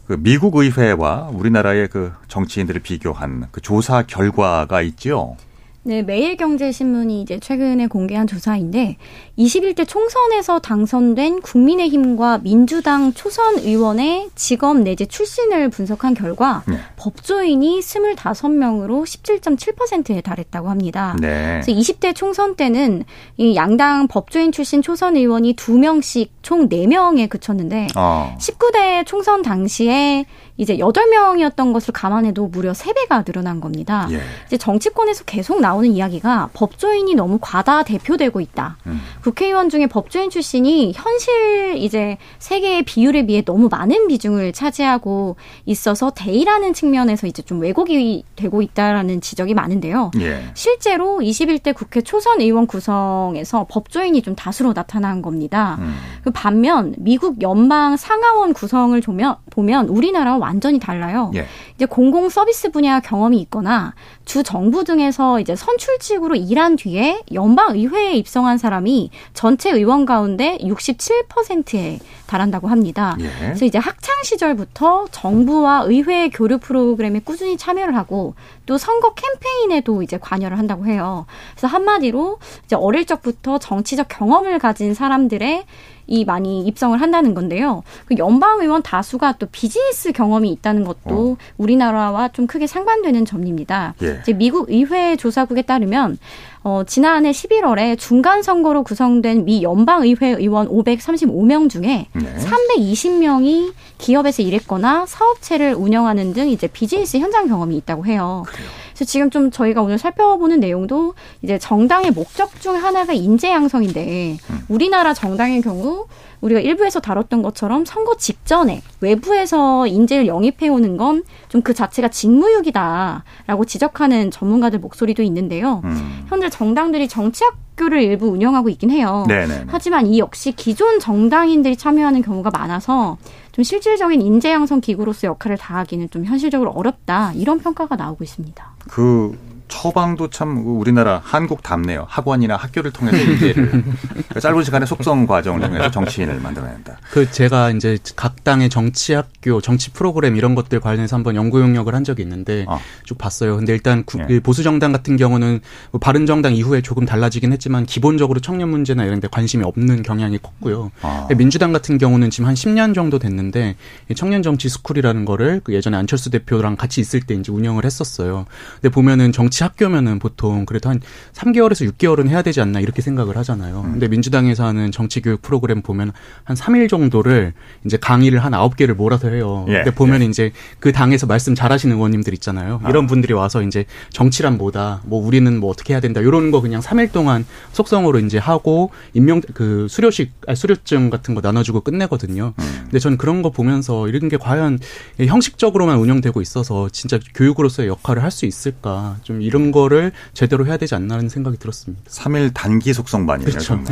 그 0.06 0.18
미국 0.20 0.56
의회와 0.56 1.30
우리나라의 1.34 1.88
그 1.88 2.14
정치인들을 2.28 2.82
비교한 2.82 3.48
그 3.50 3.60
조사 3.60 4.04
결과가 4.04 4.84
있죠. 4.84 5.36
네, 5.84 6.04
매일경제신문이 6.04 7.24
이제 7.24 7.40
최근에 7.40 7.88
공개한 7.88 8.28
조사인데 8.28 8.98
21대 9.40 9.88
총선에서 9.88 10.60
당선된 10.60 11.42
국민의힘과 11.42 12.42
민주당 12.44 13.14
초선 13.14 13.58
의원의 13.58 14.30
직업 14.36 14.78
내지 14.78 15.08
출신을 15.08 15.70
분석한 15.70 16.14
결과 16.14 16.62
네. 16.68 16.78
법조인이 16.98 17.80
25명으로 17.80 19.04
17.7%에 19.04 20.22
달했다고 20.22 20.70
합니다. 20.70 21.16
네. 21.20 21.60
그래서 21.64 21.72
20대 21.72 22.16
총선 22.16 22.56
때는 22.56 23.04
이 23.38 23.56
양당 23.56 24.08
법조인 24.08 24.52
출신 24.52 24.84
초선 24.84 25.16
의원이 25.16 25.56
2명씩 25.56 26.30
총 26.44 26.70
4명에 26.70 27.28
그쳤는데 27.28 27.88
어. 27.96 28.38
19대 28.40 29.04
총선 29.08 29.42
당시에 29.42 30.26
이제 30.62 30.78
8명이었던 30.78 31.74
것을 31.74 31.92
감안해도 31.92 32.50
무려 32.50 32.72
3배가 32.72 33.26
늘어난 33.26 33.60
겁니다. 33.60 34.08
예. 34.12 34.22
이제 34.46 34.60
정치권에서 34.60 35.24
계속 35.24 35.60
나오는 35.60 35.90
이야기가 35.92 36.52
법조인이 36.54 37.16
너무 37.16 37.40
과다 37.42 37.82
대표되고 37.82 38.40
있다. 38.40 38.78
음. 38.86 39.02
국회의원 39.24 39.70
중에 39.70 39.88
법조인 39.88 40.30
출신이 40.30 40.94
현실 40.96 41.78
이제 41.78 42.20
세계의 42.38 42.84
비율에 42.84 43.26
비해 43.26 43.42
너무 43.42 43.70
많은 43.72 44.08
비중을 44.08 44.54
차지하고 44.54 45.36
있어서 45.66 46.12
대의라는 46.12 46.76
측면에서 46.76 47.26
이제 47.26 47.42
좀 47.42 47.60
왜곡이 47.60 48.24
되고 48.36 48.62
있다라는 48.62 49.20
지적이 49.20 49.56
많은데요. 49.56 50.12
예. 50.20 50.44
실제로 50.54 51.22
21대 51.22 51.74
국회 51.74 52.02
초선 52.02 52.40
의원 52.40 52.68
구성에서 52.68 53.66
법조인이 53.68 54.22
좀 54.22 54.36
다수로 54.36 54.76
나타난 54.76 55.24
겁니다. 55.24 55.78
음. 55.80 55.96
그 56.24 56.30
반면 56.30 56.94
미국 57.00 57.42
연방 57.42 57.98
상하원 57.98 58.54
구성을 58.54 59.02
보면 59.02 59.88
우리나라와 59.88 60.51
완전히 60.52 60.80
달라요. 60.80 61.32
예. 61.36 61.46
이제 61.76 61.86
공공 61.86 62.28
서비스 62.28 62.72
분야 62.72 63.00
경험이 63.00 63.40
있거나 63.42 63.94
주 64.26 64.44
정부 64.44 64.84
등에서 64.84 65.40
이제 65.40 65.56
선출직으로 65.56 66.36
일한 66.36 66.76
뒤에 66.76 67.22
연방 67.34 67.76
의회에 67.76 68.14
입성한 68.14 68.58
사람이 68.58 69.12
전체 69.34 69.72
의원 69.72 70.06
가운데 70.06 70.58
67%에 70.62 72.00
달한다고 72.28 72.68
합니다. 72.68 73.16
예. 73.22 73.30
그래서 73.40 73.66
이제 73.66 73.78
학창 73.78 74.16
시절부터 74.24 75.08
정부와 75.12 75.84
의회 75.86 76.30
교류 76.30 76.58
프로그램에 76.58 77.20
꾸준히 77.20 77.56
참여를 77.56 77.96
하고 77.96 78.36
또 78.66 78.78
선거 78.78 79.14
캠페인에도 79.14 80.04
이제 80.04 80.18
관여를 80.18 80.60
한다고 80.60 80.86
해요. 80.86 81.26
그래서 81.54 81.68
한마디로 81.68 82.40
이제 82.66 82.76
어릴 82.76 83.06
적부터 83.06 83.58
정치적 83.58 84.08
경험을 84.10 84.60
가진 84.60 84.94
사람들의 84.94 85.66
이 86.12 86.26
많이 86.26 86.62
입성을 86.64 87.00
한다는 87.00 87.34
건데요. 87.34 87.84
그 88.06 88.16
연방 88.18 88.60
의원 88.60 88.84
다수가 88.84 89.36
또 89.40 89.48
비즈니스 89.50 90.12
경험이 90.12 90.52
있다는 90.52 90.84
것도 90.84 91.32
어. 91.32 91.38
우리나라와 91.58 92.28
좀 92.30 92.48
크게 92.48 92.68
상반되는 92.68 93.24
점입니다. 93.24 93.94
예. 94.04 94.20
이제 94.22 94.34
미국 94.34 94.70
의회 94.70 95.16
조사국에 95.16 95.62
따르면 95.62 96.18
어, 96.64 96.84
지난해 96.86 97.32
11월에 97.32 97.98
중간 97.98 98.44
선거로 98.44 98.84
구성된 98.84 99.46
미 99.46 99.64
연방 99.64 100.04
의회 100.04 100.32
의원 100.32 100.68
535명 100.68 101.70
중에 101.70 102.08
네. 102.14 102.36
320명이 102.38 103.74
기업에서 103.98 104.44
일했거나 104.44 105.06
사업체를 105.08 105.74
운영하는 105.76 106.34
등 106.34 106.50
이제 106.50 106.68
비즈니스 106.68 107.18
현장 107.18 107.48
경험이 107.48 107.78
있다고 107.78 108.06
해요. 108.06 108.44
그래요. 108.48 108.68
그래서 109.02 109.10
지금 109.10 109.32
좀 109.32 109.50
저희가 109.50 109.82
오늘 109.82 109.98
살펴보는 109.98 110.60
내용도 110.60 111.16
이제 111.42 111.58
정당의 111.58 112.12
목적 112.12 112.62
중 112.62 112.76
하나가 112.76 113.14
인재 113.14 113.50
양성인데 113.50 114.38
음. 114.48 114.60
우리나라 114.70 115.16
정당의 115.16 115.64
경우 115.64 116.06
우리가 116.42 116.60
일부에서 116.60 117.00
다뤘던 117.00 117.42
것처럼 117.42 117.84
선거 117.84 118.16
직전에 118.18 118.82
외부에서 119.02 119.88
인재를 119.88 120.28
영입해 120.28 120.70
오는 120.70 120.98
건 120.98 121.24
좀 121.50 121.62
그 121.64 121.74
자체가 121.74 122.10
직무유기다라고 122.10 123.66
지적하는 123.66 124.32
전문가들 124.32 124.80
목소리도 124.80 125.24
있는데요. 125.24 125.82
음. 125.84 126.26
현재 126.28 126.50
정당들이 126.50 127.08
정치학교를 127.08 128.02
일부 128.02 128.28
운영하고 128.28 128.70
있긴 128.70 128.90
해요. 128.92 129.26
네네네. 129.28 129.66
하지만 129.68 130.08
이 130.08 130.20
역시 130.20 130.52
기존 130.52 131.00
정당인들이 131.00 131.76
참여하는 131.76 132.22
경우가 132.22 132.52
많아서 132.52 133.18
좀 133.52 133.64
실질적인 133.64 134.22
인재 134.22 134.52
양성 134.52 134.82
기구로서 134.82 135.28
역할을 135.28 135.58
다하기는 135.58 136.10
좀 136.10 136.26
현실적으로 136.26 136.72
어렵다 136.72 137.34
이런 137.34 137.60
평가가 137.60 137.96
나오고 137.96 138.24
있습니다. 138.24 138.72
그 138.90 139.38
처방도 139.72 140.30
참 140.30 140.58
우리나라 140.68 141.22
한국답네요. 141.24 142.06
학원이나 142.10 142.58
학교를 142.58 142.92
통해서 142.92 143.18
인재를 143.18 143.72
그러니까 143.72 144.40
짧은 144.42 144.64
시간에 144.64 144.86
속성 144.86 145.26
과정을 145.26 145.62
통해서 145.62 145.90
정치인을 145.90 146.42
만들어낸다. 146.42 146.98
그 147.10 147.32
제가 147.32 147.72
이제 147.72 147.98
각 148.18 148.44
당의 148.44 148.70
정치 148.70 149.14
학교, 149.14 149.62
정치 149.62 149.92
프로그램 149.92 150.36
이런 150.36 150.56
것들 150.56 150.82
관련해서 150.82 151.16
한번 151.16 151.36
연구 151.36 151.62
용역을 151.62 151.96
한 151.96 152.04
적이 152.04 152.24
있는데 152.24 152.66
어. 152.68 152.80
쭉 153.06 153.18
봤어요. 153.18 153.56
근데 153.56 153.72
일단 153.72 154.04
구, 154.04 154.20
예. 154.30 154.40
보수 154.42 154.62
정당 154.62 154.92
같은 154.92 155.16
경우는 155.16 155.62
뭐 155.92 156.00
바른 156.00 156.26
정당 156.26 156.54
이후에 156.54 156.82
조금 156.82 157.06
달라지긴 157.06 157.54
했지만 157.54 157.86
기본적으로 157.86 158.42
청년 158.42 158.70
문제나 158.70 159.06
이런 159.06 159.22
데 159.22 159.30
관심이 159.32 159.64
없는 159.64 160.04
경향이 160.04 160.40
컸고요. 160.40 160.92
어. 161.02 161.28
민주당 161.38 161.72
같은 161.72 161.98
경우는 161.98 162.30
지금 162.30 162.48
한 162.48 162.56
10년 162.56 162.94
정도 162.94 163.20
됐는데 163.20 163.78
청년 164.18 164.44
정치 164.44 164.68
스쿨이라는 164.68 165.24
거를 165.24 165.62
그 165.64 165.74
예전에 165.74 165.96
안철수 165.96 166.30
대표랑 166.30 166.76
같이 166.76 167.00
있을 167.00 167.22
때 167.22 167.36
이제 167.36 167.54
운영을 167.54 167.86
했었어요. 167.86 168.46
근데 168.82 168.90
보면은 168.90 169.32
정치 169.32 169.61
같이 169.62 169.64
학교면은 169.64 170.20
보통 170.20 170.66
그래도 170.66 170.90
한 170.90 171.00
3개월에서 171.34 171.90
6개월은 171.94 172.28
해야 172.28 172.42
되지 172.42 172.62
않나 172.62 172.80
이렇게 172.80 173.02
생각을 173.02 173.38
하잖아요. 173.38 173.82
음. 173.86 173.92
근데 173.94 174.08
민주당에서 174.08 174.66
하는 174.66 174.92
정치 174.92 175.22
교육 175.22 175.42
프로그램 175.42 175.82
보면 175.82 176.12
한 176.44 176.56
3일 176.56 176.90
정도를 176.90 177.54
이제 177.86 177.98
강의를 177.98 178.44
한 178.44 178.54
9개를 178.54 178.96
몰아서 178.96 179.30
해요. 179.30 179.66
예. 179.70 179.74
근데 179.74 179.92
보면 179.92 180.22
예. 180.22 180.26
이제 180.26 180.52
그 180.80 180.92
당에서 180.92 181.28
말씀 181.28 181.54
잘하시는 181.54 181.96
의원님들 181.96 182.34
있잖아요. 182.36 182.82
아. 182.84 182.90
이런 182.90 183.06
분들이 183.08 183.34
와서 183.34 183.62
이제 183.62 183.86
정치란 184.10 184.58
뭐다. 184.58 185.02
뭐 185.06 185.26
우리는 185.26 185.60
뭐 185.60 185.70
어떻게 185.70 185.94
해야 185.94 186.02
된다. 186.02 186.22
이런 186.22 186.52
거 186.52 186.62
그냥 186.62 186.82
3일 186.82 187.12
동안 187.12 187.46
속성으로 187.72 188.20
이제 188.20 188.38
하고 188.38 188.90
임명 189.14 189.42
그 189.54 189.88
수료식 189.90 190.32
아니 190.48 190.56
수료증 190.56 191.10
같은 191.10 191.36
거 191.36 191.42
나눠주고 191.42 191.82
끝내거든요. 191.82 192.54
음. 192.58 192.80
근데 192.84 193.00
저는 193.00 193.18
그런 193.18 193.42
거 193.42 193.52
보면서 193.52 194.08
이런 194.08 194.28
게 194.28 194.38
과연 194.38 194.80
형식적으로만 195.20 195.98
운영되고 195.98 196.42
있어서 196.42 196.90
진짜 196.90 197.20
교육으로서의 197.36 197.88
역할을 197.88 198.24
할 198.24 198.32
수 198.32 198.46
있을까 198.46 199.18
좀 199.24 199.42
이런 199.52 199.72
거를 199.72 200.14
제대로 200.34 200.66
해야 200.66 200.78
되지 200.78 200.96
않나는 200.96 201.28
생각이 201.28 201.58
들었습니다. 201.58 202.04
3일 202.10 202.54
단기 202.54 202.94
속성반이에요. 202.94 203.50
그렇죠. 203.50 203.76
네. 203.76 203.84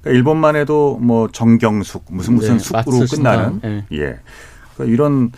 그러니까 0.00 0.10
일본만 0.10 0.56
해도 0.56 0.98
뭐 1.00 1.28
정경숙 1.30 2.06
무슨 2.08 2.34
무슨 2.34 2.56
네, 2.56 2.58
숙으로 2.58 3.06
끝나는 3.08 3.60
네. 3.62 3.86
예. 3.92 4.18
그러니까 4.74 4.92
이런 4.92 5.30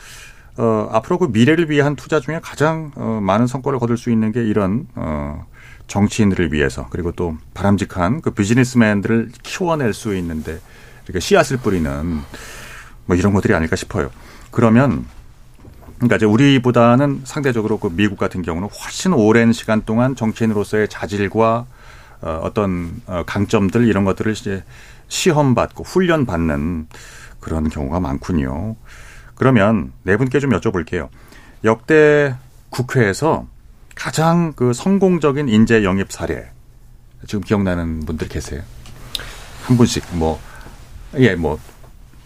어 0.57 0.89
앞으로 0.93 1.18
그 1.18 1.26
미래를 1.26 1.68
위한 1.68 1.97
투자 1.97 2.20
중에 2.20 2.39
가장 2.41 2.93
어 2.95 3.18
많은 3.20 3.49
성과를 3.49 3.80
거둘 3.80 3.99
수 3.99 4.11
있는 4.11 4.30
게 4.30 4.45
이런 4.45 4.87
어 4.95 5.45
정치인들을 5.89 6.53
위해서 6.53 6.87
그리고 6.91 7.11
또 7.11 7.37
바람직한 7.55 8.20
그 8.20 8.30
비즈니스맨들을 8.30 9.32
키워낼 9.43 9.93
수 9.93 10.14
있는데 10.16 10.61
이렇게 11.05 11.18
씨앗을 11.18 11.57
뿌리는 11.57 12.20
뭐 13.07 13.16
이런 13.16 13.35
것들이 13.35 13.53
아닐까 13.53 13.74
싶어요. 13.74 14.11
그러면 14.53 15.05
그러니까 15.97 16.16
이제 16.16 16.26
우리보다는 16.26 17.22
상대적으로 17.24 17.78
그 17.78 17.88
미국 17.90 18.18
같은 18.18 18.42
경우는 18.42 18.68
훨씬 18.68 19.12
오랜 19.12 19.53
시간 19.53 19.82
동안 19.84 20.16
정치인으로서의 20.16 20.88
자질과 20.88 21.66
어, 22.20 22.40
어떤 22.42 23.01
어, 23.07 23.22
강점들 23.26 23.86
이런 23.86 24.05
것들을 24.05 24.32
이제 24.32 24.64
시험받고 25.09 25.84
훈련받는 25.84 26.88
그런 27.40 27.68
경우가 27.68 28.01
많군요. 28.01 28.76
그러면 29.34 29.92
네 30.03 30.16
분께 30.16 30.40
좀 30.40 30.51
여쭤볼게요. 30.51 31.09
역대 31.64 32.34
국회에서 32.70 33.47
가장 33.95 34.53
그 34.55 34.72
성공적인 34.72 35.49
인재 35.49 35.84
영입 35.84 36.11
사례 36.11 36.51
지금 37.26 37.42
기억나는 37.42 38.01
분들 38.01 38.28
계세요? 38.28 38.62
한 39.64 39.76
분씩 39.76 40.05
뭐 40.16 40.40
예, 41.16 41.34
뭐 41.34 41.59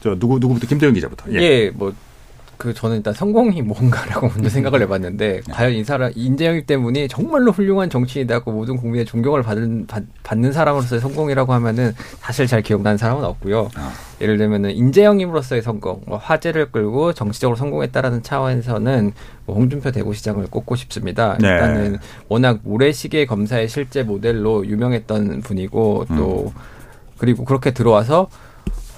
저 0.00 0.16
누구 0.18 0.38
누구부터 0.38 0.66
김도영 0.66 0.94
기자부터. 0.94 1.30
예, 1.32 1.40
예 1.40 1.70
뭐 1.74 1.92
그 2.58 2.74
저는 2.74 2.96
일단 2.96 3.14
성공이 3.14 3.62
뭔가라고 3.62 4.28
먼저 4.28 4.48
생각을 4.48 4.82
해봤는데 4.82 5.42
네. 5.46 5.52
과연 5.52 5.72
이 5.72 5.84
사람 5.84 6.10
인재영입 6.14 6.66
때문에 6.66 7.06
정말로 7.06 7.52
훌륭한 7.52 7.88
정치인이라고 7.88 8.50
모든 8.50 8.76
국민의 8.76 9.06
존경을 9.06 9.44
받은 9.44 9.86
받, 9.86 10.36
는 10.38 10.52
사람으로서의 10.52 11.00
성공이라고 11.00 11.52
하면은 11.54 11.94
사실 12.20 12.46
잘 12.46 12.62
기억나는 12.62 12.98
사람은 12.98 13.24
없고요. 13.24 13.70
아. 13.76 13.92
예를 14.20 14.36
들면은 14.38 14.72
인재영입으로서의 14.72 15.62
성공, 15.62 16.02
뭐 16.06 16.18
화제를 16.18 16.70
끌고 16.70 17.12
정치적으로 17.12 17.56
성공했다라는 17.56 18.22
차원에서는 18.22 19.12
뭐 19.46 19.56
홍준표 19.56 19.92
대구시장을 19.92 20.48
꼽고 20.48 20.76
싶습니다. 20.76 21.38
네. 21.40 21.48
일단은 21.48 21.98
워낙 22.28 22.58
모래시계 22.62 23.26
검사의 23.26 23.68
실제 23.68 24.02
모델로 24.02 24.66
유명했던 24.66 25.42
분이고 25.42 26.06
또 26.16 26.52
음. 26.54 26.60
그리고 27.18 27.44
그렇게 27.44 27.72
들어와서 27.72 28.28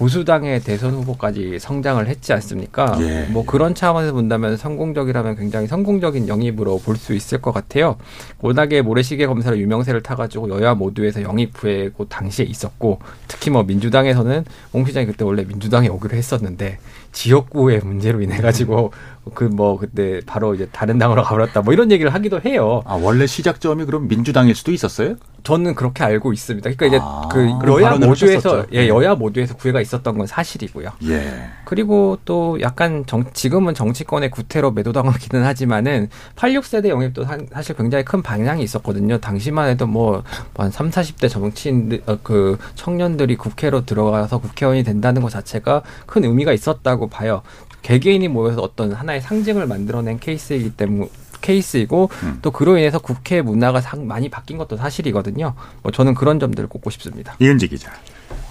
보수당의 0.01 0.61
대선 0.61 0.94
후보까지 0.94 1.59
성장을 1.59 2.07
했지 2.09 2.32
않습니까? 2.32 2.96
예. 3.03 3.26
뭐 3.30 3.44
그런 3.44 3.74
차원에서 3.74 4.14
본다면 4.14 4.57
성공적이라면 4.57 5.36
굉장히 5.36 5.66
성공적인 5.66 6.26
영입으로 6.26 6.78
볼 6.78 6.96
수 7.01 7.14
있을 7.14 7.40
것 7.40 7.53
같아요. 7.53 7.96
워낙에 8.40 8.82
모래시계 8.82 9.26
검사로 9.26 9.59
유명세를 9.59 10.03
타가지고 10.03 10.51
여야 10.51 10.74
모두에서 10.74 11.22
영입 11.22 11.53
후에 11.55 11.90
그 11.96 12.05
당시에 12.09 12.44
있었고 12.46 12.98
특히 13.26 13.51
뭐 13.51 13.62
민주당에서는 13.62 14.44
옹 14.72 14.84
시장이 14.86 15.07
그때 15.07 15.24
원래 15.24 15.44
민주당에 15.44 15.88
오기로 15.88 16.14
했었는데 16.16 16.78
지역구의 17.12 17.80
문제로 17.84 18.20
인해 18.20 18.38
가지고 18.38 18.92
그 19.34 19.50
뭐 19.50 19.76
그때 19.78 20.20
바로 20.26 20.54
이제 20.54 20.66
다른 20.72 20.96
당으로 20.98 21.22
가버렸다 21.22 21.62
뭐 21.62 21.74
이런 21.74 21.90
얘기를 21.90 22.14
하기도 22.14 22.40
해요. 22.44 22.82
아 22.86 22.94
원래 22.94 23.26
시작점이 23.26 23.84
그럼 23.84 24.08
민주당일 24.08 24.54
수도 24.54 24.72
있었어요? 24.72 25.16
저는 25.42 25.74
그렇게 25.74 26.04
알고 26.04 26.32
있습니다. 26.32 26.70
그러니까 26.70 26.86
이제 26.86 26.98
아, 27.02 27.28
그 27.30 27.48
여야 27.66 27.96
모두에서 27.96 28.64
예 28.72 28.82
네. 28.82 28.88
여야 28.88 29.14
모두에서 29.14 29.56
구애가 29.56 29.80
있었던 29.80 30.16
건 30.18 30.26
사실이고요. 30.26 30.90
예. 31.04 31.48
그리고 31.64 32.18
또 32.24 32.61
약간 32.61 33.04
정, 33.06 33.24
지금은 33.32 33.74
정치권의 33.74 34.30
구태로 34.30 34.72
매도당하기는 34.72 35.44
하지만은 35.44 36.08
86세대 36.36 36.88
영입도 36.88 37.24
사실 37.52 37.74
굉장히 37.76 38.04
큰 38.04 38.22
방향이 38.22 38.62
있었거든요. 38.62 39.18
당시만 39.18 39.68
해도 39.68 39.86
뭐 39.86 40.22
한 40.56 40.70
3, 40.70 40.90
40대 40.90 41.28
정치인들 41.28 42.02
어, 42.06 42.18
그 42.22 42.58
청년들이 42.74 43.36
국회로 43.36 43.86
들어가서 43.86 44.38
국회의원이 44.38 44.84
된다는 44.84 45.22
것 45.22 45.30
자체가 45.30 45.82
큰 46.06 46.24
의미가 46.24 46.52
있었다고 46.52 46.99
봐요. 47.09 47.42
개개인이 47.82 48.26
모여서 48.28 48.61
어떤 48.61 48.92
하나의 48.92 49.20
상징을 49.20 49.66
만들어낸 49.66 50.18
케이스이기 50.18 50.70
때문에 50.76 51.09
케이스이고 51.40 52.11
음. 52.22 52.38
또 52.42 52.51
그로 52.51 52.76
인해서 52.76 52.98
국회 52.98 53.40
문화가 53.42 53.80
상, 53.80 54.07
많이 54.07 54.28
바뀐 54.28 54.59
것도 54.59 54.76
사실이거든요. 54.76 55.55
뭐 55.82 55.92
저는 55.92 56.14
그런 56.14 56.38
점들을 56.38 56.68
꼽고 56.68 56.90
싶습니다. 56.90 57.34
이은지 57.40 57.68
기자. 57.68 57.90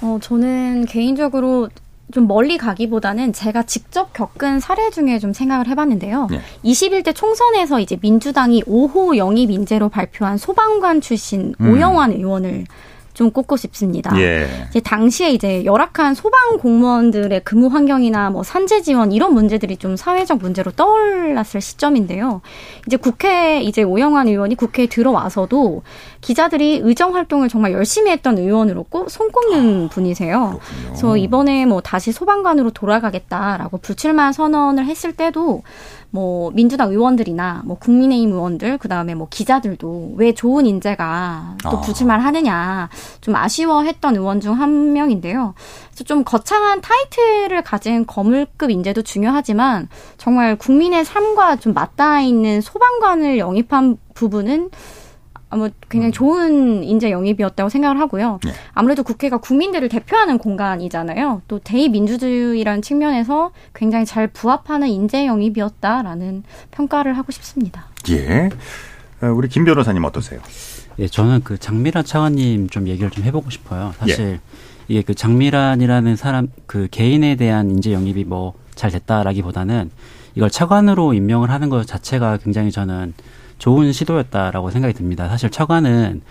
어, 0.01 0.17
저는 0.21 0.85
개인적으로 0.85 1.69
좀 2.11 2.27
멀리 2.27 2.57
가기보다는 2.57 3.33
제가 3.33 3.63
직접 3.63 4.13
겪은 4.13 4.59
사례 4.59 4.89
중에 4.89 5.19
좀 5.19 5.31
생각을 5.31 5.67
해봤는데요. 5.67 6.27
네. 6.31 6.41
21대 6.63 7.13
총선에서 7.13 7.79
이제 7.79 7.97
민주당이 8.01 8.63
5호 8.63 9.17
영입 9.17 9.51
인재로 9.51 9.89
발표한 9.89 10.37
소방관 10.37 11.01
출신 11.01 11.53
음. 11.61 11.71
오영환 11.71 12.13
의원을 12.13 12.65
좀 13.19 13.31
꼽고 13.31 13.57
싶습니다. 13.57 14.17
예. 14.17 14.47
이제 14.69 14.79
당시에 14.79 15.31
이제 15.31 15.65
열악한 15.65 16.15
소방 16.15 16.57
공무원들의 16.57 17.41
근무 17.43 17.67
환경이나 17.67 18.29
뭐 18.29 18.43
산재 18.43 18.81
지원 18.81 19.11
이런 19.11 19.33
문제들이 19.33 19.75
좀 19.75 19.97
사회적 19.97 20.37
문제로 20.37 20.71
떠올랐을 20.71 21.59
시점인데요. 21.59 22.39
이제 22.87 22.95
국회 22.95 23.59
이제 23.59 23.83
오영환 23.83 24.29
의원이 24.29 24.55
국회에 24.55 24.85
들어와서도 24.85 25.81
기자들이 26.21 26.79
의정 26.81 27.13
활동을 27.13 27.49
정말 27.49 27.73
열심히 27.73 28.09
했던 28.11 28.37
의원으로 28.37 28.83
꼭 28.83 29.11
손꼽는 29.11 29.87
아, 29.87 29.89
분이세요. 29.89 30.39
그렇군요. 30.61 30.87
그래서 30.87 31.17
이번에 31.17 31.65
뭐 31.65 31.81
다시 31.81 32.13
소방관으로 32.13 32.71
돌아가겠다라고 32.71 33.79
불출마 33.79 34.31
선언을 34.31 34.85
했을 34.85 35.11
때도 35.11 35.63
뭐 36.11 36.51
민주당 36.51 36.89
의원들이나 36.91 37.63
뭐 37.65 37.77
국민의힘 37.77 38.31
의원들 38.31 38.77
그다음에 38.77 39.15
뭐 39.15 39.27
기자들도 39.29 40.13
왜 40.17 40.33
좋은 40.33 40.65
인재가 40.65 41.55
또 41.63 41.69
아. 41.77 41.81
부출마를 41.81 42.23
하느냐 42.23 42.89
좀 43.21 43.35
아쉬워했던 43.35 44.15
의원 44.15 44.39
중 44.41 44.59
한 44.59 44.93
명인데요. 44.93 45.53
그래서 45.89 46.03
좀 46.03 46.23
거창한 46.23 46.81
타이틀을 46.81 47.61
가진 47.61 48.05
거물급 48.05 48.69
인재도 48.69 49.03
중요하지만 49.03 49.87
정말 50.17 50.55
국민의 50.57 51.05
삶과 51.05 51.57
좀 51.57 51.73
맞닿아 51.73 52.21
있는 52.21 52.61
소방관을 52.61 53.37
영입한 53.37 53.97
부분은 54.13 54.69
뭐 55.51 55.69
굉장히 55.89 56.11
좋은 56.11 56.83
인재 56.83 57.11
영입이었다고 57.11 57.69
생각을 57.69 57.99
하고요. 57.99 58.39
네. 58.43 58.51
아무래도 58.73 59.03
국회가 59.03 59.37
국민들을 59.37 59.89
대표하는 59.89 60.37
공간이잖아요. 60.37 61.41
또 61.47 61.59
대의민주주의라는 61.59 62.81
측면에서 62.81 63.51
굉장히 63.73 64.05
잘 64.05 64.27
부합하는 64.27 64.87
인재 64.87 65.25
영입이었다라는 65.25 66.43
평가를 66.71 67.17
하고 67.17 67.31
싶습니다. 67.31 67.85
예. 68.09 68.49
어, 69.21 69.27
우리 69.27 69.49
김 69.49 69.65
변호사님 69.65 70.03
어떠세요? 70.03 70.39
예, 70.99 71.07
저는 71.07 71.41
그 71.43 71.57
장미란 71.57 72.03
차관님 72.05 72.69
좀 72.69 72.87
얘기를 72.87 73.09
좀 73.09 73.23
해보고 73.23 73.49
싶어요. 73.49 73.93
사실 73.97 74.25
예. 74.25 74.39
이게 74.87 75.01
그 75.01 75.13
장미란이라는 75.13 76.15
사람 76.15 76.47
그 76.65 76.87
개인에 76.89 77.35
대한 77.35 77.69
인재 77.69 77.93
영입이 77.93 78.23
뭐 78.25 78.53
잘 78.79 78.91
됐다라기보다는 78.91 79.91
이걸 80.35 80.49
차관으로 80.49 81.13
임명을 81.13 81.51
하는 81.51 81.69
것 81.69 81.85
자체가 81.85 82.37
굉장히 82.37 82.71
저는 82.71 83.13
좋은 83.59 83.91
시도였다라고 83.91 84.71
생각이 84.71 84.93
듭니다. 84.93 85.29
사실 85.29 85.49
차관은 85.49 86.21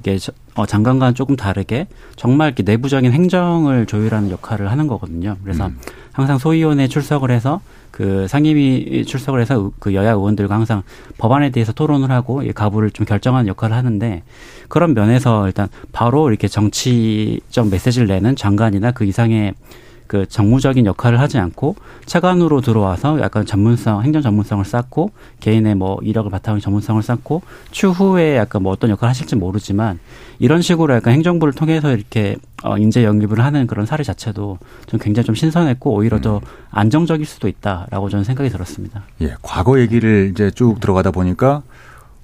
이게 0.00 0.18
어, 0.54 0.66
장관과는 0.66 1.14
조금 1.14 1.34
다르게 1.34 1.88
정말 2.14 2.48
이렇게 2.48 2.62
내부적인 2.62 3.10
행정을 3.12 3.86
조율하는 3.86 4.30
역할을 4.30 4.70
하는 4.70 4.86
거거든요. 4.86 5.36
그래서 5.42 5.66
음. 5.66 5.78
항상 6.12 6.38
소위원회 6.38 6.86
출석을 6.86 7.30
해서 7.30 7.60
그 7.90 8.28
상임위 8.28 9.04
출석을 9.04 9.40
해서 9.40 9.72
그 9.78 9.94
여야 9.94 10.12
의원들과 10.12 10.54
항상 10.54 10.82
법안에 11.18 11.50
대해서 11.50 11.72
토론을 11.72 12.10
하고 12.10 12.42
가부를 12.54 12.90
좀 12.90 13.06
결정하는 13.06 13.48
역할을 13.48 13.74
하는데 13.74 14.22
그런 14.68 14.94
면에서 14.94 15.46
일단 15.46 15.68
바로 15.92 16.28
이렇게 16.28 16.48
정치적 16.48 17.68
메시지를 17.68 18.06
내는 18.08 18.36
장관이나 18.36 18.92
그 18.92 19.04
이상의 19.04 19.54
그 20.14 20.26
정무적인 20.28 20.86
역할을 20.86 21.18
하지 21.18 21.38
않고 21.38 21.74
차관으로 22.06 22.60
들어와서 22.60 23.20
약간 23.20 23.44
전문성, 23.44 24.04
행정 24.04 24.22
전문성을 24.22 24.64
쌓고 24.64 25.10
개인의 25.40 25.74
뭐 25.74 25.98
이력을 26.02 26.30
바탕으로 26.30 26.60
전문성을 26.60 27.02
쌓고 27.02 27.42
추후에 27.72 28.36
약간 28.36 28.62
뭐 28.62 28.70
어떤 28.70 28.90
역할을 28.90 29.10
하실지 29.10 29.34
모르지만 29.34 29.98
이런 30.38 30.62
식으로 30.62 30.94
약간 30.94 31.14
행정부를 31.14 31.52
통해서 31.52 31.90
이렇게 31.90 32.36
어 32.62 32.78
인재 32.78 33.02
영입을 33.02 33.40
하는 33.40 33.66
그런 33.66 33.86
사례 33.86 34.04
자체도 34.04 34.58
좀 34.86 35.00
굉장히 35.00 35.26
좀 35.26 35.34
신선했고 35.34 35.92
오히려 35.92 36.20
더 36.20 36.36
음. 36.36 36.40
안정적일 36.70 37.26
수도 37.26 37.48
있다라고 37.48 38.08
저는 38.08 38.22
생각이 38.22 38.50
들었습니다. 38.50 39.02
예, 39.20 39.34
과거 39.42 39.80
얘기를 39.80 40.30
이제 40.30 40.52
쭉 40.52 40.78
들어가다 40.78 41.10
보니까 41.10 41.62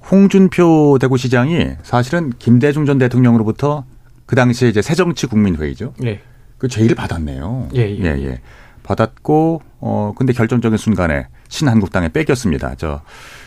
홍준표 0.08 0.98
대구시장이 1.00 1.72
사실은 1.82 2.30
김대중 2.38 2.86
전 2.86 2.98
대통령으로부터 2.98 3.82
그 4.26 4.36
당시에 4.36 4.68
이제 4.68 4.80
새정치국민회의죠. 4.80 5.94
네. 5.98 6.20
그 6.60 6.68
제의를 6.68 6.94
받았네요. 6.94 7.70
예, 7.74 7.80
예. 7.80 7.98
예, 8.04 8.24
예. 8.26 8.40
받았고 8.82 9.62
어 9.80 10.12
근데 10.16 10.32
결정적인 10.32 10.76
순간에 10.76 11.26
신한국당에 11.48 12.10
뺏겼습니다. 12.10 12.74
저 12.76 13.00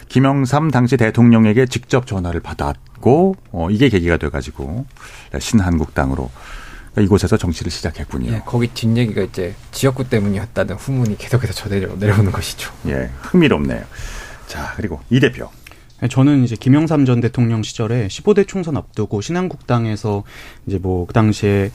김영삼 0.10 0.72
당시 0.72 0.98
대통령에게 0.98 1.68
직접 1.68 2.08
전화를 2.08 2.40
받았고 2.40 3.36
어 3.52 3.70
이게 3.70 3.90
계기가 3.90 4.18
돼 4.18 4.30
가지고 4.30 4.86
신한국당으로 5.38 6.32
이곳에서 6.98 7.38
정치를 7.38 7.72
시작했군요. 7.72 8.32
예, 8.32 8.42
거기 8.46 8.68
뒷얘기가 8.68 9.22
이제 9.22 9.54
지역구 9.72 10.10
때문이었다는 10.10 10.76
후문이 10.76 11.18
계속해서 11.18 11.54
전해져 11.54 11.96
내려오는 12.00 12.32
것이죠. 12.32 12.72
예, 12.88 13.12
흥미롭네요. 13.22 13.84
자, 14.48 14.74
그리고 14.76 15.02
이 15.10 15.20
대표. 15.20 15.50
저는 16.10 16.44
이제 16.44 16.56
김영삼 16.56 17.06
전 17.06 17.22
대통령 17.22 17.64
시절에 17.64 18.08
15대 18.08 18.48
총선 18.48 18.76
앞두고 18.76 19.22
신한국당에서 19.22 20.24
이제 20.68 20.78
뭐 20.78 21.06
그 21.06 21.14
당시에 21.14 21.72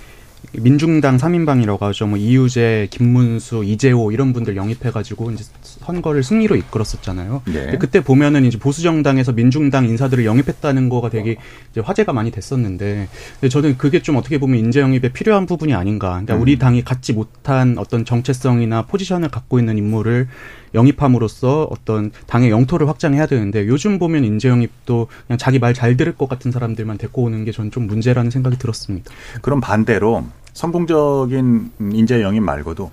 민중당 0.53 1.17
3인방이라고 1.17 1.81
하죠. 1.81 2.07
뭐 2.07 2.19
이유재, 2.19 2.89
김문수, 2.91 3.65
이재호 3.65 4.13
이런 4.13 4.33
분들 4.33 4.57
영입해가지고 4.57 5.33
이제 5.33 5.45
선거를 5.81 6.23
승리로 6.23 6.57
이끌었었잖아요. 6.57 7.43
네. 7.47 7.79
그때 7.79 8.03
보면은 8.03 8.45
이제 8.45 8.59
보수 8.59 8.83
정당에서 8.83 9.33
민중당 9.33 9.87
인사들을 9.87 10.27
영입했다는 10.27 10.91
거가 10.91 11.09
되게 11.09 11.37
화제가 11.83 12.13
많이 12.13 12.31
됐었는데 12.31 13.09
저는 13.51 13.79
그게 13.79 14.03
좀 14.03 14.17
어떻게 14.17 14.39
보면 14.39 14.59
인재 14.59 14.81
영입에 14.81 15.13
필요한 15.13 15.47
부분이 15.47 15.73
아닌가. 15.73 16.11
그러니까 16.11 16.35
음. 16.35 16.43
우리 16.43 16.59
당이 16.59 16.85
갖지 16.85 17.15
못한 17.15 17.79
어떤 17.79 18.05
정체성이나 18.05 18.83
포지션을 18.83 19.31
갖고 19.31 19.59
있는 19.59 19.79
인물을 19.79 20.29
영입함으로써 20.75 21.67
어떤 21.71 22.11
당의 22.27 22.51
영토를 22.51 22.87
확장해야 22.89 23.25
되는데 23.25 23.67
요즘 23.67 23.99
보면 23.99 24.25
인재 24.25 24.51
영입도 24.51 25.09
그냥 25.27 25.39
자기 25.39 25.59
말 25.59 25.79
잘 25.79 25.97
들을 25.97 26.13
것 26.13 26.29
같은 26.29 26.51
사람들만 26.51 26.99
데리고 26.99 27.23
오는 27.23 27.45
게 27.45 27.53
저는 27.53 27.71
좀 27.71 27.87
문제라는 27.87 28.33
생각이 28.33 28.59
들었습니다. 28.59 29.13
그럼 29.43 29.61
반대로 29.61 30.27
선봉적인 30.55 31.71
인재 31.93 32.21
영입 32.21 32.43
말고도 32.43 32.91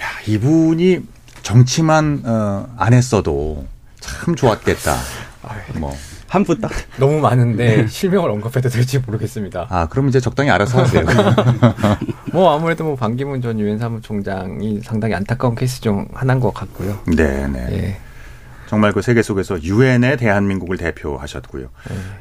야 0.00 0.06
이분이 0.26 0.98
정치만 1.44 2.22
어, 2.24 2.66
안 2.76 2.92
했어도 2.92 3.64
참 4.00 4.34
좋았겠다. 4.34 4.96
뭐 5.78 5.94
한분 6.26 6.60
딱. 6.60 6.72
너무 6.98 7.20
많은데 7.20 7.82
네. 7.82 7.86
실명을 7.86 8.28
언급해도 8.30 8.68
될지 8.68 8.98
모르겠습니다. 8.98 9.66
아, 9.68 9.86
그럼 9.86 10.08
이제 10.08 10.18
적당히 10.18 10.50
알아서 10.50 10.80
하세요. 10.80 11.04
뭐 12.32 12.52
아무래도 12.56 12.82
뭐 12.84 12.96
반기문 12.96 13.40
전 13.40 13.60
유엔 13.60 13.78
사무총장이 13.78 14.80
상당히 14.82 15.14
안타까운 15.14 15.54
케이스 15.54 15.80
중 15.80 16.08
하나인 16.12 16.40
것 16.40 16.52
같고요. 16.52 16.98
네, 17.06 17.46
네. 17.46 17.66
예. 17.70 17.96
정말 18.74 18.92
그 18.92 19.02
세계 19.02 19.22
속에서 19.22 19.62
유엔의 19.62 20.16
대한민국을 20.16 20.76
대표하셨고요. 20.78 21.68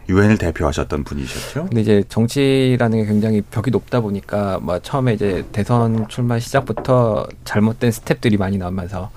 유엔을 0.07 0.37
네. 0.37 0.45
대표하셨던 0.45 1.03
분이셨죠. 1.03 1.65
근데 1.65 1.81
이제 1.81 2.03
정치라는 2.07 2.99
게 2.99 3.05
굉장히 3.07 3.41
벽이 3.41 3.71
높다 3.71 4.01
보니까 4.01 4.59
뭐 4.61 4.77
처음에 4.77 5.15
이제 5.15 5.43
대선 5.51 6.07
출마 6.09 6.37
시작부터 6.37 7.27
잘못된 7.43 7.91
스텝들이 7.91 8.37
많이 8.37 8.59
나오면서 8.59 9.09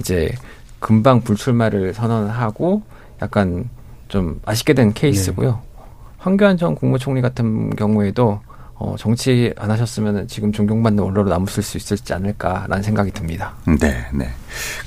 이제 0.00 0.34
금방 0.80 1.22
불출마를 1.22 1.94
선언하고 1.94 2.82
약간 3.22 3.70
좀 4.08 4.42
아쉽게 4.44 4.74
된 4.74 4.92
케이스고요. 4.92 5.50
네. 5.50 5.84
황교안 6.18 6.58
전 6.58 6.74
국무총리 6.74 7.22
같은 7.22 7.74
경우에도 7.74 8.42
어, 8.74 8.96
정치 8.98 9.54
안 9.56 9.70
하셨으면 9.70 10.28
지금 10.28 10.52
존경받는 10.52 11.02
원로로 11.02 11.30
남으실 11.30 11.62
수 11.62 11.78
있을지 11.78 12.12
않을까라는 12.12 12.82
생각이 12.82 13.12
듭니다. 13.12 13.54
네, 13.80 14.04
네. 14.12 14.28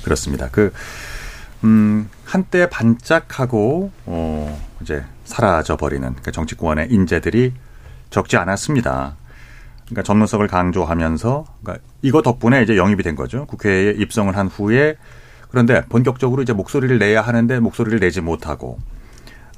그렇습니다. 0.04 0.48
그, 0.52 0.72
음, 1.66 2.08
한때 2.24 2.68
반짝하고, 2.70 3.90
어, 4.06 4.62
이제 4.80 5.04
사라져 5.24 5.76
버리는 5.76 6.14
그 6.22 6.32
정치권의 6.32 6.88
인재들이 6.90 7.52
적지 8.10 8.36
않았습니다. 8.36 9.16
그러니까 9.86 10.02
전문성을 10.02 10.46
강조하면서, 10.46 11.44
그러니까 11.62 11.84
이거 12.02 12.22
덕분에 12.22 12.62
이제 12.62 12.76
영입이 12.76 13.02
된 13.02 13.16
거죠. 13.16 13.46
국회에 13.46 13.90
입성을 13.90 14.34
한 14.36 14.46
후에 14.46 14.96
그런데 15.50 15.82
본격적으로 15.88 16.42
이제 16.42 16.52
목소리를 16.52 16.98
내야 16.98 17.22
하는데 17.22 17.60
목소리를 17.60 17.98
내지 18.00 18.20
못하고 18.20 18.78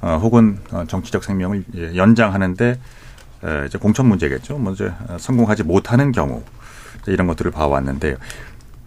어, 0.01 0.17
혹은 0.21 0.59
어, 0.71 0.85
정치적 0.87 1.23
생명을 1.23 1.65
연장하는데 1.95 2.79
이제 3.67 3.77
공천 3.77 4.07
문제겠죠. 4.07 4.57
먼저 4.59 4.91
어, 5.07 5.17
성공하지 5.19 5.63
못하는 5.63 6.11
경우 6.11 6.43
이런 7.07 7.27
것들을 7.27 7.51
봐왔는데요. 7.51 8.17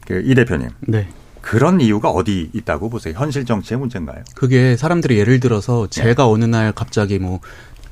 그이 0.06 0.34
대표님. 0.34 0.70
네. 0.80 1.08
그런 1.42 1.80
이유가 1.80 2.08
어디 2.08 2.48
있다고 2.54 2.88
보세요? 2.88 3.14
현실 3.16 3.44
정치의 3.44 3.78
문제인가요? 3.78 4.22
그게 4.34 4.76
사람들이 4.76 5.18
예를 5.18 5.40
들어서 5.40 5.88
제가 5.88 6.22
네. 6.24 6.30
어느 6.30 6.44
날 6.44 6.72
갑자기 6.72 7.18
뭐 7.18 7.40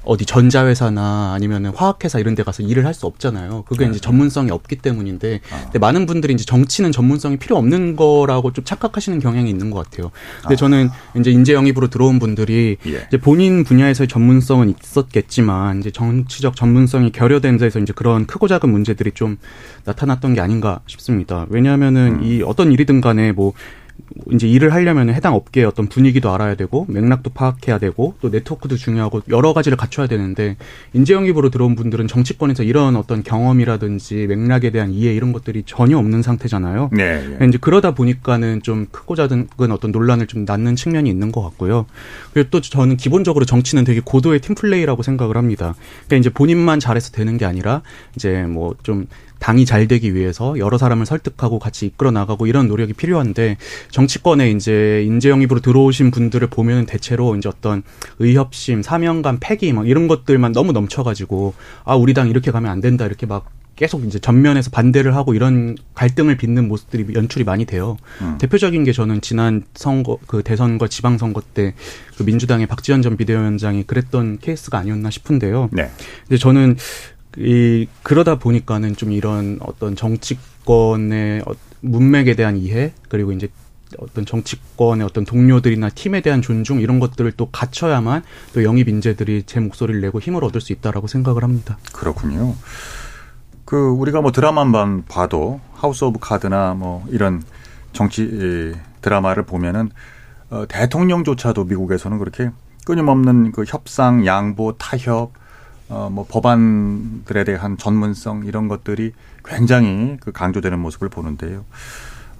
어디 0.05 0.25
전자회사나 0.25 1.33
아니면 1.35 1.67
화학회사 1.67 2.19
이런 2.19 2.35
데 2.35 2.43
가서 2.43 2.63
일을 2.63 2.87
할 2.87 2.91
수 3.01 3.07
없잖아요. 3.07 3.65
그게 3.69 3.85
네. 3.85 3.93
이제 3.93 4.01
전문성이 4.01 4.51
없기 4.51 4.77
때문인데 4.77 5.41
아. 5.53 5.61
근데 5.63 5.79
많은 5.79 6.07
분들이 6.07 6.35
이제 6.35 6.45
정치는 6.45 6.93
전문성이 6.93 7.37
필요 7.37 7.57
없는 7.57 7.97
거라고 7.97 8.53
좀 8.53 8.65
착각하시는 8.65 9.21
경향이 9.21 9.49
있는 9.49 9.71
것 9.71 9.85
같아요. 9.85 10.11
근데 10.43 10.55
아. 10.55 10.57
저는 10.57 10.89
이제 11.17 11.31
인재 11.31 11.55
영입으로 11.55 11.87
들어온 11.89 12.19
분들이 12.19 12.77
예. 12.87 13.07
이제 13.07 13.17
본인 13.17 13.65
분야에서의 13.65 14.09
전문성은 14.09 14.75
있었겠지만 14.83 15.79
이제 15.79 15.91
정치적 15.91 16.57
전문성이 16.57 17.11
결여된 17.13 17.59
데서 17.59 17.79
이제 17.79 17.93
그런 17.95 18.27
크고 18.27 18.49
작은 18.49 18.71
문제들이 18.71 19.13
좀 19.13 19.39
나타났던 19.85 20.35
게 20.35 20.41
아닌가 20.41 20.81
싶습니다. 20.87 21.47
왜냐하면은 21.49 22.19
음. 22.21 22.25
이 22.25 22.43
어떤 22.43 22.73
일이든 22.73 23.01
간에 23.01 23.33
뭐 23.33 23.53
이제 24.33 24.49
일을 24.49 24.73
하려면 24.73 25.09
해당 25.11 25.35
업계의 25.35 25.67
어떤 25.67 25.87
분위기도 25.87 26.33
알아야 26.33 26.55
되고 26.55 26.87
맥락도 26.89 27.31
파악해야 27.31 27.79
되고 27.79 28.15
또 28.21 28.29
네트워크도 28.31 28.77
중요하고 28.77 29.23
여러 29.29 29.53
가지를 29.53 29.77
갖춰야 29.77 30.07
되는데 30.07 30.57
인재 30.93 31.15
영입으로 31.15 31.51
들어온 31.51 31.77
분들은 31.77 32.09
정치권에서 32.09 32.63
이런 32.65 32.97
어떤 32.97 33.23
경험이라든지 33.23 34.27
맥락에 34.27 34.71
대한 34.71 34.91
이해 34.91 35.15
이런 35.15 35.33
것들이 35.33 35.63
전혀 35.67 35.99
없는 35.99 36.23
상태잖아요. 36.23 36.91
네. 36.93 37.37
네. 37.39 37.47
이제 37.47 37.59
그러다 37.61 37.95
보니까는 37.95 38.63
좀 38.63 38.87
크고 38.91 39.15
작은 39.15 39.49
어떤 39.71 39.93
논란을 39.93 40.27
좀 40.27 40.45
낳는 40.45 40.77
측면이 40.77 41.09
있는 41.09 41.31
것 41.33 41.43
같고요. 41.43 41.87
그리고 42.33 42.51
또 42.51 42.61
저는 42.61 42.97
기본적으로 42.97 43.45
정치는 43.45 43.85
되게 43.85 44.01
고도의 44.05 44.41
팀플레이라고 44.41 45.03
생각을 45.03 45.37
합니다. 45.37 45.75
그러니까 46.07 46.17
이제 46.17 46.31
본인만 46.31 46.81
잘해서 46.81 47.13
되는 47.13 47.37
게 47.37 47.45
아니라 47.45 47.83
이제 48.17 48.43
뭐 48.43 48.71
좀 48.83 49.07
당이 49.41 49.65
잘 49.67 49.89
되기 49.89 50.15
위해서 50.15 50.59
여러 50.59 50.79
사람을 50.79 51.07
설득하고 51.07 51.59
같이 51.59 51.87
이끌어 51.87 52.11
나가고 52.11 52.47
이런 52.47 52.69
노력이 52.69 52.93
필요한데 52.93 53.57
정치권에 53.91 54.51
이제 54.51 55.03
인재 55.05 55.31
영입으로 55.31 55.61
들어오신 55.61 56.11
분들을 56.11 56.47
보면 56.49 56.87
대체로 56.87 57.37
이제 57.37 57.49
어떤 57.49 57.83
의협심, 58.19 58.83
사명감, 58.83 59.39
패기 59.41 59.73
막 59.73 59.89
이런 59.89 60.07
것들만 60.07 60.53
너무 60.53 60.73
넘쳐가지고 60.73 61.55
아 61.85 61.97
우리 61.97 62.15
당 62.15 62.29
이렇게 62.29 62.51
가면 62.51 62.71
안 62.71 62.81
된다 62.81 63.07
이렇게 63.07 63.27
막 63.27 63.51
계속 63.77 64.05
이제 64.05 64.19
전면에서 64.19 64.71
반대를 64.71 65.17
하고 65.17 65.33
이런 65.33 65.75
갈등을 65.95 66.37
빚는 66.37 66.69
모습들이 66.69 67.15
연출이 67.15 67.45
많이 67.45 67.65
돼요. 67.65 67.97
음. 68.21 68.37
대표적인 68.39 68.85
게 68.85 68.93
저는 68.93 69.23
지난 69.23 69.63
선거 69.75 70.19
그 70.27 70.43
대선과 70.43 70.89
지방선거 70.89 71.41
때 71.55 71.75
그 72.21 72.25
민주당의 72.25 72.67
박지원 72.67 73.01
전 73.01 73.17
비대위원장이 73.17 73.85
그랬던 73.85 74.41
케이스가 74.43 74.77
아니었나 74.77 75.09
싶은데요. 75.09 75.71
네. 75.73 75.91
근데 76.29 76.37
저는 76.37 76.77
이 77.37 77.87
그러다 78.03 78.39
보니까는 78.39 78.97
좀 78.97 79.13
이런 79.13 79.59
어떤 79.61 79.95
정치권의 79.97 81.43
어, 81.47 81.53
문맥에 81.81 82.35
대한 82.35 82.57
이해 82.57 82.93
그리고 83.09 83.33
이제 83.33 83.49
어떤 83.99 84.25
정치권의 84.25 85.05
어떤 85.05 85.25
동료들이나 85.25 85.91
팀에 85.91 86.21
대한 86.21 86.43
존중 86.43 86.81
이런 86.81 87.01
것들을 87.01 87.33
또 87.33 87.51
갖춰야만 87.51 88.23
또 88.55 88.65
영입 88.65 88.89
인재들이 88.89 89.45
제 89.47 89.61
목소리를 89.61 90.01
내고 90.01 90.21
힘을 90.21 90.45
얻을 90.45 90.61
수 90.61 90.73
있다라고 90.73 91.07
생각을 91.07 91.43
합니다. 91.43 91.79
그렇군요. 91.93 92.55
그 93.65 93.77
우리가 93.77 94.21
뭐 94.21 94.33
드라마만 94.33 95.05
봐도 95.07 95.61
House 95.75 96.05
of 96.05 96.19
Card나 96.21 96.75
뭐 96.75 97.05
이런 97.11 97.43
정치 97.93 98.75
드라마를 99.01 99.45
보면은 99.45 99.91
어, 100.51 100.65
대통령조차도 100.69 101.65
미국에서는 101.65 102.19
그렇게 102.19 102.51
끊임없는 102.85 103.53
그 103.53 103.65
협상, 103.67 104.27
양보, 104.27 104.77
타협, 104.77 105.33
어, 105.91 106.09
뭐 106.11 106.25
법안들에 106.29 107.45
대한 107.45 107.77
전문성 107.77 108.45
이런 108.47 108.69
것들이 108.69 109.13
굉장히 109.45 110.17
그 110.21 110.33
강조되는 110.33 110.79
모습을 110.79 111.09
보는데요. 111.09 111.65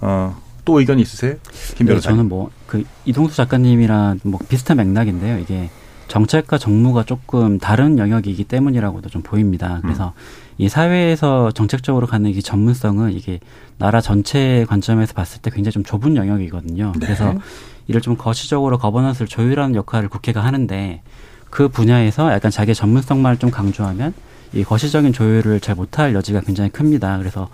어, 0.01 0.41
또 0.65 0.81
의견 0.81 0.99
있으세요? 0.99 1.35
김 1.77 1.87
변호사. 1.87 2.11
네, 2.11 2.17
저는 2.17 2.29
뭐 2.29 2.51
그 2.71 2.85
이동수 3.05 3.35
작가님이랑 3.35 4.21
뭐 4.23 4.39
비슷한 4.49 4.77
맥락인데요. 4.77 5.39
이게 5.39 5.69
정책과 6.07 6.57
정무가 6.57 7.03
조금 7.03 7.59
다른 7.59 7.99
영역이기 7.99 8.45
때문이라고도 8.45 9.09
좀 9.09 9.23
보입니다. 9.23 9.81
그래서 9.83 10.13
음. 10.17 10.55
이 10.59 10.69
사회에서 10.69 11.51
정책적으로 11.51 12.07
가는 12.07 12.31
이 12.31 12.41
전문성은 12.41 13.13
이게 13.13 13.41
나라 13.79 14.01
전체 14.01 14.65
관점에서 14.69 15.15
봤을 15.15 15.43
때 15.43 15.51
굉장히 15.51 15.73
좀 15.73 15.83
좁은 15.83 16.15
영역이거든요. 16.15 16.93
네. 16.97 17.07
그래서 17.07 17.35
이를 17.89 18.01
좀 18.01 18.17
거시적으로 18.17 18.79
거버넌스를 18.79 19.27
조율하는 19.27 19.75
역할을 19.75 20.09
국회가 20.09 20.45
하는데 20.45 21.03
그 21.51 21.69
분야에서 21.69 22.33
약간 22.33 22.51
자기의 22.51 22.75
전문성만 22.75 23.39
좀 23.39 23.51
강조하면 23.51 24.15
이 24.53 24.65
거시적인 24.65 25.13
조율을 25.13 25.61
잘 25.61 25.75
못할 25.75 26.15
여지가 26.15 26.41
굉장히 26.41 26.71
큽니다. 26.71 27.19
그래서 27.19 27.49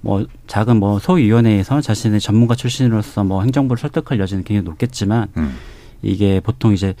뭐 0.00 0.26
작은 0.46 0.76
뭐 0.76 0.98
소위원회에서 0.98 1.80
자신의 1.80 2.20
전문가 2.20 2.54
출신으로서 2.54 3.24
뭐 3.24 3.42
행정부를 3.42 3.80
설득할 3.80 4.20
여지는 4.20 4.44
굉장히 4.44 4.64
높겠지만 4.64 5.28
음. 5.36 5.56
이게 6.02 6.40
보통 6.40 6.72
이제 6.72 6.94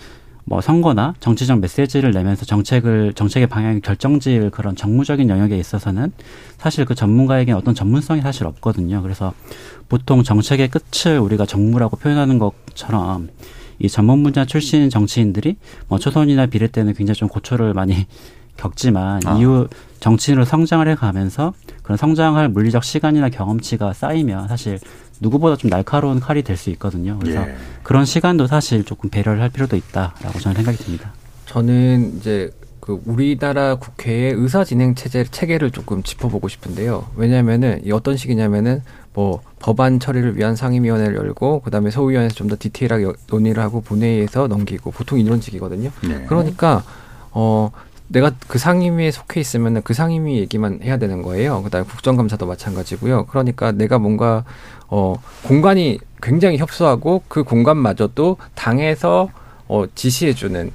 뭐 0.44 0.62
선거나 0.62 1.14
정치적 1.20 1.60
메시지를 1.60 2.10
내면서 2.10 2.46
정책을 2.46 3.12
정책의 3.12 3.48
방향을 3.48 3.80
결정지을 3.80 4.50
그런 4.50 4.74
정무적인 4.74 5.28
영역에 5.28 5.58
있어서는 5.58 6.10
사실 6.56 6.86
그 6.86 6.94
전문가에게 6.94 7.52
어떤 7.52 7.74
전문성이 7.74 8.22
사실 8.22 8.46
없거든요. 8.46 9.02
그래서 9.02 9.34
보통 9.90 10.22
정책의 10.22 10.68
끝을 10.68 11.18
우리가 11.18 11.44
정무라고 11.44 11.98
표현하는 11.98 12.38
것처럼 12.38 13.28
이 13.78 13.88
전문 13.88 14.22
분야 14.22 14.44
출신 14.44 14.90
정치인들이 14.90 15.56
뭐 15.88 15.98
초선이나 15.98 16.46
비례 16.46 16.66
때는 16.66 16.94
굉장히 16.94 17.16
좀 17.16 17.28
고초를 17.28 17.74
많이 17.74 18.06
겪지만 18.56 19.20
아. 19.24 19.38
이후 19.38 19.68
정치인으로 20.00 20.44
성장을 20.44 20.86
해가면서 20.88 21.54
그런 21.82 21.96
성장할 21.96 22.48
물리적 22.48 22.82
시간이나 22.82 23.28
경험치가 23.28 23.92
쌓이면 23.92 24.48
사실 24.48 24.80
누구보다 25.20 25.56
좀 25.56 25.70
날카로운 25.70 26.18
칼이 26.20 26.42
될 26.42 26.56
수 26.56 26.70
있거든요. 26.70 27.18
그래서 27.20 27.40
예. 27.42 27.54
그런 27.84 28.04
시간도 28.04 28.46
사실 28.48 28.84
조금 28.84 29.10
배려를 29.10 29.40
할 29.40 29.48
필요도 29.48 29.76
있다라고 29.76 30.40
저는 30.40 30.56
생각이 30.56 30.78
듭니다. 30.78 31.12
저는 31.46 32.16
이제 32.18 32.50
그 32.80 33.00
우리나라 33.04 33.76
국회의 33.76 34.32
의사 34.32 34.64
진행 34.64 34.94
체제 34.94 35.22
체계를 35.24 35.70
조금 35.70 36.02
짚어보고 36.02 36.48
싶은데요. 36.48 37.06
왜냐하면은 37.16 37.82
어떤 37.92 38.16
식이냐면은 38.16 38.82
뭐 39.18 39.40
법안 39.58 39.98
처리를 39.98 40.36
위한 40.36 40.54
상임위원회를 40.54 41.16
열고 41.16 41.62
그다음에 41.62 41.90
소위원회에서 41.90 42.36
좀 42.36 42.48
더 42.48 42.54
디테일하게 42.56 43.14
논의를 43.26 43.60
하고 43.60 43.80
본회의에서 43.80 44.46
넘기고 44.46 44.92
보통 44.92 45.18
이런 45.18 45.40
식이거든요. 45.40 45.90
네. 46.04 46.24
그러니까 46.28 46.84
어 47.32 47.72
내가 48.06 48.30
그 48.46 48.58
상임위에 48.58 49.10
속해 49.10 49.40
있으면은 49.40 49.82
그 49.82 49.92
상임위 49.92 50.38
얘기만 50.38 50.80
해야 50.84 50.98
되는 50.98 51.22
거예요. 51.22 51.64
그다음에 51.64 51.84
국정감사도 51.84 52.46
마찬가지고요. 52.46 53.26
그러니까 53.26 53.72
내가 53.72 53.98
뭔가 53.98 54.44
어 54.86 55.16
공간이 55.42 55.98
굉장히 56.22 56.56
협소하고 56.58 57.24
그 57.26 57.42
공간마저도 57.42 58.36
당에서 58.54 59.30
어 59.66 59.84
지시해 59.96 60.32
주는 60.32 60.70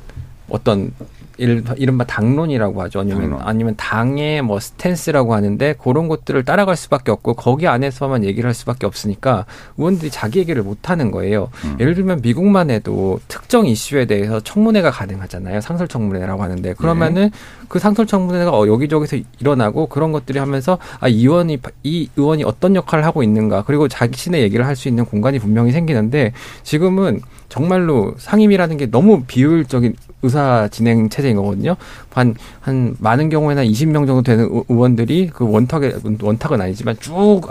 어떤 0.50 0.91
이른바 1.38 2.03
당론이라고 2.03 2.81
하죠. 2.84 2.99
아니면 2.99 3.21
당론. 3.21 3.39
아니면 3.43 3.73
당의 3.77 4.41
뭐 4.41 4.59
스탠스라고 4.59 5.34
하는데 5.34 5.73
그런 5.81 6.07
것들을 6.07 6.43
따라갈 6.43 6.75
수밖에 6.75 7.11
없고 7.11 7.34
거기 7.34 7.67
안에서만 7.67 8.23
얘기를 8.23 8.47
할 8.47 8.53
수밖에 8.53 8.86
없으니까 8.86 9.45
의원들이 9.77 10.11
자기 10.11 10.39
얘기를 10.39 10.61
못 10.61 10.89
하는 10.89 11.09
거예요. 11.09 11.49
음. 11.65 11.77
예를 11.79 11.95
들면 11.95 12.19
미국만 12.21 12.69
해도 12.69 13.19
특정 13.27 13.65
이슈에 13.65 14.05
대해서 14.05 14.39
청문회가 14.41 14.91
가능하잖아요. 14.91 15.61
상설 15.61 15.88
청문회라고 15.88 16.43
하는데 16.43 16.73
그러면은 16.73 17.23
네. 17.23 17.31
그 17.67 17.79
상설 17.79 18.05
청문회가 18.05 18.51
어, 18.51 18.67
여기저기서 18.67 19.17
일어나고 19.39 19.88
그런 19.88 20.11
것들이 20.11 20.38
하면서 20.38 20.77
아, 20.99 21.07
이 21.07 21.21
의원이 21.21 21.59
이 21.84 22.09
의원이 22.15 22.43
어떤 22.43 22.75
역할을 22.75 23.05
하고 23.05 23.23
있는가 23.23 23.63
그리고 23.63 23.88
자신의 23.88 24.41
얘기를 24.41 24.67
할 24.67 24.73
수 24.73 24.88
있는 24.88 25.05
공간이 25.05 25.38
분명히 25.39 25.71
생기는데 25.71 26.34
지금은 26.63 27.21
정말로 27.54 28.16
상임이라는 28.18 28.78
게 28.78 28.89
너무 28.89 29.26
비효율적인 29.28 29.93
의사 30.24 30.68
진행 30.72 31.08
체제인 31.08 31.36
거거든요. 31.36 31.76
한, 32.12 32.34
한 32.60 32.95
많은 32.97 33.30
경우에는 33.30 33.64
20명 33.66 34.08
정도 34.08 34.24
되는 34.24 34.49
의원들이 34.68 35.30
그 35.32 35.47
원탁에, 35.47 35.93
원탁은 36.20 36.60
아니지만 36.60 36.95
쭉 36.99 37.41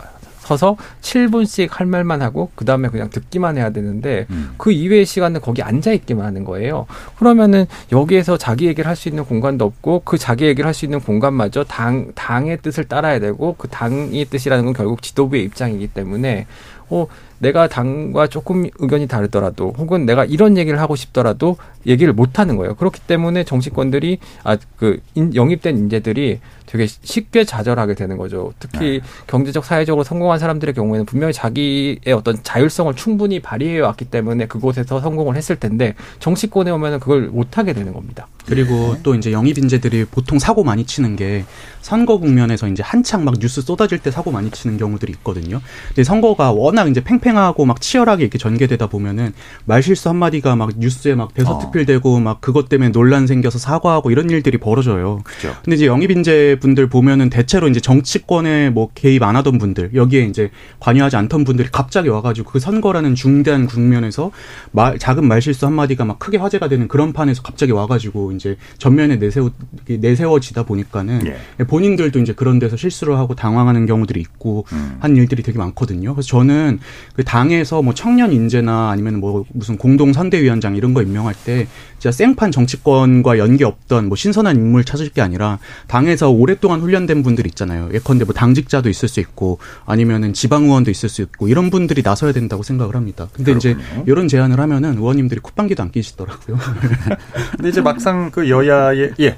서서 0.40 0.76
7분씩 1.02 1.68
할 1.70 1.86
말만 1.86 2.20
하고 2.20 2.50
그 2.56 2.64
다음에 2.64 2.88
그냥 2.88 3.10
듣기만 3.10 3.56
해야 3.56 3.70
되는데 3.70 4.26
음. 4.30 4.54
그 4.56 4.72
이외의 4.72 5.06
시간은 5.06 5.40
거기 5.40 5.62
앉아 5.62 5.92
있기만 5.92 6.26
하는 6.26 6.42
거예요. 6.42 6.86
그러면은 7.16 7.66
여기에서 7.92 8.36
자기 8.36 8.66
얘기를 8.66 8.88
할 8.88 8.96
수 8.96 9.08
있는 9.08 9.24
공간도 9.24 9.64
없고 9.64 10.02
그 10.04 10.18
자기 10.18 10.46
얘기를 10.46 10.66
할 10.66 10.74
수 10.74 10.84
있는 10.84 10.98
공간마저 10.98 11.62
당 11.62 12.10
당의 12.16 12.58
뜻을 12.60 12.84
따라야 12.84 13.20
되고 13.20 13.54
그 13.56 13.68
당의 13.68 14.24
뜻이라는 14.24 14.64
건 14.64 14.74
결국 14.74 15.00
지도부의 15.00 15.44
입장이기 15.44 15.86
때문에 15.86 16.46
어 16.90 17.06
내가 17.42 17.66
당과 17.66 18.28
조금 18.28 18.68
의견이 18.78 19.08
다르더라도 19.08 19.74
혹은 19.76 20.06
내가 20.06 20.24
이런 20.24 20.56
얘기를 20.56 20.80
하고 20.80 20.94
싶더라도 20.94 21.56
얘기를 21.88 22.12
못 22.12 22.38
하는 22.38 22.56
거예요. 22.56 22.76
그렇기 22.76 23.00
때문에 23.00 23.42
정치권들이 23.44 24.18
아 24.44 24.56
그 24.82 24.98
영입된 25.16 25.78
인재들이 25.78 26.40
되게 26.66 26.88
쉽게 26.88 27.44
좌절하게 27.44 27.94
되는 27.94 28.16
거죠. 28.16 28.52
특히 28.58 29.00
네. 29.00 29.00
경제적 29.28 29.64
사회적으로 29.64 30.02
성공한 30.02 30.40
사람들의 30.40 30.74
경우에는 30.74 31.06
분명히 31.06 31.32
자기의 31.32 32.00
어떤 32.16 32.42
자율성을 32.42 32.92
충분히 32.96 33.38
발휘해 33.38 33.78
왔기 33.78 34.06
때문에 34.06 34.46
그곳에서 34.46 35.00
성공을 35.00 35.36
했을 35.36 35.54
텐데 35.54 35.94
정치권에 36.18 36.72
오면은 36.72 36.98
그걸 36.98 37.28
못 37.28 37.58
하게 37.58 37.74
되는 37.74 37.92
겁니다. 37.92 38.26
그리고 38.46 38.94
네. 38.94 39.00
또 39.04 39.14
이제 39.14 39.30
영입 39.30 39.56
인재들이 39.56 40.06
보통 40.06 40.40
사고 40.40 40.64
많이 40.64 40.84
치는 40.84 41.14
게 41.14 41.44
선거 41.80 42.18
국면에서 42.18 42.66
이제 42.66 42.82
한창 42.82 43.24
막 43.24 43.34
뉴스 43.38 43.62
쏟아질 43.62 44.00
때 44.00 44.10
사고 44.10 44.32
많이 44.32 44.50
치는 44.50 44.78
경우들이 44.78 45.12
있거든요. 45.12 45.60
근데 45.88 46.02
선거가 46.02 46.50
워낙 46.50 46.88
이제 46.88 47.04
팽팽 47.04 47.31
하고 47.36 47.64
막 47.64 47.80
치열하게 47.80 48.22
이렇게 48.22 48.38
전개되다 48.38 48.86
보면은 48.88 49.32
말실수 49.64 50.08
한마디가 50.08 50.56
막 50.56 50.70
뉴스에 50.78 51.14
막 51.14 51.34
대서특필되고 51.34 52.16
어. 52.16 52.20
막 52.20 52.40
그것 52.40 52.68
때문에 52.68 52.90
논란 52.92 53.26
생겨서 53.26 53.58
사과하고 53.58 54.10
이런 54.10 54.30
일들이 54.30 54.58
벌어져요. 54.58 55.20
그죠. 55.24 55.54
근데 55.64 55.76
이제 55.76 55.86
영입 55.86 56.10
인재 56.10 56.56
분들 56.60 56.88
보면은 56.88 57.30
대체로 57.30 57.68
이제 57.68 57.80
정치권에 57.80 58.70
뭐 58.70 58.90
개입 58.94 59.22
안 59.22 59.36
하던 59.36 59.58
분들 59.58 59.90
여기에 59.94 60.24
이제 60.24 60.50
관여하지 60.80 61.16
않던 61.16 61.44
분들이 61.44 61.68
갑자기 61.70 62.08
와가지고 62.08 62.50
그 62.50 62.58
선거라는 62.58 63.14
중대한 63.14 63.66
국면에서 63.66 64.30
말, 64.70 64.98
작은 64.98 65.26
말실수 65.26 65.66
한마디가 65.66 66.04
막 66.04 66.18
크게 66.18 66.38
화제가 66.38 66.68
되는 66.68 66.88
그런 66.88 67.12
판에서 67.12 67.42
갑자기 67.42 67.72
와가지고 67.72 68.32
이제 68.32 68.56
전면에 68.78 69.16
내세워 69.16 69.50
내세워지다 69.86 70.64
보니까는 70.64 71.26
예. 71.26 71.64
본인들도 71.64 72.18
이제 72.20 72.32
그런 72.32 72.58
데서 72.58 72.76
실수를 72.76 73.16
하고 73.18 73.34
당황하는 73.34 73.86
경우들이 73.86 74.20
있고 74.20 74.64
음. 74.72 74.96
한 75.00 75.16
일들이 75.16 75.42
되게 75.42 75.58
많거든요. 75.58 76.14
그래서 76.14 76.28
저는 76.28 76.80
그 77.14 77.21
당에서 77.24 77.82
뭐 77.82 77.94
청년 77.94 78.32
인재나 78.32 78.90
아니면 78.90 79.20
뭐 79.20 79.44
무슨 79.52 79.76
공동 79.76 80.12
선대위원장 80.12 80.76
이런 80.76 80.94
거 80.94 81.02
임명할 81.02 81.34
때 81.44 81.66
진짜 81.98 82.10
생판 82.12 82.50
정치권과 82.50 83.38
연계 83.38 83.64
없던 83.64 84.08
뭐 84.08 84.16
신선한 84.16 84.56
인물 84.56 84.84
찾을 84.84 85.10
게 85.10 85.20
아니라 85.20 85.58
당에서 85.86 86.30
오랫동안 86.30 86.80
훈련된 86.80 87.22
분들 87.22 87.46
있잖아요. 87.48 87.90
예컨대 87.92 88.24
뭐 88.24 88.34
당직자도 88.34 88.88
있을 88.88 89.08
수 89.08 89.20
있고 89.20 89.58
아니면은 89.86 90.32
지방 90.32 90.64
의원도 90.64 90.90
있을 90.90 91.08
수 91.08 91.22
있고 91.22 91.48
이런 91.48 91.70
분들이 91.70 92.02
나서야 92.02 92.32
된다고 92.32 92.62
생각을 92.62 92.96
합니다. 92.96 93.28
근데 93.32 93.52
그렇군요. 93.54 93.74
이제 93.74 94.04
이런 94.06 94.28
제안을 94.28 94.58
하면은 94.58 94.96
의원님들이 94.96 95.40
콧방귀도 95.40 95.82
안 95.82 95.90
끼시더라고요. 95.90 96.58
근데 97.56 97.68
이제 97.68 97.80
막상 97.80 98.30
그 98.30 98.48
여야의 98.48 99.12
예. 99.20 99.36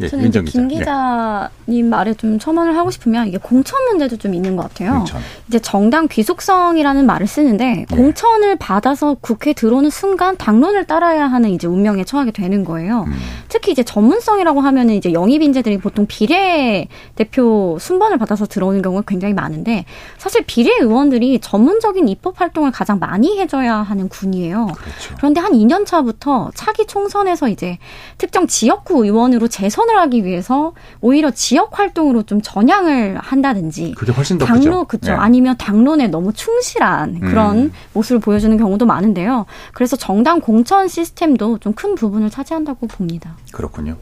예, 0.00 0.08
저는 0.08 0.28
이제 0.28 0.42
김 0.42 0.70
예. 0.70 0.78
기자님 0.78 1.50
예. 1.68 1.82
말에 1.82 2.14
좀 2.14 2.38
첨언을 2.38 2.76
하고 2.76 2.90
싶으면 2.90 3.28
이게 3.28 3.38
공천 3.38 3.84
문제도 3.84 4.16
좀 4.16 4.34
있는 4.34 4.56
것 4.56 4.64
같아요. 4.64 4.98
공천. 4.98 5.20
이제 5.48 5.58
정당 5.60 6.08
귀속성이라는 6.08 7.06
말을 7.06 7.26
쓰는데 7.26 7.86
예. 7.90 7.96
공천을 7.96 8.56
받아서 8.56 9.16
국회 9.20 9.52
들어오는 9.52 9.90
순간 9.90 10.36
당론을 10.36 10.86
따라야 10.86 11.26
하는 11.26 11.50
이제 11.50 11.68
운명에 11.68 12.04
처하게 12.04 12.32
되는 12.32 12.64
거예요. 12.64 13.04
음. 13.06 13.12
특히 13.48 13.70
이제 13.70 13.84
전문성이라고 13.84 14.60
하면은 14.60 14.94
이제 14.94 15.12
영입 15.12 15.42
인재들이 15.42 15.78
보통 15.78 16.06
비례 16.06 16.88
대표 17.14 17.76
순번을 17.80 18.18
받아서 18.18 18.46
들어오는 18.46 18.82
경우가 18.82 19.04
굉장히 19.06 19.34
많은데 19.34 19.84
사실 20.18 20.42
비례 20.44 20.72
의원들이 20.80 21.38
전문적인 21.40 22.08
입법 22.08 22.40
활동을 22.40 22.72
가장 22.72 22.98
많이 22.98 23.38
해줘야 23.38 23.76
하는 23.76 24.08
군이에요. 24.08 24.66
그렇죠. 24.66 25.14
그런데 25.18 25.40
한 25.40 25.52
2년 25.52 25.86
차부터 25.86 26.50
차기 26.54 26.86
총선에서 26.86 27.48
이제 27.48 27.78
특정 28.18 28.48
지역구 28.48 29.04
의원으로 29.04 29.46
재선 29.48 29.83
을 29.88 29.98
하기 29.98 30.24
위해서 30.24 30.72
오히려 31.00 31.30
지역 31.30 31.78
활동으로 31.78 32.22
좀 32.22 32.40
전향을 32.42 33.18
한다든지 33.18 33.94
그게 33.96 34.12
훨씬 34.12 34.38
더 34.38 34.46
당로 34.46 34.84
그죠 34.84 35.12
네. 35.12 35.16
아니면 35.18 35.56
당론에 35.58 36.08
너무 36.08 36.32
충실한 36.32 37.20
그런 37.20 37.56
음. 37.58 37.72
모습을 37.92 38.20
보여주는 38.20 38.56
경우도 38.56 38.86
많은데요. 38.86 39.46
그래서 39.74 39.96
정당 39.96 40.40
공천 40.40 40.88
시스템도 40.88 41.58
좀 41.58 41.74
큰 41.74 41.94
부분을 41.96 42.30
차지한다고 42.30 42.86
봅니다. 42.86 43.34
그렇군요. 43.52 43.96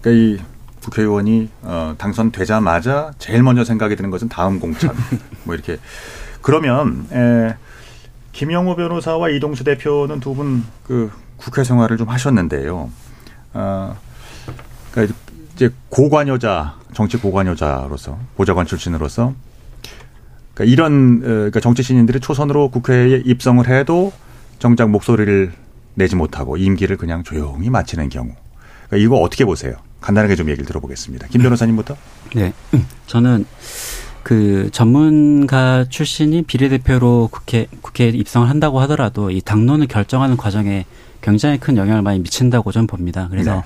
그러니까 0.00 0.10
이 0.10 0.38
국회의원이 0.82 1.48
어, 1.62 1.94
당선되자마자 1.98 3.12
제일 3.18 3.42
먼저 3.42 3.64
생각이 3.64 3.94
드는 3.96 4.10
것은 4.10 4.28
다음 4.28 4.58
공천 4.58 4.94
뭐 5.44 5.54
이렇게 5.54 5.78
그러면 6.40 7.06
에, 7.12 7.54
김영호 8.32 8.76
변호사와 8.76 9.28
이동수 9.28 9.62
대표는 9.64 10.20
두 10.20 10.34
분 10.34 10.64
그 10.86 11.10
국회 11.36 11.64
생활을 11.64 11.96
좀 11.98 12.08
하셨는데요. 12.08 12.90
어, 13.54 13.96
그러니까 14.92 15.16
이제 15.54 15.70
고관여자 15.88 16.76
정치 16.94 17.16
고관여자로서 17.16 18.18
보좌관 18.36 18.66
출신으로서 18.66 19.34
그러니까 20.54 20.72
이런 20.72 21.22
어, 21.22 21.26
그러니까 21.26 21.60
정치 21.60 21.82
신인들이 21.82 22.20
초선으로 22.20 22.70
국회에 22.70 23.22
입성을 23.24 23.66
해도 23.68 24.12
정작 24.58 24.90
목소리를 24.90 25.52
내지 25.94 26.16
못하고 26.16 26.56
임기를 26.56 26.96
그냥 26.96 27.22
조용히 27.22 27.68
마치는 27.70 28.08
경우. 28.08 28.30
그러니까 28.86 28.96
이거 28.96 29.16
어떻게 29.16 29.44
보세요? 29.44 29.74
간단하게 30.00 30.36
좀 30.36 30.48
얘기를 30.48 30.66
들어보겠습니다. 30.66 31.28
김 31.28 31.42
변호사님부터. 31.42 31.96
네. 32.34 32.52
저는 33.06 33.46
그 34.22 34.68
전문가 34.72 35.84
출신이 35.88 36.42
비례대표로 36.42 37.28
국회 37.32 37.66
국회에 37.80 38.08
입성을 38.08 38.48
한다고 38.48 38.80
하더라도 38.80 39.30
이 39.30 39.40
당론을 39.40 39.86
결정하는 39.86 40.36
과정에 40.36 40.86
굉장히 41.20 41.58
큰 41.58 41.76
영향을 41.76 42.02
많이 42.02 42.18
미친다고 42.18 42.72
저는 42.72 42.86
봅니다. 42.86 43.28
그래서 43.30 43.56
네. 43.56 43.62